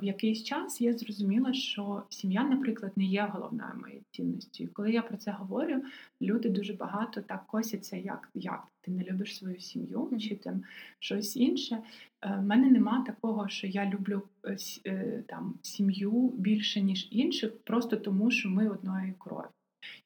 в 0.00 0.04
якийсь 0.04 0.42
час 0.42 0.80
я 0.80 0.92
зрозуміла, 0.92 1.52
що 1.52 2.02
сім'я, 2.08 2.44
наприклад, 2.44 2.92
не 2.96 3.04
є 3.04 3.28
головною 3.32 3.72
моєю 3.80 4.00
цінністю. 4.10 4.64
І 4.64 4.66
коли 4.66 4.92
я 4.92 5.02
про 5.02 5.16
це 5.16 5.30
говорю, 5.30 5.82
люди 6.22 6.48
дуже 6.48 6.72
багато 6.72 7.20
так 7.20 7.46
косяться, 7.46 7.96
як 7.96 8.30
як 8.34 8.66
ти 8.80 8.90
не 8.90 9.04
любиш 9.04 9.36
свою 9.36 9.60
сім'ю 9.60 10.10
чи 10.20 10.36
там 10.36 10.62
щось 10.98 11.36
інше. 11.36 11.74
У 11.76 12.26
е, 12.26 12.40
мене 12.40 12.70
нема 12.70 13.04
такого, 13.06 13.48
що 13.48 13.66
я 13.66 13.90
люблю 13.90 14.22
е, 14.44 14.56
е, 14.86 15.24
там 15.28 15.54
сім'ю 15.62 16.32
більше 16.38 16.80
ніж 16.80 17.08
інших, 17.10 17.58
просто 17.64 17.96
тому 17.96 18.30
що 18.30 18.48
ми 18.48 18.68
одної 18.68 19.14
крові. 19.18 19.46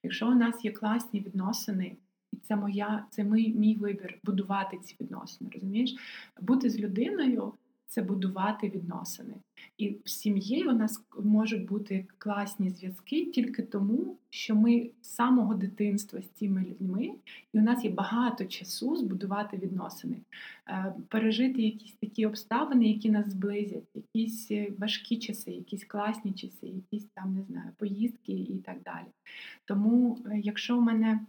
Якщо 0.03 0.29
у 0.29 0.35
нас 0.35 0.65
є 0.65 0.73
класні 0.73 1.21
відносини. 1.21 1.97
І 2.33 2.37
це 2.37 2.57
моя, 2.57 3.07
це 3.11 3.25
мій, 3.25 3.55
мій 3.55 3.77
вибір 3.77 4.19
будувати 4.25 4.79
ці 4.79 4.97
відносини. 5.01 5.51
Розумієш, 5.55 5.95
бути 6.41 6.71
з 6.71 6.79
людиною 6.79 7.53
це 7.89 8.03
будувати 8.03 8.69
відносини. 8.69 9.35
І 9.79 9.89
в 10.05 10.09
сім'ї 10.09 10.67
у 10.67 10.73
нас 10.73 11.05
можуть 11.21 11.69
бути 11.69 12.07
класні 12.19 12.71
зв'язки 12.71 13.27
тільки 13.27 13.63
тому, 13.63 14.17
що 14.31 14.55
ми 14.55 14.91
з 15.03 15.09
самого 15.09 15.55
дитинства 15.55 16.23
з 16.23 16.29
цими 16.29 16.61
людьми, 16.61 17.11
і 17.53 17.59
у 17.59 17.63
нас 17.63 17.85
є 17.85 17.91
багато 17.91 18.45
часу 18.45 18.97
збудувати 18.97 19.57
відносини, 19.57 20.17
е, 20.69 20.95
пережити 21.09 21.63
якісь 21.63 21.93
такі 21.93 22.27
обставини, 22.27 22.89
які 22.89 23.11
нас 23.11 23.31
зблизять, 23.31 23.89
якісь 23.95 24.51
е, 24.51 24.73
важкі 24.79 25.19
часи, 25.19 25.51
якісь 25.51 25.85
класні 25.85 26.33
часи, 26.33 26.67
якісь 26.67 27.07
там 27.15 27.35
не 27.35 27.43
знаю, 27.43 27.71
поїздки 27.77 28.33
і 28.33 28.63
так 28.67 28.83
далі. 28.85 29.07
Тому, 29.65 30.19
е, 30.27 30.39
якщо 30.39 30.79
в 30.79 30.83
мене 30.83 31.21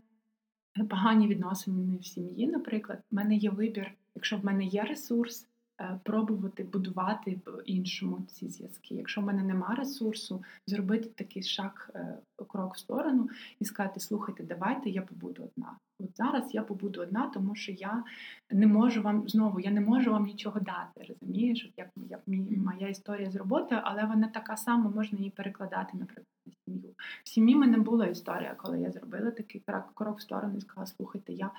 погані 0.89 1.27
відносини 1.27 1.97
в 1.97 2.05
сім'ї, 2.05 2.47
наприклад, 2.47 2.99
в 3.11 3.15
мене 3.15 3.35
є 3.35 3.49
вибір, 3.49 3.91
якщо 4.15 4.37
в 4.37 4.45
мене 4.45 4.65
є 4.65 4.83
ресурс. 4.83 5.48
Е, 5.81 5.99
пробувати 6.03 6.63
будувати 6.63 7.39
іншому 7.65 8.21
ці 8.27 8.49
зв'язки. 8.49 8.95
Якщо 8.95 9.21
в 9.21 9.23
мене 9.23 9.43
нема 9.43 9.75
ресурсу, 9.75 10.43
зробити 10.67 11.09
такий 11.09 11.43
шаг, 11.43 11.89
е, 11.95 12.17
крок 12.47 12.75
в 12.75 12.79
сторону 12.79 13.29
і 13.59 13.65
сказати: 13.65 13.99
слухайте, 13.99 14.43
давайте 14.43 14.89
я 14.89 15.01
побуду 15.01 15.43
одна. 15.43 15.77
От 15.99 16.17
зараз 16.17 16.55
я 16.55 16.61
побуду 16.63 17.01
одна, 17.01 17.27
тому 17.27 17.55
що 17.55 17.71
я 17.71 18.03
не 18.51 18.67
можу 18.67 19.01
вам 19.01 19.29
знову, 19.29 19.59
я 19.59 19.71
не 19.71 19.81
можу 19.81 20.11
вам 20.11 20.25
нічого 20.25 20.59
дати. 20.59 21.05
Розумієш, 21.09 21.65
От 21.69 21.77
як 21.77 21.89
як 21.95 22.21
моя 22.57 22.87
історія 22.87 23.31
з 23.31 23.35
роботи, 23.35 23.81
але 23.83 24.05
вона 24.05 24.27
така 24.27 24.57
сама, 24.57 24.89
можна 24.89 25.17
її 25.17 25.31
перекладати, 25.31 25.97
наприклад, 25.97 26.25
на 26.45 26.53
сім'ю. 26.65 26.89
В 27.23 27.29
сім'ї 27.29 27.55
мене 27.55 27.77
була 27.77 28.05
історія, 28.05 28.55
коли 28.57 28.79
я 28.79 28.91
зробила 28.91 29.31
такий 29.31 29.61
крок, 29.65 29.91
крок 29.93 30.17
в 30.17 30.21
сторону 30.21 30.57
і 30.57 30.61
сказала: 30.61 30.87
слухайте, 30.87 31.33
я 31.33 31.51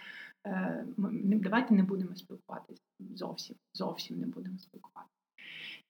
е, 0.46 0.84
давайте 0.96 1.74
не 1.74 1.82
будемо 1.82 2.14
спілкуватися 2.14 2.89
зовсім, 3.16 3.56
зовсім 3.74 4.20
не 4.20 4.26
будемо 4.26 4.58
спілкуватися. 4.58 5.14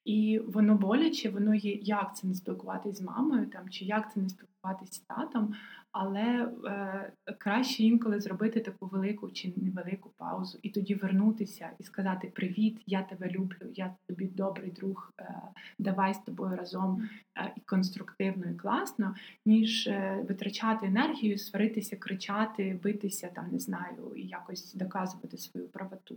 І 0.04 0.38
воно 0.38 0.74
боляче, 0.74 1.30
воно 1.30 1.54
є, 1.54 1.72
як 1.72 2.16
це 2.16 2.26
не 2.26 2.34
спілкуватись 2.34 2.98
з 2.98 3.00
мамою, 3.00 3.46
там 3.46 3.68
чи 3.68 3.84
як 3.84 4.12
це 4.12 4.20
не 4.20 4.28
спілкуватись 4.28 4.92
з 4.92 4.98
татом, 4.98 5.54
але 5.92 6.52
е, 6.66 7.12
краще 7.38 7.82
інколи 7.82 8.20
зробити 8.20 8.60
таку 8.60 8.86
велику 8.86 9.30
чи 9.30 9.52
невелику 9.56 10.10
паузу, 10.16 10.58
і 10.62 10.70
тоді 10.70 10.94
вернутися 10.94 11.70
і 11.78 11.82
сказати 11.82 12.32
Привіт, 12.34 12.82
я 12.86 13.02
тебе 13.02 13.30
люблю, 13.30 13.66
я 13.74 13.94
тобі 14.08 14.26
добрий 14.26 14.70
друг, 14.70 15.12
е, 15.20 15.34
давай 15.78 16.14
з 16.14 16.18
тобою 16.18 16.56
разом 16.56 17.08
е, 17.36 17.52
і 17.56 17.60
конструктивно 17.60 18.50
і 18.50 18.54
класно, 18.54 19.14
ніж 19.46 19.86
е, 19.86 20.24
витрачати 20.28 20.86
енергію, 20.86 21.38
сваритися, 21.38 21.96
кричати, 21.96 22.80
битися, 22.82 23.28
там 23.34 23.48
не 23.52 23.58
знаю, 23.58 24.12
і 24.16 24.26
якось 24.26 24.74
доказувати 24.74 25.38
свою 25.38 25.68
правоту. 25.68 26.16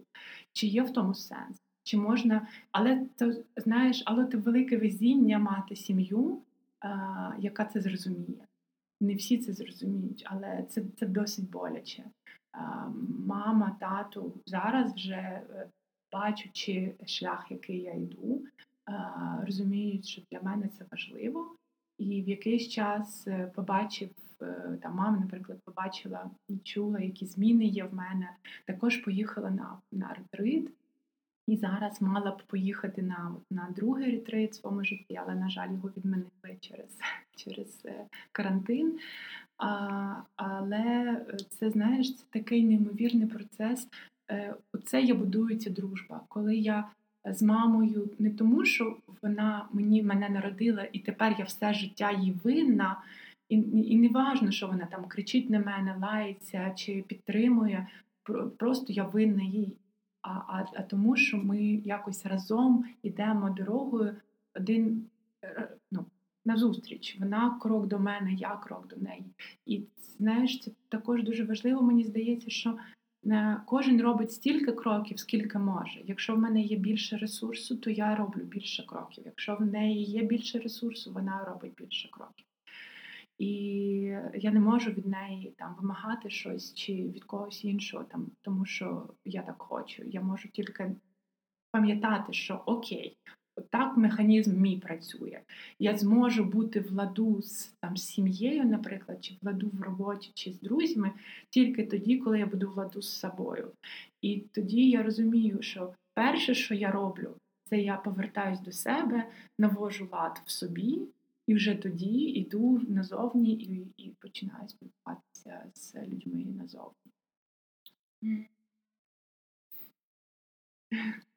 Чи 0.53 0.67
є 0.67 0.83
в 0.83 0.93
тому 0.93 1.13
сенс? 1.13 1.57
Чи 1.85 1.97
можна, 1.97 2.47
але 2.71 3.05
це 3.15 3.35
знаєш, 3.57 4.03
але 4.05 4.25
це 4.25 4.37
велике 4.37 4.77
везіння 4.77 5.39
мати 5.39 5.75
сім'ю, 5.75 6.41
яка 7.39 7.65
це 7.65 7.81
зрозуміє 7.81 8.45
не 9.03 9.15
всі 9.15 9.37
це 9.37 9.53
зрозуміють, 9.53 10.23
але 10.25 10.65
це 10.69 10.83
це 10.99 11.05
досить 11.05 11.49
боляче. 11.49 12.03
Мама, 13.25 13.77
тату 13.79 14.33
зараз 14.45 14.93
вже 14.93 15.13
е, 15.13 15.69
бачучи 16.11 16.95
шлях, 17.05 17.47
який 17.49 17.79
я 17.79 17.93
йду, 17.93 18.41
розуміють, 19.45 20.05
що 20.05 20.21
для 20.31 20.41
мене 20.41 20.69
це 20.77 20.85
важливо. 20.91 21.55
І 21.97 22.21
в 22.21 22.29
якийсь 22.29 22.69
час 22.69 23.27
е, 23.27 23.51
побачив 23.55 24.09
е, 24.41 24.77
там 24.81 24.95
мама, 24.95 25.17
наприклад, 25.17 25.59
побачила 25.65 26.29
і 26.47 26.57
чула, 26.57 26.99
які 26.99 27.25
зміни 27.25 27.65
є 27.65 27.83
в 27.83 27.93
мене. 27.93 28.29
Також 28.65 28.97
поїхала 28.97 29.49
на 29.49 29.77
на 29.91 30.13
ретрит. 30.13 30.69
І 31.47 31.55
зараз 31.55 32.01
мала 32.01 32.31
б 32.31 32.43
поїхати 32.47 33.01
на 33.01 33.35
на 33.51 33.67
другий 33.75 34.11
ретрит 34.11 34.51
в 34.51 34.55
своєму 34.55 34.83
житті, 34.83 35.19
але, 35.23 35.35
на 35.35 35.49
жаль, 35.49 35.71
його 35.71 35.89
відмінили 35.97 36.57
через 36.59 36.97
через 37.35 37.81
е, 37.85 38.05
карантин. 38.31 38.99
А, 39.57 40.15
Але 40.35 41.17
це 41.49 41.69
знаєш, 41.69 42.15
це 42.15 42.23
такий 42.29 42.63
неймовірний 42.63 43.27
процес. 43.27 43.87
Е, 44.31 44.55
оце 44.73 45.01
я 45.01 45.15
будується 45.15 45.69
дружба. 45.69 46.21
Коли 46.27 46.55
я 46.55 46.89
з 47.25 47.41
мамою 47.41 48.09
не 48.19 48.29
тому, 48.29 48.65
що 48.65 48.97
вона 49.21 49.67
мені 49.73 50.03
мене 50.03 50.29
народила, 50.29 50.87
і 50.91 50.99
тепер 50.99 51.35
я 51.39 51.45
все 51.45 51.73
життя 51.73 52.11
їй 52.11 52.33
винна. 52.43 53.01
І 53.49 53.55
і 53.73 53.97
не 53.97 54.07
важно, 54.07 54.51
що 54.51 54.67
вона 54.67 54.85
там 54.85 55.05
кричить 55.05 55.49
на 55.49 55.59
мене, 55.59 55.95
лається 56.01 56.73
чи 56.75 57.03
підтримує. 57.07 57.87
Просто 58.57 58.93
я 58.93 59.03
винна 59.03 59.43
їй 59.43 59.73
а 60.23 60.29
а, 60.29 60.65
а 60.75 60.81
тому, 60.81 61.15
що 61.15 61.37
ми 61.37 61.61
якось 61.85 62.25
разом 62.25 62.85
йдемо 63.03 63.49
дорогою 63.49 64.15
один 64.55 65.05
е, 65.43 65.69
ну, 65.91 66.05
назустріч. 66.45 67.17
Вона 67.19 67.59
крок 67.61 67.87
до 67.87 67.99
мене, 67.99 68.33
я 68.33 68.55
крок 68.55 68.87
до 68.87 68.95
неї. 68.95 69.25
І 69.65 69.83
знаєш, 70.17 70.59
це 70.59 70.71
також 70.89 71.23
дуже 71.23 71.43
важливо, 71.43 71.81
мені 71.81 72.03
здається, 72.03 72.49
що 72.49 72.77
е, 73.25 73.61
кожен 73.65 74.01
робить 74.01 74.31
стільки 74.31 74.71
кроків, 74.71 75.19
скільки 75.19 75.59
може. 75.59 76.01
Якщо 76.05 76.35
в 76.35 76.39
мене 76.39 76.61
є 76.61 76.77
більше 76.77 77.17
ресурсу, 77.17 77.75
то 77.75 77.89
я 77.89 78.15
роблю 78.15 78.43
більше 78.43 78.85
кроків. 78.85 79.23
Якщо 79.25 79.55
в 79.55 79.61
неї 79.61 80.03
є 80.03 80.23
більше 80.23 80.59
ресурсу, 80.59 81.11
вона 81.13 81.43
робить 81.43 81.73
більше 81.77 82.09
кроків. 82.11 82.45
І 83.43 83.55
я 84.33 84.51
не 84.51 84.59
можу 84.59 84.91
від 84.91 85.05
неї 85.05 85.53
там 85.57 85.75
вимагати 85.81 86.29
щось 86.29 86.73
чи 86.73 86.93
від 86.93 87.23
когось 87.23 87.63
іншого, 87.65 88.03
там, 88.03 88.31
тому 88.41 88.65
що 88.65 89.09
я 89.25 89.41
так 89.41 89.61
хочу. 89.61 90.03
Я 90.05 90.21
можу 90.21 90.49
тільки 90.49 90.95
пам'ятати, 91.71 92.33
що 92.33 92.63
окей, 92.65 93.17
так 93.69 93.97
механізм 93.97 94.61
мій 94.61 94.77
працює. 94.77 95.41
Я 95.79 95.97
зможу 95.97 96.43
бути 96.43 96.79
в 96.79 96.91
ладу 96.91 97.41
з 97.41 97.75
там 97.79 97.97
сім'єю, 97.97 98.65
наприклад, 98.65 99.23
чи 99.23 99.33
в 99.33 99.45
ладу 99.45 99.71
в 99.73 99.81
роботі, 99.81 100.31
чи 100.33 100.51
з 100.51 100.61
друзями, 100.61 101.11
тільки 101.49 101.85
тоді, 101.85 102.17
коли 102.17 102.39
я 102.39 102.45
буду 102.45 102.69
в 102.69 102.77
ладу 102.77 103.01
з 103.01 103.19
собою. 103.19 103.71
І 104.21 104.43
тоді 104.51 104.89
я 104.89 105.03
розумію, 105.03 105.61
що 105.61 105.93
перше, 106.13 106.53
що 106.53 106.73
я 106.73 106.91
роблю, 106.91 107.35
це 107.69 107.79
я 107.79 107.97
повертаюсь 107.97 108.59
до 108.59 108.71
себе, 108.71 109.29
навожу 109.59 110.09
лад 110.11 110.41
в 110.45 110.51
собі. 110.51 111.01
І 111.47 111.53
вже 111.53 111.75
тоді 111.75 112.19
йду 112.19 112.81
назовні 112.87 113.53
і 113.53 113.93
і 113.97 114.09
починаю 114.09 114.67
спілкуватися 114.67 115.71
з 115.73 115.95
людьми 115.95 116.45
назовні. 116.45 117.11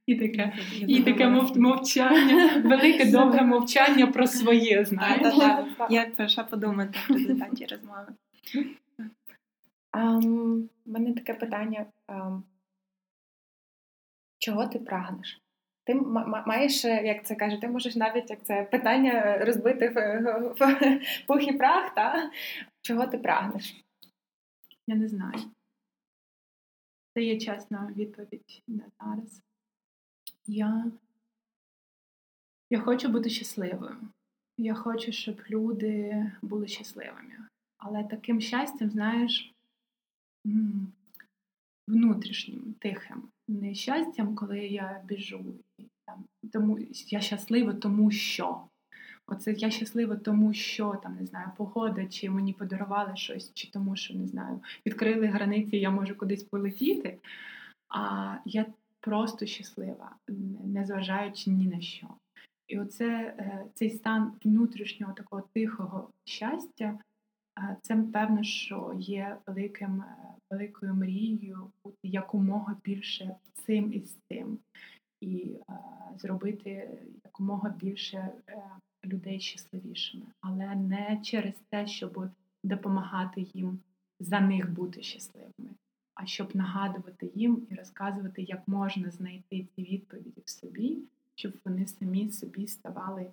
І 0.06 0.14
таке 0.16 0.58
і 0.80 1.02
таке 1.02 1.28
мовчання, 1.56 2.62
велике 2.64 3.10
довге 3.12 3.42
мовчання 3.42 4.06
про 4.06 4.26
своє, 4.26 4.84
знаєш? 4.84 5.34
Я 5.90 6.10
перша 6.16 6.44
подумати 6.44 6.98
в 7.08 7.12
результаті 7.12 7.66
розмови. 7.66 8.14
У 10.86 10.90
мене 10.90 11.12
таке 11.14 11.34
питання. 11.34 11.86
Чого 14.38 14.66
ти 14.66 14.78
прагнеш? 14.78 15.40
Ти 15.86 15.94
маєш, 16.46 16.84
е, 16.84 17.02
як 17.06 17.26
це 17.26 17.34
каже, 17.34 17.60
ти 17.60 17.68
можеш 17.68 17.96
навіть 17.96 18.30
як 18.30 18.44
це 18.44 18.62
питання 18.64 19.12
е, 19.12 19.44
розбити 19.44 19.88
в, 19.88 20.20
в 20.58 21.00
пух 21.26 21.48
і 21.48 21.52
прах, 21.52 21.94
та? 21.94 22.30
чого 22.82 23.06
ти 23.06 23.18
прагнеш? 23.18 23.84
Я 24.86 24.94
не 24.94 25.08
знаю. 25.08 25.38
Це 27.14 27.22
є 27.22 27.38
чесна 27.38 27.92
відповідь 27.96 28.62
на 28.66 28.84
зараз. 29.00 29.42
Я 30.46 30.84
я 32.70 32.80
хочу 32.80 33.08
бути 33.08 33.30
щасливою. 33.30 33.96
Я 34.58 34.74
хочу, 34.74 35.12
щоб 35.12 35.42
люди 35.50 36.26
були 36.42 36.68
щасливими. 36.68 37.36
Але 37.78 38.04
таким 38.04 38.40
щастям, 38.40 38.90
знаєш, 38.90 39.54
внутрішнім, 41.88 42.74
тихим. 42.78 43.22
Не 43.48 43.74
щастям, 43.74 44.34
коли 44.34 44.58
я 44.58 45.02
біжу. 45.04 45.54
Там, 46.06 46.24
тому 46.52 46.78
Я 47.08 47.20
щаслива, 47.20 47.72
тому 47.72 48.10
що. 48.10 48.60
Оце 49.28 49.52
я 49.52 49.70
щаслива, 49.70 50.16
тому 50.16 50.52
що 50.52 51.00
там 51.02 51.16
не 51.20 51.26
знаю, 51.26 51.48
погода, 51.56 52.06
чи 52.06 52.30
мені 52.30 52.52
подарували 52.52 53.16
щось, 53.16 53.50
чи 53.54 53.70
тому, 53.70 53.96
що 53.96 54.14
не 54.14 54.26
знаю, 54.26 54.60
відкрили 54.86 55.26
границі, 55.26 55.76
я 55.76 55.90
можу 55.90 56.16
кудись 56.16 56.42
полетіти. 56.42 57.18
А 57.88 58.34
я 58.44 58.66
просто 59.00 59.46
щаслива, 59.46 60.16
незважаючи 60.64 61.50
ні 61.50 61.66
на 61.66 61.80
що. 61.80 62.06
І 62.68 62.78
оце 62.78 63.06
е, 63.06 63.64
цей 63.74 63.90
стан 63.90 64.32
внутрішнього 64.44 65.12
такого 65.12 65.42
тихого 65.54 66.10
щастя, 66.24 66.98
це 67.82 67.96
певно, 67.96 68.42
що 68.42 68.94
є 68.98 69.36
великим, 69.46 70.00
е, 70.00 70.16
великою 70.50 70.94
мрією 70.94 71.70
бути 71.84 71.98
якомога 72.02 72.76
більше 72.84 73.36
цим 73.54 73.92
і 73.92 74.00
з 74.00 74.16
цим, 74.28 74.58
і 75.20 75.56
зробити 76.18 76.98
якомога 77.24 77.68
більше 77.70 78.18
е, 78.48 78.62
людей 79.04 79.40
щасливішими, 79.40 80.26
але 80.40 80.74
не 80.74 81.20
через 81.22 81.54
те, 81.68 81.86
щоб 81.86 82.28
допомагати 82.64 83.46
їм 83.54 83.78
за 84.20 84.40
них 84.40 84.72
бути 84.72 85.02
щасливими, 85.02 85.70
а 86.14 86.26
щоб 86.26 86.56
нагадувати 86.56 87.30
їм 87.34 87.66
і 87.70 87.74
розказувати, 87.74 88.42
як 88.42 88.68
можна 88.68 89.10
знайти 89.10 89.66
ці 89.74 89.82
відповіді 89.82 90.42
в 90.44 90.50
собі, 90.50 90.98
щоб 91.34 91.52
вони 91.64 91.86
самі 91.86 92.30
собі 92.30 92.66
ставали 92.66 93.30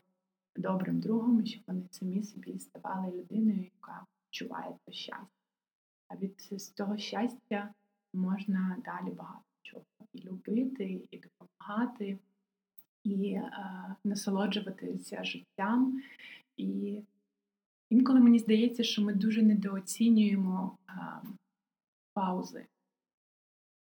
добрим 0.55 0.99
другом, 0.99 1.41
і 1.41 1.45
щоб 1.45 1.63
вони 1.67 1.84
самі 1.91 2.23
собі 2.23 2.59
ставали 2.59 3.11
людиною, 3.11 3.63
яка 3.63 4.05
відчуває 4.27 4.75
це 4.86 4.91
щастя. 4.91 5.27
А 6.07 6.15
від 6.15 6.41
цього 6.75 6.97
щастя 6.97 7.73
можна 8.13 8.77
далі 8.86 9.13
багато 9.13 9.43
чого 9.61 9.86
і 10.13 10.19
любити, 10.19 11.01
і 11.11 11.17
допомагати, 11.64 12.18
і 13.03 13.34
е, 13.34 13.51
насолоджуватися 14.03 15.24
життям. 15.24 16.01
І 16.57 17.01
інколи 17.89 18.20
мені 18.20 18.39
здається, 18.39 18.84
що 18.84 19.01
ми 19.01 19.14
дуже 19.14 19.41
недооцінюємо 19.41 20.78
е, 20.89 20.93
паузи. 22.14 22.66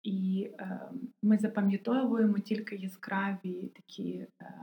І 0.02 0.50
е, 0.58 0.80
ми 1.22 1.38
запам'ятовуємо 1.38 2.38
тільки 2.38 2.76
яскраві 2.76 3.70
такі 3.74 4.26
е, 4.42 4.54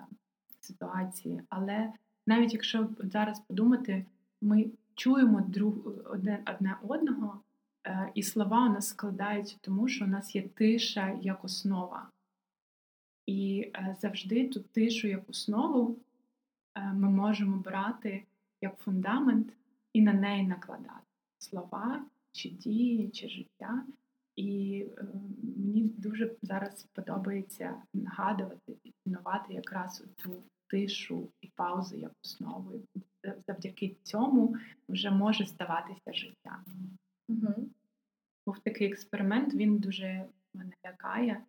ситуації. 0.59 1.41
Але 1.49 1.93
навіть 2.27 2.53
якщо 2.53 2.89
зараз 2.99 3.39
подумати, 3.39 4.05
ми 4.41 4.65
чуємо 4.95 5.41
друг 5.41 5.73
одне, 6.05 6.43
одне 6.55 6.77
одного, 6.81 7.41
е, 7.85 8.11
і 8.15 8.23
слова 8.23 8.65
у 8.65 8.73
нас 8.73 8.87
складаються, 8.87 9.57
тому 9.61 9.87
що 9.87 10.05
у 10.05 10.07
нас 10.07 10.35
є 10.35 10.41
тиша 10.41 11.17
як 11.21 11.45
основа. 11.45 12.09
І 13.29 13.71
е, 13.75 13.95
завжди 13.99 14.47
ту 14.47 14.59
тишу 14.59 15.07
як 15.07 15.29
основу 15.29 15.97
е, 16.75 16.93
ми 16.93 17.09
можемо 17.09 17.57
брати 17.57 18.23
як 18.61 18.77
фундамент 18.77 19.53
і 19.93 20.01
на 20.01 20.13
неї 20.13 20.47
накладати 20.47 21.07
слова, 21.37 22.05
чи 22.31 22.49
дії, 22.49 23.09
чи 23.09 23.29
життя. 23.29 23.83
І 24.35 24.85
е, 24.97 25.05
мені 25.57 25.81
дуже 25.81 26.35
зараз 26.41 26.83
подобається 26.83 27.81
нагадувати 27.93 28.77
і 28.83 28.93
цінувати 29.03 29.53
якраз 29.53 30.03
ту 30.15 30.43
тишу 30.67 31.29
і 31.41 31.47
паузи 31.47 31.97
як 31.97 32.11
основу. 32.23 32.81
Завдяки 33.47 33.95
цьому 34.03 34.55
вже 34.89 35.11
може 35.11 35.45
ставатися 35.45 36.13
життя. 36.13 36.63
Угу. 37.27 37.69
Був 38.45 38.59
такий 38.59 38.87
експеримент, 38.87 39.53
він 39.53 39.77
дуже 39.77 40.25
мене 40.53 40.73
лякає. 40.85 41.43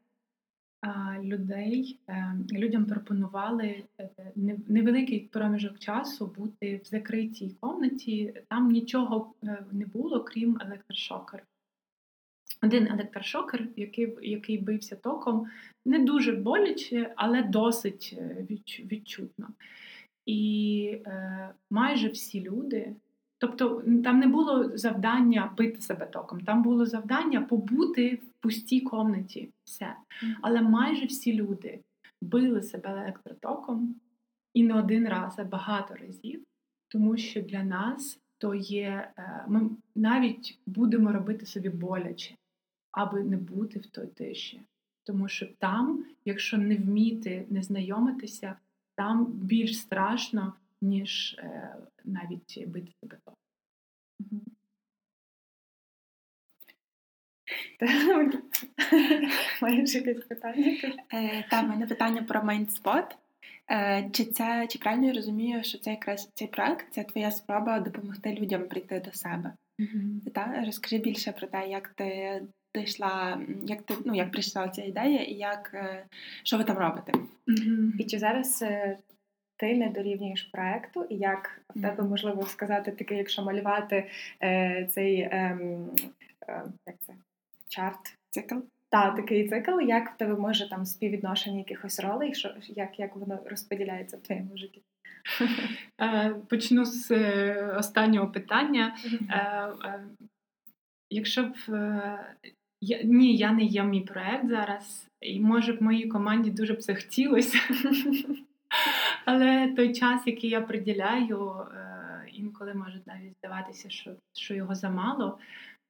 Людей 1.23 2.01
е, 2.09 2.35
людям 2.53 2.85
пропонували 2.87 3.85
е, 3.99 4.11
невеликий 4.69 5.21
проміжок 5.21 5.79
часу 5.79 6.27
бути 6.27 6.81
в 6.85 6.87
закритій 6.87 7.57
комнаті. 7.61 8.35
Там 8.49 8.69
нічого 8.69 9.35
не 9.73 9.87
було, 9.87 10.25
крім 10.25 10.59
електрошокера 10.61 11.43
один 12.63 12.87
електрошокер, 12.87 13.69
який 13.77 14.17
який 14.23 14.59
бився 14.59 14.97
током, 14.97 15.47
не 15.85 15.99
дуже 15.99 16.33
боляче, 16.33 17.13
але 17.17 17.43
досить 17.43 18.15
е, 18.19 18.47
відчутно. 18.93 19.49
І 20.27 21.03
е, 21.07 21.51
майже 21.71 22.09
всі 22.09 22.41
люди, 22.41 22.95
тобто 23.41 23.83
там 24.05 24.19
не 24.19 24.27
було 24.27 24.77
завдання 24.77 25.53
бити 25.57 25.81
себе 25.81 26.07
током, 26.07 26.41
там 26.41 26.63
було 26.63 26.87
завдання 26.87 27.41
побути 27.41 28.15
в 28.15 28.43
пустій 28.43 28.81
комнаті. 28.81 29.51
Все. 29.65 29.97
Але 30.43 30.63
майже 30.63 31.07
всі 31.07 31.35
люди 31.35 31.81
били 32.23 32.63
себе 32.63 32.91
електротоком 32.91 33.95
і 34.55 34.63
не 34.63 34.75
один 34.75 35.09
раз, 35.09 35.35
а 35.39 35.45
багато 35.45 35.95
разів, 35.95 36.43
тому 36.89 37.17
що 37.17 37.43
для 37.43 37.63
нас 37.63 38.19
то 38.39 38.55
є, 38.55 39.13
е, 39.19 39.45
ми 39.49 39.71
навіть 39.95 40.59
будемо 40.67 41.13
робити 41.13 41.47
собі 41.47 41.69
боляче 41.69 42.35
аби 42.93 43.23
не 43.23 43.37
бути 43.37 43.79
в 43.79 43.87
той 43.87 44.07
тиші. 44.07 44.61
Тому 45.05 45.29
що 45.29 45.47
там, 45.59 46.05
якщо 46.25 46.59
не 46.59 46.77
вміти 46.77 47.47
не 47.51 47.63
знайомитися, 47.63 48.57
там 48.95 49.25
більш 49.27 49.79
страшно, 49.79 50.53
ніж 50.81 51.37
е, 51.39 51.77
навіть 52.05 52.69
бити 52.69 52.93
себе 53.01 53.19
то. 53.25 53.33
Маєш 59.63 59.95
якесь 59.95 60.25
питання? 60.25 60.77
Е, 61.15 61.45
Та, 61.51 61.63
в 61.63 61.69
мене 61.69 61.87
питання 61.87 62.23
про 62.23 62.45
майндспот. 62.45 63.17
Е, 63.71 64.11
чи 64.13 64.25
це 64.25 64.67
чи 64.71 64.79
правильно 64.79 65.07
я 65.07 65.13
розумію, 65.13 65.65
що 65.65 65.79
це 65.79 65.91
якраз 65.91 66.31
цей 66.35 66.49
проект 66.49 66.87
це 66.91 67.05
твоя 67.05 67.31
спроба 67.31 67.81
допомогти 67.81 68.35
людям 68.35 68.69
прийти 68.69 69.01
до 69.01 69.13
себе? 69.13 69.53
Mm-hmm. 69.79 70.31
Та? 70.35 70.65
Розкажи 70.67 70.99
більше 70.99 71.33
про 71.33 71.47
те, 71.47 71.69
як 71.69 71.89
ти 71.89 72.43
дійшла, 72.75 73.41
як 73.67 73.83
ти 73.83 73.95
ну 74.05 74.15
як 74.15 74.33
прийшла 74.33 74.69
ця 74.69 74.83
ідея, 74.83 75.23
і 75.23 75.35
як 75.35 75.71
е, 75.75 76.07
що 76.43 76.59
ви 76.59 76.65
там 76.65 76.79
робите? 76.79 77.13
Mm-hmm. 77.49 77.97
І 77.99 78.05
чи 78.05 78.19
зараз 78.19 78.65
ти 79.61 79.77
не 79.77 79.89
дорівнюєш 79.89 80.43
проекту, 80.43 81.05
і 81.05 81.17
як 81.17 81.61
в 81.77 81.81
тебе 81.81 82.03
можливо 82.03 82.47
сказати 82.47 82.91
таке, 82.91 83.17
якщо 83.17 83.43
малювати 83.43 84.11
е, 84.43 84.89
цей 84.91 85.21
е, 85.21 85.59
е, 86.49 86.63
як 86.87 86.97
це 87.07 87.13
чарт 87.69 88.17
цикл? 88.31 88.55
Так, 88.89 89.17
такий 89.17 89.49
цикл, 89.49 89.81
як 89.81 90.11
в 90.11 90.17
тебе 90.17 90.37
може 90.37 90.69
там 90.69 90.87
співвідношення 90.87 91.59
якихось 91.59 92.01
ролей, 92.01 92.35
що 92.35 92.55
як 92.69 92.99
як 92.99 93.17
воно 93.17 93.39
розподіляється 93.47 94.17
в 94.17 94.21
твоєму 94.21 94.57
житті? 94.57 94.83
Е, 96.01 96.35
почну 96.49 96.85
з 96.85 97.11
останнього 97.77 98.29
питання. 98.29 98.97
Якщо 101.11 101.43
б 101.43 101.55
я, 102.81 103.03
Ні, 103.03 103.37
я 103.37 103.53
не 103.53 103.63
є 103.63 103.83
мій 103.83 104.01
проект 104.01 104.49
зараз, 104.49 105.09
і 105.21 105.41
може 105.41 105.73
б 105.73 105.83
моїй 105.83 106.09
команді 106.09 106.51
дуже 106.51 106.75
б 106.75 106.83
це 106.83 106.95
хотілося. 106.95 107.59
Але 109.25 109.73
той 109.77 109.95
час, 109.95 110.27
який 110.27 110.51
я 110.51 110.61
приділяю, 110.61 111.51
е, 111.53 112.25
інколи 112.33 112.75
може 112.75 113.01
навіть 113.07 113.37
здаватися, 113.39 113.91
що 113.91 114.17
що 114.33 114.55
його 114.55 114.75
замало. 114.75 115.39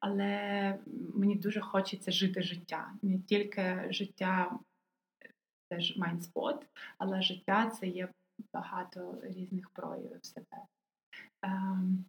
Але 0.00 0.78
мені 1.14 1.34
дуже 1.34 1.60
хочеться 1.60 2.10
жити 2.10 2.42
життя. 2.42 2.92
Не 3.02 3.18
тільки 3.18 3.86
життя 3.90 4.58
це 5.68 5.80
ж 5.80 5.94
майндспот, 5.96 6.66
але 6.98 7.22
життя 7.22 7.70
це 7.70 7.86
є 7.86 8.08
багато 8.52 9.18
різних 9.22 9.70
проявів 9.70 10.18
себе. 10.22 10.64
Ем, 11.42 12.04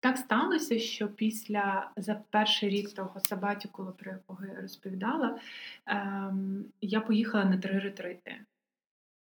так 0.00 0.18
сталося, 0.18 0.78
що 0.78 1.08
після 1.08 1.90
за 1.96 2.14
перший 2.14 2.68
рік 2.68 2.94
того 2.94 3.20
сабатікулу, 3.20 3.92
про 3.92 4.12
якого 4.12 4.46
я 4.46 4.60
розповідала, 4.60 5.38
ем, 5.86 6.64
я 6.80 7.00
поїхала 7.00 7.44
на 7.44 7.58
три 7.58 7.78
ретрити. 7.78 8.44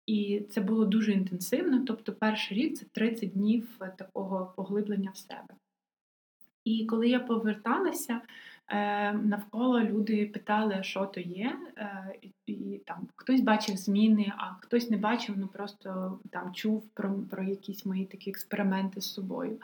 І 0.06 0.46
це 0.50 0.62
було 0.62 0.86
дуже 0.86 1.12
інтенсивно. 1.12 1.84
Тобто, 1.88 2.14
перший 2.14 2.58
рік 2.58 2.78
це 2.78 2.86
30 2.92 3.32
днів 3.32 3.80
такого 3.98 4.54
поглиблення 4.56 5.12
в 5.14 5.18
себе. 5.18 5.56
І 6.64 6.86
коли 6.86 7.10
я 7.10 7.20
поверталася, 7.20 8.22
Е, 8.68 9.14
навколо 9.14 9.80
люди 9.80 10.26
питали, 10.26 10.84
що 10.84 11.06
то 11.06 11.20
є, 11.20 11.58
е, 11.78 12.16
і 12.46 12.82
там 12.86 13.08
хтось 13.16 13.42
бачив 13.42 13.78
зміни, 13.78 14.34
а 14.38 14.54
хтось 14.62 14.90
не 14.90 14.98
бачив, 14.98 15.36
ну 15.38 15.48
просто 15.48 16.20
там 16.30 16.54
чув 16.54 16.84
про 16.94 17.14
про 17.14 17.44
якісь 17.44 17.86
мої 17.86 18.06
такі 18.06 18.30
експерименти 18.30 19.02
з 19.02 19.14
собою. 19.14 19.58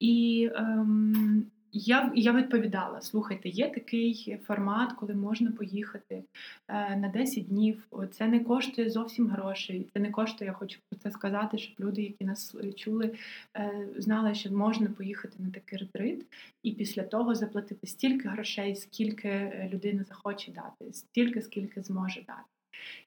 І 0.00 0.48
ем, 0.54 1.46
я 1.72 2.12
я 2.14 2.32
відповідала: 2.32 3.00
слухайте, 3.00 3.48
є 3.48 3.70
такий 3.70 4.38
формат, 4.46 4.92
коли 4.92 5.14
можна 5.14 5.50
поїхати 5.52 6.24
е, 6.68 6.96
на 6.96 7.08
10 7.08 7.46
днів. 7.46 7.88
Це 8.10 8.26
не 8.26 8.40
коштує 8.40 8.90
зовсім 8.90 9.28
грошей. 9.28 9.86
Це 9.92 10.00
не 10.00 10.10
коштує, 10.10 10.50
я 10.50 10.54
хочу 10.54 10.80
про 10.90 10.98
це 10.98 11.10
сказати, 11.10 11.58
щоб 11.58 11.86
люди, 11.86 12.02
які 12.02 12.24
нас 12.24 12.56
чули, 12.76 13.14
е, 13.56 13.88
знали, 13.96 14.34
що 14.34 14.50
можна 14.52 14.88
поїхати 14.88 15.34
на 15.38 15.50
такий 15.50 15.78
ретрит, 15.78 16.26
і 16.62 16.72
після 16.72 17.02
того 17.02 17.34
заплатити 17.34 17.86
стільки 17.86 18.28
грошей, 18.28 18.76
скільки 18.76 19.68
людина 19.72 20.04
захоче 20.04 20.52
дати, 20.52 20.92
стільки, 20.92 21.42
скільки 21.42 21.82
зможе 21.82 22.20
дати. 22.26 22.48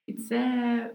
І 0.07 0.13
це. 0.13 0.37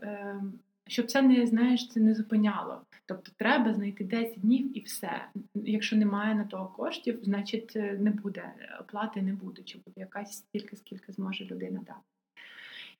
Е, 0.03 0.43
щоб 0.87 1.07
це 1.07 1.23
не 1.23 1.47
знаєш, 1.47 1.89
це 1.89 2.01
не 2.01 2.15
зупиняло. 2.15 2.81
Тобто 3.07 3.33
треба 3.37 3.75
знайти 3.75 4.05
10 4.05 4.41
днів 4.41 4.79
і 4.79 4.81
все. 4.81 5.29
Якщо 5.55 5.97
немає 5.97 6.35
на 6.35 6.45
того 6.45 6.69
коштів, 6.69 7.19
значить 7.23 7.73
е, 7.77 7.99
не 8.01 8.11
буде 8.11 8.55
оплати, 8.81 9.23
не 9.23 9.33
буде, 9.33 9.63
чи 9.63 9.79
буде 9.79 10.01
якась 10.01 10.33
стільки, 10.33 10.77
скільки 10.77 11.13
зможе 11.13 11.45
людина 11.45 11.81
дати. 11.87 12.01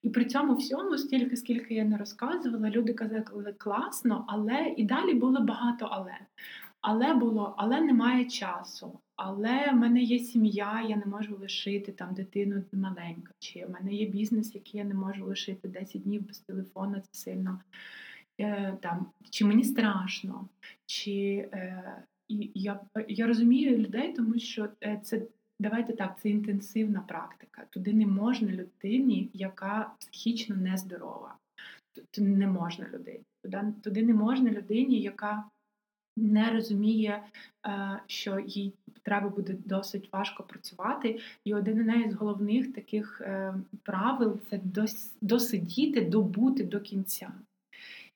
І 0.03 0.11
при 0.11 0.25
цьому 0.25 0.55
всьому, 0.55 0.99
стільки, 0.99 1.37
скільки 1.37 1.75
я 1.75 1.85
не 1.85 1.97
розказувала, 1.97 2.71
люди 2.71 2.93
казали 2.93 3.53
класно, 3.59 4.25
але 4.29 4.75
і 4.77 4.85
далі 4.85 5.15
було 5.15 5.41
багато 5.41 5.89
але. 5.91 6.19
Але 6.81 7.15
було, 7.15 7.55
але 7.57 7.81
немає 7.81 8.25
часу. 8.25 9.01
Але 9.17 9.71
в 9.71 9.77
мене 9.77 10.03
є 10.03 10.19
сім'я, 10.19 10.85
я 10.89 10.97
не 10.97 11.07
можу 11.07 11.37
лишити 11.37 11.93
там 11.93 12.15
дитину 12.15 12.63
маленька. 12.73 13.33
Чи 13.39 13.67
в 13.67 13.71
мене 13.71 13.95
є 13.95 14.07
бізнес, 14.07 14.55
який 14.55 14.79
я 14.79 14.85
не 14.85 14.95
можу 14.95 15.27
лишити 15.27 15.69
10 15.69 16.03
днів 16.03 16.27
без 16.27 16.39
телефону, 16.39 16.95
це 17.01 17.09
сильно 17.13 17.61
е, 18.41 18.77
там, 18.83 19.07
чи 19.31 19.45
мені 19.45 19.65
страшно, 19.65 20.49
чи 20.87 21.49
е, 21.53 22.03
я 22.55 22.81
я 23.09 23.27
розумію 23.27 23.79
людей, 23.79 24.13
тому 24.13 24.39
що 24.39 24.69
е, 24.85 25.01
це 25.05 25.23
давайте 25.61 25.93
так, 25.93 26.19
це 26.23 26.29
інтенсивна 26.29 27.01
практика. 27.01 27.63
Туди 27.71 27.93
не 27.93 28.07
можна 28.07 28.49
людині, 28.53 29.31
яка 29.33 29.93
психічно 29.99 30.57
нездорова. 30.57 31.37
Туди 32.11 32.29
не 32.29 32.47
можна 32.47 32.87
людині. 32.95 33.21
Туди 33.83 34.03
не 34.03 34.15
можна 34.15 34.51
людині, 34.51 35.01
яка 35.01 35.45
не 36.17 36.51
розуміє, 36.51 37.23
е, 37.67 38.01
що 38.07 38.39
їй 38.39 38.73
треба 39.03 39.29
буде 39.29 39.57
досить 39.65 40.13
важко 40.13 40.43
працювати. 40.43 41.21
І 41.45 41.55
один 41.55 42.05
із 42.07 42.15
головних 42.15 42.73
таких 42.73 43.23
правил 43.83 44.41
це 44.51 44.61
досидіти, 45.21 46.01
добути 46.01 46.65
до 46.65 46.81
кінця. 46.81 47.33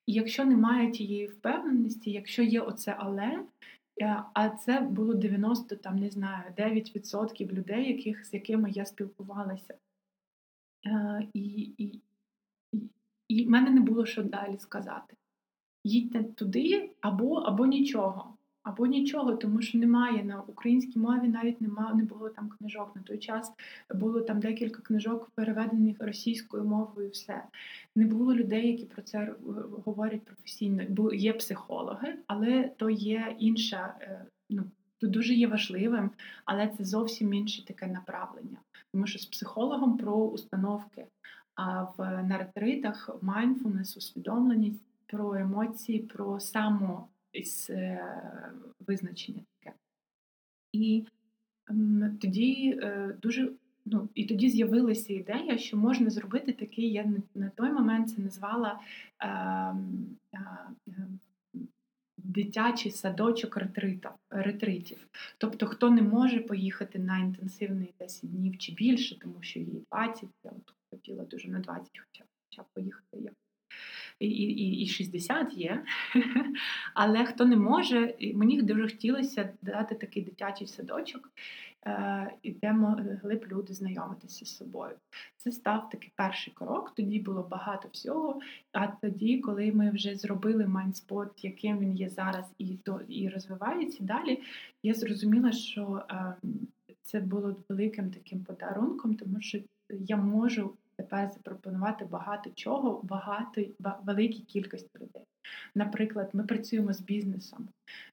І 0.09 0.13
якщо 0.13 0.45
немає 0.45 0.91
тієї 0.91 1.27
впевненості, 1.27 2.11
якщо 2.11 2.43
є 2.43 2.61
оце 2.61 2.97
але, 2.99 3.45
е, 4.03 4.25
а 4.35 4.49
це 4.49 4.81
було 4.81 5.15
90, 5.15 5.77
там 5.77 5.97
не 5.97 6.11
знаю, 6.11 6.53
9% 6.57 7.53
людей, 7.53 7.93
яких, 7.97 8.27
з 8.27 8.35
якими 8.35 8.71
я 8.71 8.85
спілкувалася. 8.85 9.75
І, 11.33 11.73
і, 11.79 12.01
і 13.29 13.45
в 13.45 13.51
мене 13.51 13.71
не 13.71 13.81
було 13.81 14.07
що 14.07 14.23
далі 14.23 14.59
сказати 14.59 15.17
їдьте 15.85 16.25
туди 16.25 16.91
або 17.01 17.35
або 17.35 17.67
нічого. 17.67 18.38
Або 18.69 18.87
нічого, 18.87 19.37
тому 19.37 19.63
що 19.63 19.79
немає 19.79 20.25
на 20.25 20.41
українській 20.41 20.99
мові, 20.99 21.29
навіть 21.29 21.61
немає, 21.61 21.95
не 21.95 22.05
було 22.05 22.29
там 22.29 22.49
книжок. 22.49 22.97
На 22.97 23.03
той 23.03 23.19
час 23.19 23.53
було 23.95 24.21
там 24.21 24.41
декілька 24.41 24.83
книжок, 24.83 25.31
переведених 25.35 25.97
російською 26.01 26.65
мовою. 26.65 27.11
Все 27.11 27.43
не 27.97 28.07
було 28.07 28.35
людей, 28.35 28.69
які 28.73 28.85
про 28.85 29.03
це 29.03 29.35
говорять 29.85 30.25
професійно. 30.25 30.83
Бо 30.89 31.13
є 31.13 31.33
психологи, 31.33 32.15
але 32.27 32.71
то 32.77 32.91
є 32.91 33.37
інша. 33.39 33.95
Е, 34.01 34.25
ну 34.51 34.65
то 35.01 35.07
дуже 35.07 35.35
є 35.35 35.47
важливим, 35.47 36.11
але 36.45 36.69
це 36.69 36.85
зовсім 36.85 37.35
інше 37.35 37.65
таке 37.65 37.87
направлення. 37.87 38.59
Тому 38.93 39.07
що 39.07 39.19
з 39.19 39.27
психологом 39.27 39.97
про 39.97 40.17
установки. 40.17 41.07
А 41.55 41.83
в 41.83 42.23
на 42.23 42.39
ретритах 42.39 43.11
mindfulness, 43.23 43.99
усвідомленість 43.99 44.83
про 45.07 45.35
емоції, 45.35 45.99
про 45.99 46.41
самовизначення 47.45 49.43
таке. 49.61 49.77
І 50.73 51.05
тоді 52.21 52.81
е, 52.83 53.17
дуже 53.23 53.53
ну, 53.85 54.09
і 54.15 54.25
тоді 54.25 54.51
з'явилася 54.51 55.13
ідея, 55.13 55.59
що 55.59 55.77
можна 55.77 56.11
зробити 56.11 56.53
такий, 56.53 56.93
я 56.93 57.13
на 57.35 57.49
той 57.49 57.71
момент 57.71 58.11
це 58.11 58.23
назвала 58.23 58.81
е, 59.21 59.29
е, 60.35 61.09
дитячий 62.17 62.93
садочок 62.93 63.57
ретритів, 63.57 64.11
ретритів. 64.31 65.09
Тобто, 65.39 65.67
хто 65.67 65.91
не 65.91 66.03
може 66.03 66.41
поїхати 66.41 66.99
на 66.99 67.19
інтенсивний 67.19 67.95
10 67.99 68.31
днів 68.31 68.59
чи 68.59 68.73
більше, 68.73 69.19
тому 69.19 69.43
що 69.43 69.59
їй 69.61 69.83
20, 69.93 70.29
я 70.45 70.51
от 70.51 70.75
хотіла 70.91 71.25
дуже 71.25 71.49
на 71.49 71.59
20 71.59 71.99
хоча, 71.99 72.25
хоча 72.45 72.65
поїхати. 72.75 73.19
як 73.19 73.35
і 74.21 74.29
і, 74.29 74.83
і 74.83 74.87
60 74.87 75.55
є. 75.55 75.85
Але 76.95 77.25
хто 77.25 77.45
не 77.45 77.57
може, 77.57 78.15
мені 78.35 78.63
дуже 78.63 78.83
хотілося 78.83 79.51
дати 79.63 79.95
такий 79.95 80.23
дитячий 80.23 80.67
садочок, 80.67 81.31
е, 81.87 82.33
де 82.45 82.73
могли 82.73 83.35
б 83.35 83.47
люди 83.53 83.75
знайомитися 83.75 84.45
з 84.45 84.57
собою. 84.57 84.95
Це 85.37 85.53
став 85.53 85.91
такий 85.91 86.13
перший 86.17 86.53
крок. 86.53 86.93
Тоді 86.97 87.21
було 87.21 87.43
багато 87.43 87.89
всього. 87.93 88.41
А 88.73 88.87
тоді, 88.87 89.39
коли 89.39 89.73
ми 89.73 89.91
вже 89.91 90.17
зробили 90.17 90.67
майнспот, 90.67 91.45
яким 91.45 91.79
він 91.79 91.97
є 91.97 92.09
зараз, 92.09 92.45
і 92.59 92.77
то 92.77 93.01
і 93.09 93.29
розвивається 93.29 94.05
далі, 94.05 94.43
я 94.83 94.95
зрозуміла, 94.95 95.53
що 95.53 96.03
ем, 96.09 96.35
це 97.03 97.21
було 97.21 97.57
великим 97.69 98.11
таким 98.11 98.45
подарунком, 98.45 99.15
тому 99.15 99.41
що 99.41 99.59
я 99.91 100.17
можу 100.17 100.75
тепер 100.99 101.31
запропонувати 101.31 102.05
багато 102.05 102.51
чого, 102.55 103.01
багато 103.03 103.63
великій 104.05 104.43
кількості 104.43 104.91
людей. 104.95 105.23
Наприклад, 105.75 106.31
ми 106.33 106.43
працюємо 106.43 106.93
з 106.93 107.01
бізнесом 107.01 107.69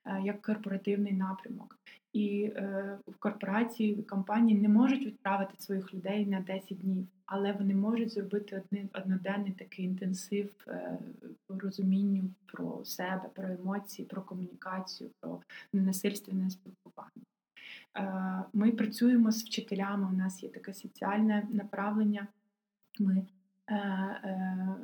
е, 0.06 0.22
як 0.24 0.42
корпоративний 0.42 1.14
напрямок, 1.14 1.78
і 2.14 2.52
е, 2.56 2.98
в 3.08 3.16
корпорації 3.16 4.04
компанії 4.04 4.62
не 4.62 4.70
можуть 4.70 5.06
відправити 5.06 5.54
своїх 5.60 5.94
людей 5.94 6.26
на 6.26 6.40
10 6.40 6.78
днів, 6.78 7.08
але 7.26 7.54
вони 7.54 7.76
можуть 7.76 8.14
зробити 8.14 8.64
одноденний 8.94 9.52
такий 9.52 9.86
інтенсив 9.86 10.50
е, 10.68 10.98
по 11.48 11.60
розумінню 11.60 12.24
про 12.46 12.86
себе, 12.86 13.30
про 13.34 13.48
емоції, 13.48 14.06
про 14.06 14.22
комунікацію, 14.22 15.10
про 15.20 15.40
ненасильственне 15.74 16.50
спілкування. 16.50 17.26
Ми 18.54 18.72
працюємо 18.72 19.32
з 19.32 19.44
вчителями. 19.44 20.08
У 20.14 20.18
нас 20.18 20.44
є 20.44 20.50
таке 20.50 20.74
соціальне 20.74 21.48
направлення. 21.50 22.28
Ми 23.00 23.26
е, 23.68 23.76
е, 23.76 24.76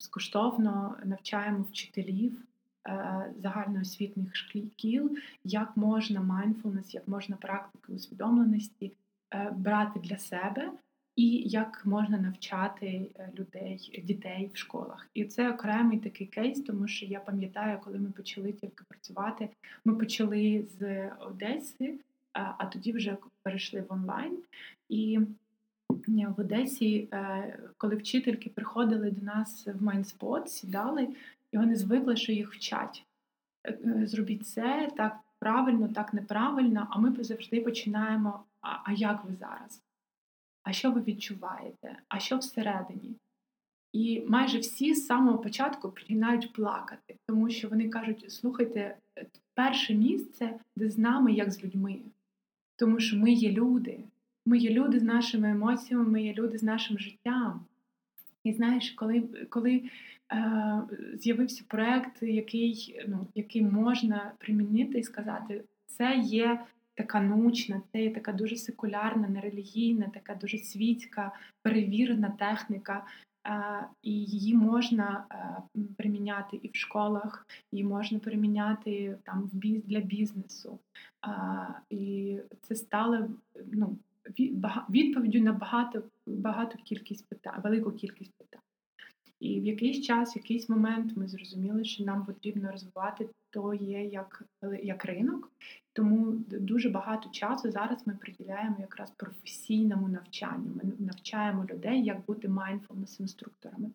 безкоштовно 0.00 0.96
навчаємо 1.04 1.62
вчителів 1.62 2.42
е, 2.88 3.34
загальноосвітніх 3.38 4.36
шкіл, 4.36 5.18
як 5.44 5.76
можна 5.76 6.20
mindfulness, 6.20 6.94
як 6.94 7.08
можна 7.08 7.36
практики 7.36 7.92
усвідомленості 7.92 8.92
е, 9.34 9.50
брати 9.50 10.00
для 10.00 10.18
себе. 10.18 10.72
І 11.16 11.28
як 11.36 11.82
можна 11.86 12.18
навчати 12.18 12.86
е, 12.86 13.32
людей, 13.38 14.02
дітей 14.04 14.50
в 14.54 14.56
школах. 14.56 15.08
І 15.14 15.24
це 15.24 15.50
окремий 15.50 15.98
такий 15.98 16.26
кейс, 16.26 16.62
тому 16.62 16.88
що 16.88 17.06
я 17.06 17.20
пам'ятаю, 17.20 17.78
коли 17.84 17.98
ми 17.98 18.10
почали 18.10 18.52
тільки 18.52 18.84
працювати, 18.88 19.48
ми 19.84 19.94
почали 19.94 20.66
з 20.78 21.08
Одеси, 21.08 21.98
а 22.32 22.66
тоді 22.66 22.92
вже 22.92 23.16
перейшли 23.42 23.80
в 23.80 23.92
онлайн. 23.92 24.38
І 24.88 25.20
в 26.36 26.40
Одесі, 26.40 27.08
е, 27.12 27.58
коли 27.76 27.96
вчительки 27.96 28.50
приходили 28.50 29.10
до 29.10 29.26
нас 29.26 29.66
в 29.66 29.82
майнспот, 29.82 30.50
сідали, 30.50 31.08
і 31.52 31.58
вони 31.58 31.76
звикли, 31.76 32.16
що 32.16 32.32
їх 32.32 32.54
вчать. 32.54 33.04
Е, 33.64 33.78
е, 33.84 34.06
зробіть 34.06 34.46
це 34.46 34.90
так 34.96 35.16
правильно, 35.38 35.88
так 35.88 36.14
неправильно, 36.14 36.86
а 36.90 36.98
ми 36.98 37.24
завжди 37.24 37.60
починаємо: 37.60 38.44
а, 38.60 38.68
а 38.84 38.92
як 38.92 39.24
ви 39.24 39.34
зараз? 39.34 39.82
А 40.62 40.72
що 40.72 40.92
ви 40.92 41.00
відчуваєте? 41.00 41.96
А 42.08 42.18
що 42.18 42.38
всередині? 42.38 43.14
І 43.92 44.22
майже 44.28 44.58
всі 44.58 44.94
з 44.94 45.06
самого 45.06 45.38
початку 45.38 45.90
починають 45.90 46.52
плакати, 46.52 47.16
тому 47.26 47.50
що 47.50 47.68
вони 47.68 47.88
кажуть: 47.88 48.32
слухайте, 48.32 48.96
перше 49.54 49.94
місце, 49.94 50.60
де 50.76 50.90
з 50.90 50.98
нами, 50.98 51.32
як 51.32 51.50
з 51.50 51.64
людьми, 51.64 52.00
тому 52.76 53.00
що 53.00 53.16
ми 53.16 53.32
є 53.32 53.52
люди. 53.52 54.00
Ми 54.50 54.58
є 54.58 54.70
люди 54.70 55.00
з 55.00 55.02
нашими 55.02 55.50
емоціями, 55.50 56.04
ми 56.04 56.22
є 56.22 56.34
люди 56.34 56.58
з 56.58 56.62
нашим 56.62 56.98
життям. 56.98 57.60
І 58.44 58.52
знаєш, 58.52 58.90
коли 58.90 59.20
коли 59.48 59.82
е, 60.32 60.82
з'явився 61.14 61.64
проєкт, 61.68 62.22
який 62.22 63.04
ну, 63.08 63.26
який 63.34 63.62
можна 63.62 64.32
примінити 64.38 64.98
і 64.98 65.02
сказати, 65.02 65.64
це 65.86 66.16
є 66.16 66.60
така 66.94 67.20
научна, 67.20 67.82
це 67.92 68.02
є 68.02 68.10
така 68.10 68.32
дуже 68.32 68.56
секулярна, 68.56 69.28
нерелігійна, 69.28 70.10
така 70.14 70.34
дуже 70.34 70.58
світська, 70.58 71.32
перевірена 71.62 72.30
техніка, 72.38 73.06
е, 73.46 73.86
і 74.02 74.12
її 74.12 74.54
можна 74.54 75.24
е, 75.30 75.82
приміняти 75.96 76.60
і 76.62 76.68
в 76.68 76.76
школах, 76.76 77.46
її 77.72 77.84
можна 77.84 78.18
приміняти 78.18 79.16
там 79.22 79.50
для 79.62 80.00
бізнесу. 80.00 80.78
І 81.90 82.36
це 82.62 82.74
стало 82.74 83.28
ну, 83.72 83.96
відповіддю 84.90 85.40
на 85.40 85.52
багато 85.52 86.02
багато 86.26 86.78
кількість 86.84 87.28
питань, 87.28 87.60
велику 87.64 87.92
кількість 87.92 88.34
питань. 88.38 88.60
І 89.40 89.60
в 89.60 89.64
якийсь 89.64 90.00
час, 90.06 90.36
в 90.36 90.38
якийсь 90.38 90.68
момент 90.68 91.16
ми 91.16 91.28
зрозуміли, 91.28 91.84
що 91.84 92.04
нам 92.04 92.26
потрібно 92.26 92.70
розвивати 92.72 93.28
то 93.50 93.74
є 93.74 94.04
як 94.04 94.42
як 94.82 95.04
ринок, 95.04 95.52
тому 95.92 96.32
дуже 96.48 96.88
багато 96.88 97.30
часу 97.30 97.70
зараз 97.70 98.06
ми 98.06 98.14
приділяємо 98.14 98.76
якраз 98.80 99.10
професійному 99.10 100.08
навчанню. 100.08 100.70
Ми 100.74 100.92
навчаємо 100.98 101.64
людей, 101.64 102.04
як 102.04 102.26
бути 102.26 102.48
mindfulness 102.48 103.20
інструкторами. 103.20 103.90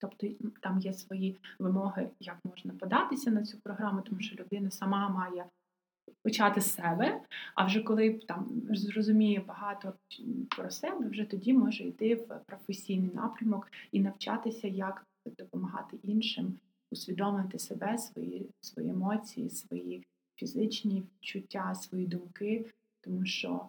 Тобто 0.00 0.26
там 0.60 0.78
є 0.78 0.92
свої 0.92 1.36
вимоги, 1.58 2.10
як 2.20 2.38
можна 2.44 2.72
податися 2.72 3.30
на 3.30 3.42
цю 3.42 3.58
програму, 3.58 4.00
тому 4.02 4.20
що 4.20 4.36
людина 4.36 4.70
сама 4.70 5.08
має 5.08 5.44
почати 6.22 6.60
з 6.60 6.74
себе, 6.74 7.20
а 7.54 7.66
вже 7.66 7.80
коли 7.80 8.12
там 8.12 8.62
зрозуміє 8.70 9.40
багато 9.40 9.92
про 10.56 10.70
себе, 10.70 11.08
вже 11.08 11.24
тоді 11.24 11.52
може 11.52 11.84
йти 11.84 12.14
в 12.14 12.40
професійний 12.46 13.10
напрямок 13.14 13.70
і 13.92 14.00
навчатися, 14.00 14.68
як 14.68 15.06
допомагати 15.38 15.96
іншим, 16.02 16.58
усвідомити 16.90 17.58
себе, 17.58 17.98
свої, 17.98 18.50
свої 18.60 18.88
емоції, 18.88 19.50
свої 19.50 20.06
фізичні 20.36 21.02
відчуття, 21.02 21.74
свої 21.74 22.06
думки, 22.06 22.66
тому 23.00 23.24
що. 23.24 23.66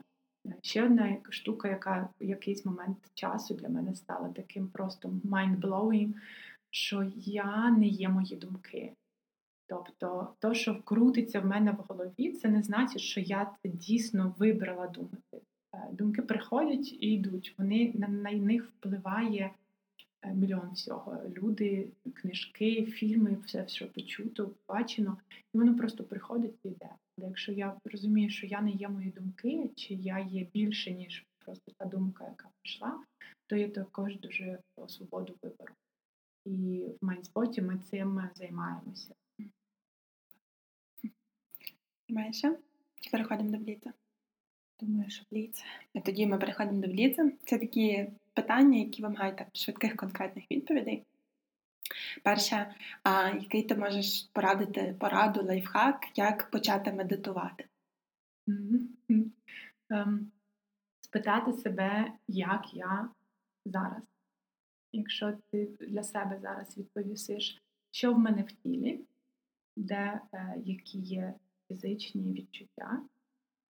Е, 0.47 0.55
ще 0.61 0.85
одна 0.85 1.17
штука, 1.29 1.69
яка 1.69 2.09
в 2.21 2.25
якийсь 2.25 2.65
момент 2.65 2.97
часу 3.13 3.53
для 3.53 3.69
мене 3.69 3.95
стала 3.95 4.29
таким 4.29 4.67
просто 4.67 5.09
mind-blowing, 5.09 6.13
що 6.69 7.11
я 7.15 7.71
не 7.71 7.87
є 7.87 8.09
мої 8.09 8.35
думки. 8.35 8.93
Тобто, 9.67 10.33
то, 10.39 10.53
що 10.53 10.83
крутиться 10.83 11.39
в 11.39 11.45
мене 11.45 11.71
в 11.71 11.85
голові, 11.87 12.31
це 12.31 12.49
не 12.49 12.63
значить, 12.63 13.01
що 13.01 13.19
я 13.19 13.51
це 13.61 13.69
дійсно 13.69 14.35
вибрала 14.37 14.87
думати. 14.87 15.41
Е, 15.73 15.89
думки 15.91 16.21
приходять 16.21 16.93
і 16.93 17.13
йдуть. 17.13 17.55
Вони 17.57 17.91
на, 17.95 18.07
на 18.07 18.31
них 18.31 18.65
впливає 18.65 19.51
е, 20.21 20.33
мільйон 20.33 20.71
всього. 20.73 21.21
Люди, 21.29 21.87
книжки, 22.13 22.85
фільми, 22.85 23.37
все, 23.45 23.67
що 23.67 23.91
почуто, 23.91 24.51
бачено, 24.67 25.17
і 25.53 25.57
воно 25.57 25.75
просто 25.75 26.03
приходить 26.03 26.55
і 26.63 26.67
йде. 26.67 26.89
Але 27.17 27.27
якщо 27.27 27.51
я 27.51 27.75
розумію, 27.85 28.29
що 28.29 28.47
я 28.47 28.61
не 28.61 28.71
є 28.71 28.89
мої 28.89 29.09
думки, 29.09 29.69
чи 29.75 29.93
я 29.93 30.19
є 30.19 30.47
більше, 30.53 30.91
ніж 30.91 31.25
просто 31.45 31.71
та 31.77 31.85
думка, 31.85 32.23
яка 32.23 32.49
прийшла, 32.61 33.03
то 33.47 33.55
я 33.55 33.69
також 33.69 34.19
дуже 34.19 34.59
свободу 34.87 35.35
вибору. 35.41 35.73
І 36.45 36.85
в 37.01 37.05
майнспоті 37.05 37.61
ми 37.61 37.77
цим 37.77 38.29
займаємося. 38.35 39.13
Майше? 42.13 42.57
Чи 43.01 43.09
переходимо 43.09 43.49
до 43.49 43.57
бліца? 43.57 43.93
Думаю, 44.79 45.09
що 45.09 45.25
бліц. 45.31 45.63
Тоді 46.05 46.27
ми 46.27 46.37
переходимо 46.37 46.81
до 46.81 46.87
бліца. 46.87 47.31
Це 47.45 47.57
такі 47.57 48.07
питання, 48.33 48.79
які 48.79 49.01
вимагають 49.01 49.37
так 49.37 49.47
швидких 49.53 49.95
конкретних 49.95 50.51
відповідей. 50.51 51.03
Перше, 52.23 52.75
а 53.03 53.29
який 53.29 53.63
ти 53.63 53.75
можеш 53.75 54.29
порадити 54.33 54.95
пораду, 54.99 55.43
лайфхак, 55.43 56.07
як 56.15 56.51
почати 56.51 56.93
медитувати? 56.93 57.65
Mm-hmm. 58.47 59.29
Um, 59.89 60.19
спитати 60.99 61.53
себе, 61.53 62.11
як 62.27 62.73
я 62.73 63.09
зараз. 63.65 64.03
Якщо 64.91 65.33
ти 65.51 65.69
для 65.79 66.03
себе 66.03 66.39
зараз 66.41 66.77
відповісиш, 66.77 67.61
що 67.91 68.13
в 68.13 68.19
мене 68.19 68.43
в 68.43 68.51
тілі, 68.51 68.99
де 69.75 70.19
е, 70.33 70.55
які 70.65 70.99
є 70.99 71.33
фізичні 71.73 72.33
відчуття, 72.33 73.01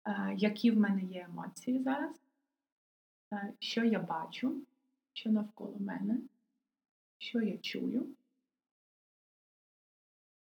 е, 0.05 0.35
які 0.37 0.71
в 0.71 0.79
мене 0.79 1.03
є 1.03 1.27
емоції 1.31 1.83
зараз, 1.83 2.17
е, 3.33 3.53
що 3.59 3.85
я 3.85 3.99
бачу, 4.01 4.63
що 5.13 5.31
навколо 5.31 5.77
мене, 5.81 6.19
що 7.19 7.41
я 7.41 7.59
чую, 7.59 8.07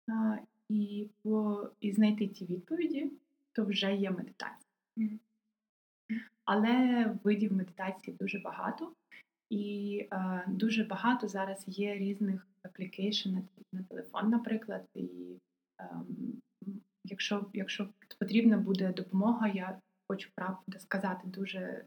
е, 0.09 0.42
і, 0.68 1.09
по, 1.22 1.70
і 1.80 1.92
знайти 1.92 2.28
ті 2.28 2.46
відповіді, 2.46 3.12
то 3.52 3.64
вже 3.64 3.96
є 3.96 4.11
медитація. 4.11 4.72
Mm. 4.96 5.18
Але 6.44 7.04
видів 7.24 7.52
медитації 7.52 8.16
дуже 8.16 8.38
багато, 8.38 8.92
і 9.50 10.06
е, 10.12 10.44
дуже 10.48 10.84
багато 10.84 11.28
зараз 11.28 11.64
є 11.66 11.94
різних 11.94 12.46
application 12.62 13.36
на 13.72 13.82
телефон, 13.82 14.30
наприклад. 14.30 14.88
І 14.94 15.09
е, 15.80 15.90
якщо 17.11 17.46
якщо 17.52 17.88
потрібна 18.18 18.56
буде 18.56 18.92
допомога, 18.92 19.48
я 19.48 19.80
хочу 20.09 20.30
правда 20.34 20.78
сказати 20.78 21.20
дуже 21.24 21.84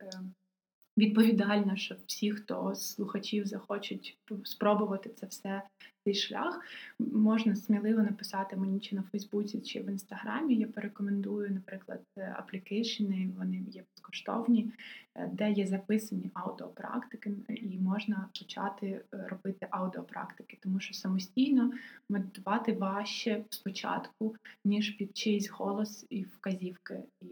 е, 0.98 1.02
відповідально, 1.02 1.76
що 1.76 1.96
всі, 2.08 2.32
хто 2.32 2.76
з 2.76 2.94
слухачів 2.94 3.46
захочуть 3.46 4.18
спробувати 4.44 5.10
це 5.10 5.26
все 5.26 5.62
цей 6.04 6.14
шлях, 6.14 6.62
можна 7.00 7.56
сміливо 7.56 8.02
написати 8.02 8.56
мені 8.56 8.80
чи 8.80 8.96
на 8.96 9.04
Фейсбуці, 9.04 9.62
чи 9.62 9.82
в 9.82 9.90
інстаграмі. 9.90 10.56
Я 10.56 10.68
порекомендую, 10.68 11.52
наприклад, 11.52 12.02
аплікейшени, 12.36 13.30
вони 13.38 13.64
є 13.72 13.84
безкоштовні, 13.96 14.72
е, 15.16 15.30
де 15.34 15.52
є 15.52 15.68
записані 15.68 16.32
аудіопрактики, 16.34 17.34
і 17.50 17.80
можна 17.80 18.30
почати 18.40 18.88
е, 18.88 19.28
робити 19.28 19.68
аудіопрактики, 19.70 20.58
тому 20.62 20.80
що 20.80 20.94
самостійно 20.94 21.72
медитувати 22.10 22.74
важче 22.74 23.46
спочатку, 23.50 24.36
ніж 24.66 24.90
під 24.90 25.18
чийсь 25.18 25.50
голос 25.50 26.06
і 26.10 26.24
вказівки, 26.24 27.04
і, 27.22 27.28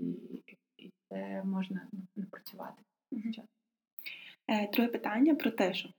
і 0.78 0.92
це 1.10 1.44
можна 1.46 1.82
напрацювати. 2.16 2.82
Е, 4.48 4.70
друге 4.74 4.88
питання 4.88 5.36
про 5.36 5.52
тишу. 5.52 5.94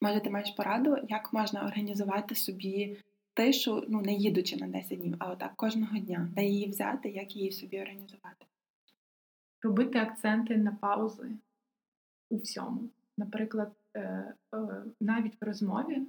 Може, 0.00 0.20
ти 0.20 0.30
маєш 0.30 0.50
пораду, 0.50 0.96
як 1.08 1.32
можна 1.32 1.64
організувати 1.64 2.34
собі 2.34 2.96
тишу, 3.34 3.84
ну 3.88 4.00
не 4.00 4.14
їдучи 4.14 4.56
на 4.56 4.66
10 4.66 4.98
днів, 4.98 5.16
а 5.18 5.30
отак 5.30 5.56
кожного 5.56 5.98
дня, 5.98 6.28
де 6.36 6.44
її 6.44 6.68
взяти, 6.68 7.08
як 7.10 7.36
її 7.36 7.52
собі 7.52 7.80
організувати? 7.80 8.46
Робити 9.62 9.98
акценти 9.98 10.56
на 10.56 10.72
паузи 10.72 11.30
у 12.30 12.36
всьому. 12.36 12.90
Наприклад, 13.18 13.72
е, 13.94 14.00
е, 14.54 14.84
навіть 15.00 15.40
в 15.40 15.44
розмові 15.44 16.06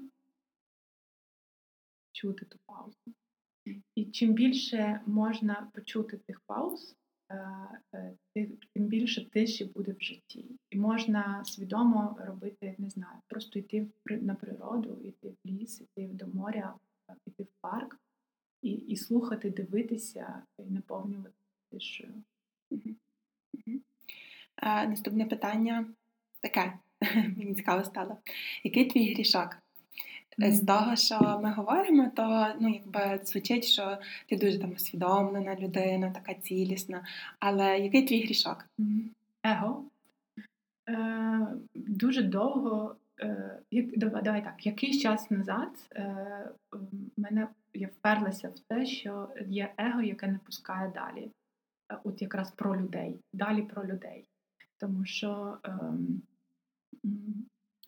чути 2.12 2.46
ту 2.46 2.60
паузу. 2.66 2.98
І 3.96 4.06
чим 4.06 4.34
більше 4.34 5.02
можна 5.06 5.70
почути 5.74 6.18
тих 6.18 6.40
пауз, 6.40 6.96
тим 8.74 8.86
більше 8.88 9.30
тиші 9.30 9.66
буде 9.66 9.92
в 9.92 10.02
житті. 10.02 10.46
І 10.70 10.78
можна 10.78 11.46
свідомо 11.46 12.18
робити, 12.20 12.76
не 12.78 12.90
знаю, 12.90 13.18
просто 13.28 13.60
йти 13.60 13.88
на 14.06 14.36
природу, 14.36 15.02
йти 15.04 15.30
в 15.30 15.48
ліс, 15.48 15.82
йти 15.82 16.10
до 16.14 16.28
моря, 16.28 16.76
йти 17.28 17.44
в 17.44 17.62
парк 17.62 18.00
і 18.62 18.72
і 18.72 18.98
слухати, 18.98 19.50
дивитися 19.50 20.44
і 20.60 20.64
наповнювати 20.64 21.36
тишою. 21.72 22.24
А, 24.56 24.86
Наступне 24.86 25.26
питання 25.26 25.94
таке, 26.42 26.80
мені 27.38 27.54
цікаво 27.54 27.84
стало. 27.84 28.18
Який 28.64 28.86
твій 28.86 29.14
грішок? 29.14 29.63
З 30.38 30.66
того, 30.66 30.96
що 30.96 31.40
ми 31.44 31.54
говоримо, 31.54 32.12
то 32.16 32.54
ну 32.60 32.70
якби 32.70 33.20
звучить, 33.24 33.66
що 33.66 33.98
ти 34.30 34.36
дуже 34.36 34.60
там 34.60 34.72
усвідомлена 34.72 35.56
людина, 35.56 36.12
така 36.12 36.34
цілісна. 36.34 37.06
Але 37.40 37.80
який 37.80 38.08
твій 38.08 38.24
грішок? 38.24 38.66
Его. 39.44 39.86
Е, 40.90 41.48
Дуже 41.76 42.24
довго, 42.24 42.96
е, 43.22 43.60
давай, 43.72 44.24
давай 44.24 44.44
так, 44.44 44.66
якийсь 44.66 45.02
час 45.02 45.32
назад 45.32 45.70
е, 45.96 46.50
мене 47.18 47.48
я 47.74 47.88
вперлася 47.88 48.50
в 48.50 48.60
те, 48.60 48.86
що 48.86 49.30
є 49.48 49.74
его, 49.78 50.02
яке 50.02 50.28
не 50.28 50.38
пускає 50.38 50.92
далі. 50.96 51.32
Е, 51.92 51.98
от 52.04 52.22
якраз 52.22 52.52
про 52.52 52.82
людей, 52.82 53.20
далі 53.34 53.62
про 53.62 53.86
людей. 53.88 54.26
Тому 54.78 55.06
що 55.06 55.58
е, 55.66 55.80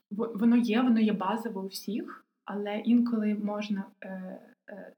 воно 0.09 0.57
є, 0.57 0.81
воно 0.81 0.99
є 0.99 1.13
базово 1.13 1.61
у 1.61 1.67
всіх 1.67 2.24
але 2.45 2.79
інколи 2.79 3.35
можна 3.35 3.83
е, 4.01 4.39
е, 4.69 4.93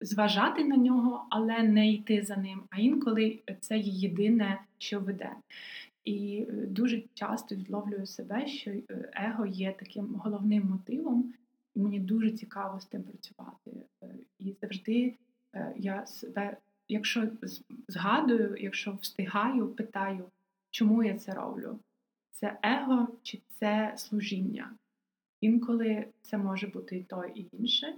зважати 0.00 0.64
на 0.64 0.76
нього, 0.76 1.26
але 1.30 1.62
не 1.62 1.92
йти 1.92 2.22
за 2.22 2.36
ним. 2.36 2.62
А 2.70 2.80
інколи 2.80 3.38
це 3.60 3.78
єдине, 3.78 4.60
що 4.78 5.00
веде. 5.00 5.32
І 6.04 6.46
е, 6.48 6.52
дуже 6.52 7.02
часто 7.14 7.54
відловлюю 7.54 8.06
себе, 8.06 8.46
що 8.46 8.70
е, 8.70 8.84
его 9.14 9.46
є 9.46 9.74
таким 9.78 10.14
головним 10.14 10.68
мотивом, 10.68 11.34
і 11.74 11.80
мені 11.80 12.00
дуже 12.00 12.30
цікаво 12.30 12.80
з 12.80 12.84
тим 12.84 13.02
працювати. 13.02 13.70
Е, 14.02 14.06
і 14.38 14.54
завжди 14.60 15.14
я 15.76 16.06
себе, 16.06 16.56
якщо 16.88 17.28
згадую, 17.88 18.56
якщо 18.58 18.98
встигаю, 19.02 19.68
питаю, 19.68 20.24
чому 20.70 21.04
я 21.04 21.18
це 21.18 21.32
роблю? 21.32 21.78
Це 22.30 22.58
его 22.62 23.08
чи 23.22 23.40
це 23.48 23.94
служіння? 23.96 24.70
Інколи 25.40 26.06
це 26.22 26.38
може 26.38 26.66
бути 26.66 26.96
і 26.96 27.04
то, 27.04 27.24
і 27.24 27.48
інше. 27.52 27.94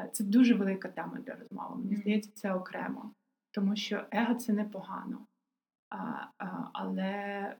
Е, 0.00 0.10
це 0.12 0.24
дуже 0.24 0.54
велика 0.54 0.88
тема 0.88 1.18
для 1.26 1.34
розмови. 1.34 1.76
Мені 1.76 1.96
здається, 1.96 2.30
це 2.34 2.54
окремо, 2.54 3.14
тому 3.50 3.76
що 3.76 4.04
его 4.10 4.34
це 4.34 4.52
непогано, 4.52 5.26
а, 5.88 6.26
а, 6.38 6.68
але 6.72 7.02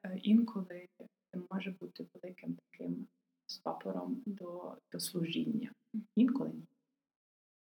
е, 0.02 0.18
інколи 0.22 0.86
це 0.98 1.40
може 1.50 1.74
бути 1.80 2.06
великим 2.14 2.56
таким 2.70 3.06
стопором 3.46 4.22
до, 4.26 4.76
до 4.92 5.00
служіння. 5.00 5.70
Інколи 6.16 6.50
ні. 6.50 6.66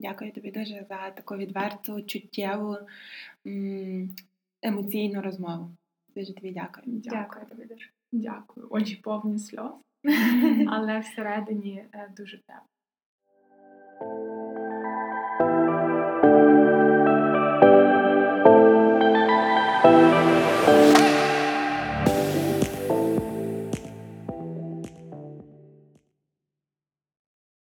Дякую 0.01 0.33
тобі 0.33 0.51
дуже 0.51 0.87
за 0.89 1.11
таку 1.11 1.37
відверту, 1.37 2.03
чуттєву, 2.03 2.77
емоційну 4.63 5.23
розмову. 5.23 5.71
Дуже 6.17 6.35
тобі 6.35 6.53
дякую. 6.53 6.85
Дякую, 6.87 7.23
дякую 7.23 7.47
тобі 7.47 7.65
дуже. 7.65 7.91
Дякую. 8.13 8.67
Очі 8.71 8.97
повні 8.97 9.39
сльоз 9.39 9.73
але 10.69 10.99
всередині 10.99 11.85
е, 11.93 12.13
дуже 12.17 12.39
тепло. 12.39 12.67